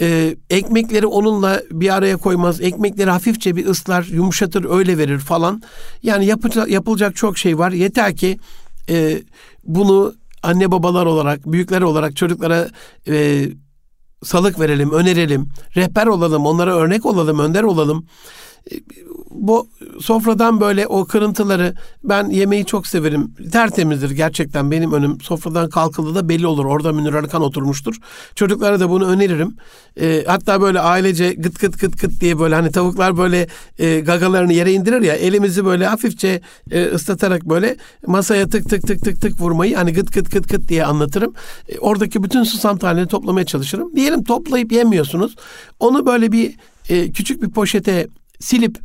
Ee, 0.00 0.36
ekmekleri 0.50 1.06
onunla 1.06 1.62
bir 1.70 1.94
araya 1.94 2.16
koymaz. 2.16 2.60
Ekmekleri 2.60 3.10
hafifçe 3.10 3.56
bir 3.56 3.66
ıslar, 3.66 4.04
yumuşatır, 4.04 4.64
öyle 4.70 4.98
verir 4.98 5.18
falan. 5.18 5.62
Yani 6.02 6.26
yapılacak, 6.26 6.68
yapılacak 6.68 7.16
çok 7.16 7.38
şey 7.38 7.58
var. 7.58 7.72
Yeter 7.72 8.16
ki 8.16 8.38
e, 8.88 9.22
bunu 9.64 10.14
anne 10.44 10.70
babalar 10.70 11.06
olarak, 11.06 11.52
büyükler 11.52 11.82
olarak 11.82 12.16
çocuklara 12.16 12.68
e, 13.08 13.44
salık 14.24 14.60
verelim, 14.60 14.92
önerelim, 14.92 15.48
rehber 15.76 16.06
olalım, 16.06 16.46
onlara 16.46 16.76
örnek 16.76 17.06
olalım, 17.06 17.38
önder 17.38 17.62
olalım. 17.62 18.06
Bu 19.34 19.68
sofradan 20.00 20.60
böyle 20.60 20.86
o 20.86 21.04
kırıntıları 21.04 21.74
ben 22.04 22.30
yemeği 22.30 22.64
çok 22.64 22.86
severim. 22.86 23.34
Tertemizdir 23.52 24.10
gerçekten 24.10 24.70
benim 24.70 24.92
önüm. 24.92 25.20
Sofradan 25.20 25.68
kalkıldı 25.68 26.14
da 26.14 26.28
belli 26.28 26.46
olur. 26.46 26.64
Orada 26.64 26.92
Münir 26.92 27.14
Arıkan 27.14 27.42
oturmuştur. 27.42 27.96
Çocuklara 28.34 28.80
da 28.80 28.90
bunu 28.90 29.06
öneririm. 29.06 29.56
E, 30.00 30.24
hatta 30.26 30.60
böyle 30.60 30.80
ailece 30.80 31.32
gıt 31.32 31.60
gıt 31.60 31.80
gıt 31.80 32.00
gıt 32.00 32.20
diye 32.20 32.38
böyle 32.38 32.54
hani 32.54 32.70
tavuklar 32.70 33.16
böyle 33.16 33.46
e, 33.78 34.00
gagalarını 34.00 34.52
yere 34.52 34.72
indirir 34.72 35.00
ya 35.00 35.14
elimizi 35.14 35.64
böyle 35.64 35.86
hafifçe 35.86 36.40
e, 36.70 36.84
ıslatarak 36.84 37.44
böyle 37.44 37.76
masaya 38.06 38.48
tık 38.48 38.70
tık 38.70 38.86
tık 38.86 39.04
tık 39.04 39.20
tık 39.20 39.40
vurmayı 39.40 39.76
hani 39.76 39.92
gıt 39.92 40.12
gıt 40.12 40.32
gıt 40.32 40.48
gıt 40.48 40.68
diye 40.68 40.84
anlatırım. 40.84 41.34
E, 41.68 41.78
oradaki 41.78 42.22
bütün 42.22 42.44
susam 42.44 42.78
tanelerini 42.78 43.08
toplamaya 43.08 43.46
çalışırım. 43.46 43.96
Diyelim 43.96 44.24
toplayıp 44.24 44.72
yemiyorsunuz. 44.72 45.36
Onu 45.80 46.06
böyle 46.06 46.32
bir 46.32 46.54
e, 46.88 47.12
küçük 47.12 47.42
bir 47.42 47.50
poşete 47.50 48.08
silip 48.40 48.78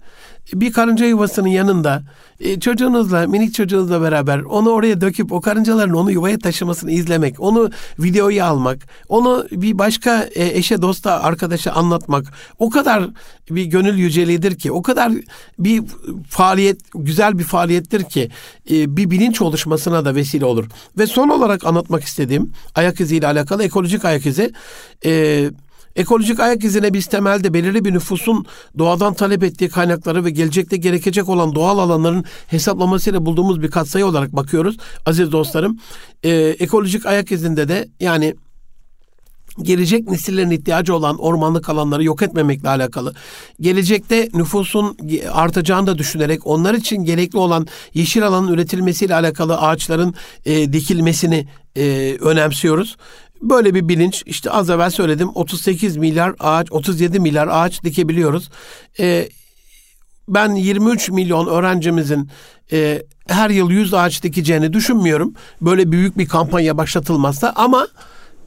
bir 0.54 0.74
karınca 0.74 1.06
yuvasının 1.06 1.48
yanında 1.48 2.04
e, 2.40 2.60
çocuğunuzla, 2.60 3.28
minik 3.28 3.54
çocuğunuzla 3.54 4.02
beraber 4.02 4.40
onu 4.40 4.70
oraya 4.70 5.02
döküp 5.02 5.32
o 5.32 5.42
karıncaların 5.42 5.94
onu 5.94 6.12
yuvaya 6.12 6.40
taşımasını 6.40 6.92
izlemek, 6.92 7.40
onu 7.40 7.70
videoya 8.00 8.46
almak, 8.46 8.88
onu 9.10 9.48
bir 9.52 9.78
başka 9.78 10.24
e, 10.24 10.58
eşe, 10.58 10.82
dosta, 10.82 11.24
arkadaşa 11.24 11.72
anlatmak 11.72 12.26
o 12.60 12.70
kadar 12.70 13.10
bir 13.50 13.66
gönül 13.66 13.98
yüceliğidir 13.98 14.56
ki, 14.56 14.72
o 14.72 14.82
kadar 14.82 15.12
bir 15.60 15.84
faaliyet, 16.30 16.80
güzel 16.96 17.40
bir 17.40 17.44
faaliyettir 17.44 18.04
ki 18.04 18.30
e, 18.72 18.98
bir 18.98 19.12
bilinç 19.12 19.42
oluşmasına 19.42 20.06
da 20.06 20.16
vesile 20.16 20.46
olur. 20.46 20.66
Ve 20.98 21.08
son 21.08 21.30
olarak 21.30 21.66
anlatmak 21.66 22.04
istediğim 22.04 22.52
ayak 22.76 23.00
iziyle 23.00 23.28
alakalı 23.28 23.64
ekolojik 23.64 24.06
ayak 24.06 24.26
izi. 24.26 24.54
E, 25.06 25.50
Ekolojik 26.00 26.40
ayak 26.40 26.64
izine 26.64 26.94
biz 26.94 27.06
temelde 27.06 27.54
belirli 27.54 27.86
bir 27.86 27.94
nüfusun 27.94 28.46
doğadan 28.78 29.14
talep 29.14 29.44
ettiği 29.44 29.70
kaynakları 29.70 30.26
ve 30.26 30.30
gelecekte 30.30 30.78
gerekecek 30.78 31.30
olan 31.30 31.56
doğal 31.56 31.78
alanların 31.78 32.26
hesaplamasıyla 32.48 33.26
bulduğumuz 33.26 33.62
bir 33.62 33.72
katsayı 33.72 34.06
olarak 34.06 34.36
bakıyoruz 34.36 34.78
aziz 35.06 35.32
dostlarım. 35.32 35.80
Ee, 36.24 36.32
ekolojik 36.60 37.06
ayak 37.06 37.32
izinde 37.32 37.68
de 37.68 37.88
yani 38.00 38.36
gelecek 39.62 40.08
nesillerin 40.08 40.50
ihtiyacı 40.50 40.96
olan 40.96 41.18
ormanlık 41.18 41.70
alanları 41.70 42.04
yok 42.04 42.22
etmemekle 42.22 42.70
alakalı. 42.70 43.14
Gelecekte 43.62 44.30
nüfusun 44.34 44.98
artacağını 45.32 45.88
da 45.88 45.98
düşünerek 45.98 46.48
onlar 46.48 46.74
için 46.74 47.04
gerekli 47.04 47.38
olan 47.38 47.68
yeşil 47.94 48.28
alanın 48.28 48.54
üretilmesiyle 48.54 49.16
alakalı 49.16 49.58
ağaçların 49.58 50.14
e, 50.46 50.74
dikilmesini 50.74 51.48
e, 51.76 52.18
önemsiyoruz. 52.20 52.98
Böyle 53.42 53.74
bir 53.74 53.88
bilinç 53.88 54.24
işte 54.26 54.52
az 54.52 54.70
evvel 54.70 54.90
söyledim 54.90 55.30
38 55.36 55.98
milyar 55.98 56.36
ağaç 56.40 56.72
37 56.72 57.20
milyar 57.20 57.48
ağaç 57.48 57.84
dikebiliyoruz. 57.84 58.50
Ee, 59.00 59.30
ben 60.28 60.56
23 60.56 61.10
milyon 61.10 61.48
öğrencimizin 61.48 62.30
e, 62.72 63.04
her 63.28 63.50
yıl 63.50 63.72
100 63.72 63.94
ağaç 63.94 64.24
dikeceğini 64.24 64.74
düşünmüyorum. 64.74 65.34
Böyle 65.62 65.92
büyük 65.92 66.18
bir 66.18 66.28
kampanya 66.28 66.78
başlatılmazsa 66.78 67.54
ama 67.56 67.88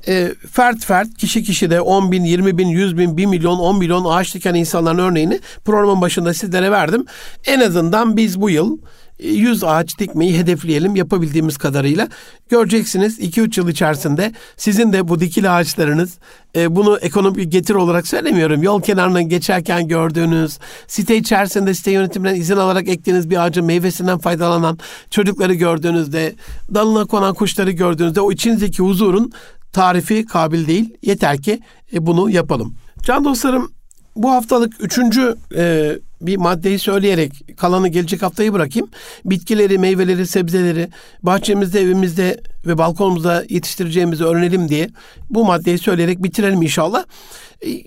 e, 0.08 0.34
fert 0.50 0.84
fert 0.84 1.16
kişi 1.18 1.42
kişi 1.42 1.70
de 1.70 1.80
10 1.80 2.12
bin, 2.12 2.24
20 2.24 2.58
bin, 2.58 2.68
100 2.68 2.98
bin, 2.98 3.16
1 3.16 3.26
milyon, 3.26 3.58
10 3.58 3.78
milyon 3.78 4.04
ağaç 4.04 4.34
diken 4.34 4.54
insanların 4.54 4.98
örneğini 4.98 5.40
programın 5.64 6.00
başında 6.00 6.34
sizlere 6.34 6.70
verdim. 6.70 7.06
En 7.46 7.60
azından 7.60 8.16
biz 8.16 8.40
bu 8.40 8.50
yıl 8.50 8.78
100 9.22 9.64
ağaç 9.64 9.98
dikmeyi 9.98 10.38
hedefleyelim 10.38 10.96
yapabildiğimiz 10.96 11.56
kadarıyla. 11.56 12.08
Göreceksiniz 12.48 13.20
2-3 13.20 13.60
yıl 13.60 13.68
içerisinde 13.68 14.32
sizin 14.56 14.92
de 14.92 15.08
bu 15.08 15.20
dikili 15.20 15.50
ağaçlarınız 15.50 16.18
e, 16.56 16.76
bunu 16.76 16.98
ekonomik 16.98 17.52
getir 17.52 17.74
olarak 17.74 18.06
söylemiyorum. 18.06 18.62
Yol 18.62 18.82
kenarından 18.82 19.28
geçerken 19.28 19.88
gördüğünüz, 19.88 20.58
site 20.86 21.16
içerisinde 21.16 21.74
site 21.74 21.90
yönetiminden 21.90 22.34
izin 22.34 22.56
alarak 22.56 22.88
ektiğiniz 22.88 23.30
bir 23.30 23.44
ağacın 23.44 23.64
meyvesinden 23.64 24.18
faydalanan 24.18 24.78
çocukları 25.10 25.54
gördüğünüzde, 25.54 26.34
dalına 26.74 27.04
konan 27.04 27.34
kuşları 27.34 27.70
gördüğünüzde 27.70 28.20
o 28.20 28.32
içinizdeki 28.32 28.82
huzurun 28.82 29.32
tarifi 29.72 30.26
kabil 30.26 30.66
değil. 30.66 30.94
Yeter 31.02 31.42
ki 31.42 31.60
e, 31.92 32.06
bunu 32.06 32.30
yapalım. 32.30 32.74
Can 33.02 33.24
dostlarım 33.24 33.72
bu 34.16 34.30
haftalık 34.30 34.84
üçüncü 34.84 35.36
e, 35.56 35.92
bir 36.26 36.36
maddeyi 36.36 36.78
söyleyerek 36.78 37.32
kalanı 37.56 37.88
gelecek 37.88 38.22
haftayı 38.22 38.52
bırakayım. 38.52 38.88
Bitkileri, 39.24 39.78
meyveleri, 39.78 40.26
sebzeleri 40.26 40.88
bahçemizde, 41.22 41.80
evimizde 41.80 42.40
ve 42.66 42.78
balkonumuzda 42.78 43.44
yetiştireceğimizi 43.48 44.24
öğrenelim 44.24 44.68
diye 44.68 44.88
bu 45.30 45.44
maddeyi 45.44 45.78
söyleyerek 45.78 46.22
bitirelim 46.22 46.62
inşallah. 46.62 47.04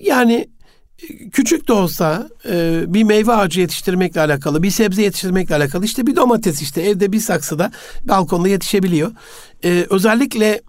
Yani 0.01 0.47
e, 1.03 1.29
küçük 1.29 1.67
de 1.67 1.73
olsa 1.73 2.29
e, 2.49 2.83
bir 2.87 3.03
meyve 3.03 3.33
ağacı 3.33 3.61
yetiştirmekle 3.61 4.21
alakalı, 4.21 4.63
bir 4.63 4.71
sebze 4.71 5.01
yetiştirmekle 5.01 5.55
alakalı 5.55 5.85
işte 5.85 6.07
bir 6.07 6.15
domates 6.15 6.61
işte 6.61 6.81
evde 6.81 7.11
bir 7.11 7.19
saksıda 7.19 7.71
balkonda 8.03 8.47
yetişebiliyor. 8.47 9.11
E, 9.63 9.85
özellikle 9.89 10.61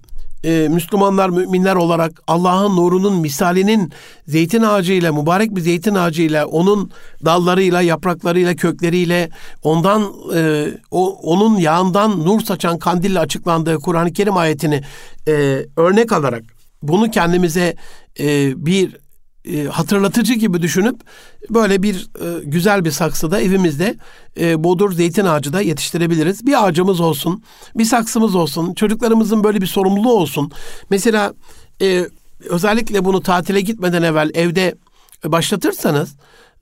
e, 0.46 0.68
Müslümanlar, 0.68 1.30
müminler 1.30 1.74
olarak 1.74 2.22
Allah'ın 2.26 2.76
nurunun 2.76 3.20
misalinin 3.20 3.92
zeytin 4.26 4.62
ağacıyla, 4.62 5.12
mübarek 5.12 5.56
bir 5.56 5.60
zeytin 5.60 5.94
ağacıyla, 5.94 6.46
onun 6.46 6.90
dallarıyla, 7.24 7.82
yapraklarıyla, 7.82 8.56
kökleriyle, 8.56 9.30
ondan 9.62 10.12
e, 10.34 10.66
o, 10.90 11.18
onun 11.22 11.56
yağından 11.58 12.24
nur 12.24 12.40
saçan 12.40 12.78
kandille 12.78 13.18
açıklandığı 13.18 13.78
Kur'an-ı 13.78 14.12
Kerim 14.12 14.36
ayetini 14.36 14.82
e, 15.28 15.32
örnek 15.76 16.12
alarak 16.12 16.42
bunu 16.82 17.10
kendimize 17.10 17.76
e, 18.20 18.52
bir 18.66 18.96
e, 19.46 19.64
hatırlatıcı 19.64 20.34
gibi 20.34 20.62
düşünüp 20.62 21.00
böyle 21.50 21.82
bir 21.82 21.94
e, 21.94 22.44
güzel 22.44 22.84
bir 22.84 22.90
saksıda 22.90 23.40
evimizde 23.40 23.96
e, 24.40 24.64
bodur 24.64 24.92
zeytin 24.92 25.24
ağacı 25.24 25.52
da 25.52 25.60
yetiştirebiliriz. 25.60 26.46
Bir 26.46 26.66
ağacımız 26.66 27.00
olsun, 27.00 27.42
bir 27.74 27.84
saksımız 27.84 28.34
olsun, 28.34 28.74
çocuklarımızın 28.74 29.44
böyle 29.44 29.60
bir 29.60 29.66
sorumluluğu 29.66 30.12
olsun. 30.12 30.52
Mesela 30.90 31.34
e, 31.82 32.06
özellikle 32.40 33.04
bunu 33.04 33.22
tatile 33.22 33.60
gitmeden 33.60 34.02
evvel 34.02 34.30
evde 34.34 34.74
başlatırsanız 35.24 36.16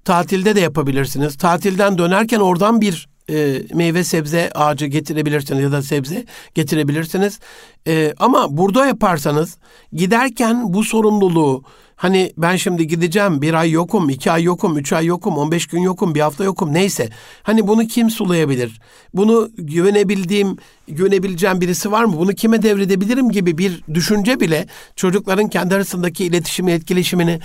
tatilde 0.04 0.56
de 0.56 0.60
yapabilirsiniz. 0.60 1.36
Tatilden 1.36 1.98
dönerken 1.98 2.40
oradan 2.40 2.80
bir 2.80 3.13
e, 3.30 3.62
meyve 3.74 4.04
sebze 4.04 4.50
ağacı 4.54 4.86
getirebilirsiniz 4.86 5.62
ya 5.62 5.72
da 5.72 5.82
sebze 5.82 6.24
getirebilirsiniz. 6.54 7.38
E, 7.86 8.14
ama 8.18 8.56
burada 8.56 8.86
yaparsanız 8.86 9.56
giderken 9.92 10.74
bu 10.74 10.84
sorumluluğu 10.84 11.64
Hani 11.96 12.32
ben 12.36 12.56
şimdi 12.56 12.86
gideceğim 12.86 13.42
bir 13.42 13.54
ay 13.54 13.70
yokum, 13.70 14.10
iki 14.10 14.30
ay 14.30 14.42
yokum, 14.42 14.78
üç 14.78 14.92
ay 14.92 15.06
yokum, 15.06 15.38
on 15.38 15.50
beş 15.50 15.66
gün 15.66 15.80
yokum, 15.80 16.14
bir 16.14 16.20
hafta 16.20 16.44
yokum 16.44 16.74
neyse. 16.74 17.08
Hani 17.42 17.66
bunu 17.68 17.86
kim 17.86 18.10
sulayabilir? 18.10 18.80
Bunu 19.14 19.50
güvenebildiğim, 19.56 20.56
güvenebileceğim 20.88 21.60
birisi 21.60 21.92
var 21.92 22.04
mı? 22.04 22.16
Bunu 22.18 22.34
kime 22.34 22.62
devredebilirim 22.62 23.30
gibi 23.30 23.58
bir 23.58 23.82
düşünce 23.94 24.40
bile 24.40 24.66
çocukların 24.96 25.48
kendi 25.48 25.74
arasındaki 25.74 26.24
iletişimi, 26.24 26.72
etkileşimini 26.72 27.40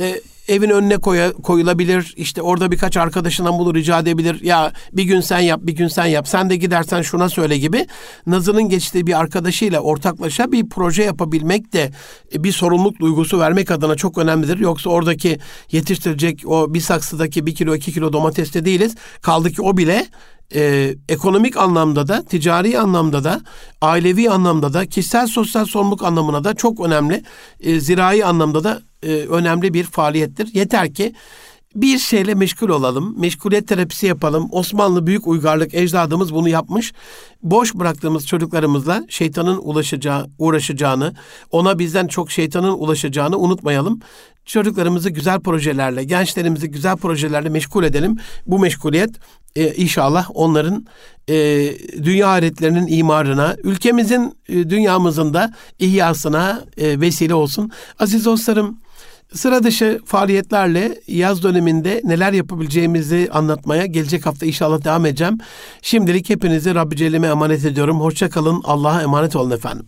e, 0.00 0.20
evin 0.48 0.70
önüne 0.70 0.96
koya, 0.96 1.32
koyulabilir. 1.32 2.14
İşte 2.16 2.42
orada 2.42 2.70
birkaç 2.70 2.96
arkadaşından 2.96 3.58
bunu 3.58 3.74
rica 3.74 3.98
edebilir. 3.98 4.42
Ya 4.42 4.72
bir 4.92 5.04
gün 5.04 5.20
sen 5.20 5.38
yap, 5.40 5.60
bir 5.62 5.72
gün 5.72 5.88
sen 5.88 6.06
yap. 6.06 6.28
Sen 6.28 6.50
de 6.50 6.56
gidersen 6.56 7.02
şuna 7.02 7.28
söyle 7.28 7.58
gibi. 7.58 7.86
Nazının 8.26 8.68
geçtiği 8.68 9.06
bir 9.06 9.20
arkadaşıyla 9.20 9.80
ortaklaşa 9.80 10.52
bir 10.52 10.68
proje 10.68 11.02
yapabilmek 11.02 11.72
de 11.72 11.90
e, 12.34 12.44
bir 12.44 12.52
sorumluluk 12.52 13.00
duygusu 13.00 13.40
vermek 13.40 13.70
adına 13.70 13.94
çok 13.94 14.18
önemlidir. 14.18 14.58
Yoksa 14.58 14.90
oradaki 14.90 15.38
yetiştirecek 15.72 16.42
o 16.46 16.74
bir 16.74 16.80
saksıdaki 16.80 17.46
bir 17.46 17.54
kilo 17.54 17.74
iki 17.74 17.92
kilo 17.92 18.12
domateste 18.12 18.64
değiliz. 18.64 18.94
Kaldı 19.22 19.50
ki 19.50 19.62
o 19.62 19.76
bile 19.76 20.06
e, 20.54 20.94
ekonomik 21.08 21.56
anlamda 21.56 22.08
da, 22.08 22.22
ticari 22.22 22.78
anlamda 22.78 23.24
da, 23.24 23.40
ailevi 23.80 24.30
anlamda 24.30 24.72
da, 24.72 24.86
kişisel 24.86 25.26
sosyal 25.26 25.64
sorumluluk 25.64 26.02
anlamına 26.02 26.44
da 26.44 26.54
çok 26.54 26.80
önemli. 26.80 27.22
E, 27.60 27.80
zirai 27.80 28.24
anlamda 28.24 28.64
da 28.64 28.82
e, 29.02 29.14
önemli 29.14 29.74
bir 29.74 29.84
faaliyettir. 29.84 30.54
Yeter 30.54 30.94
ki 30.94 31.14
bir 31.74 31.98
şeyle 31.98 32.34
meşgul 32.34 32.68
olalım. 32.68 33.20
Meşguliyet 33.20 33.68
terapisi 33.68 34.06
yapalım. 34.06 34.48
Osmanlı 34.50 35.06
büyük 35.06 35.26
uygarlık 35.26 35.74
ecdadımız 35.74 36.34
bunu 36.34 36.48
yapmış. 36.48 36.92
Boş 37.42 37.74
bıraktığımız 37.74 38.26
çocuklarımızla 38.26 39.04
şeytanın 39.08 39.58
ulaşacağı, 39.62 40.26
uğraşacağını, 40.38 41.14
ona 41.50 41.78
bizden 41.78 42.06
çok 42.06 42.30
şeytanın 42.30 42.72
ulaşacağını 42.72 43.38
unutmayalım. 43.38 44.00
Çocuklarımızı 44.44 45.10
güzel 45.10 45.40
projelerle, 45.40 46.04
gençlerimizi 46.04 46.70
güzel 46.70 46.96
projelerle 46.96 47.48
meşgul 47.48 47.84
edelim. 47.84 48.16
Bu 48.46 48.58
meşguliyet 48.58 49.10
e, 49.56 49.74
inşallah 49.74 50.30
onların 50.34 50.86
e, 51.28 51.34
dünya 52.02 52.28
ahiretlerinin 52.28 52.86
imarına, 52.86 53.56
ülkemizin, 53.64 54.34
e, 54.48 54.70
dünyamızın 54.70 55.34
da 55.34 55.54
ihyasına 55.78 56.64
e, 56.76 57.00
vesile 57.00 57.34
olsun. 57.34 57.70
Aziz 57.98 58.24
dostlarım, 58.24 58.78
Sıra 59.34 59.62
dışı 59.62 60.00
faaliyetlerle 60.04 61.00
yaz 61.08 61.42
döneminde 61.42 62.00
neler 62.04 62.32
yapabileceğimizi 62.32 63.28
anlatmaya 63.32 63.86
gelecek 63.86 64.26
hafta 64.26 64.46
inşallah 64.46 64.84
devam 64.84 65.06
edeceğim. 65.06 65.38
Şimdilik 65.82 66.30
hepinizi 66.30 66.74
Rabbi 66.74 66.96
Celle'me 66.96 67.26
emanet 67.26 67.64
ediyorum. 67.64 68.00
Hoşça 68.00 68.30
kalın. 68.30 68.60
Allah'a 68.64 69.02
emanet 69.02 69.36
olun 69.36 69.50
efendim. 69.50 69.86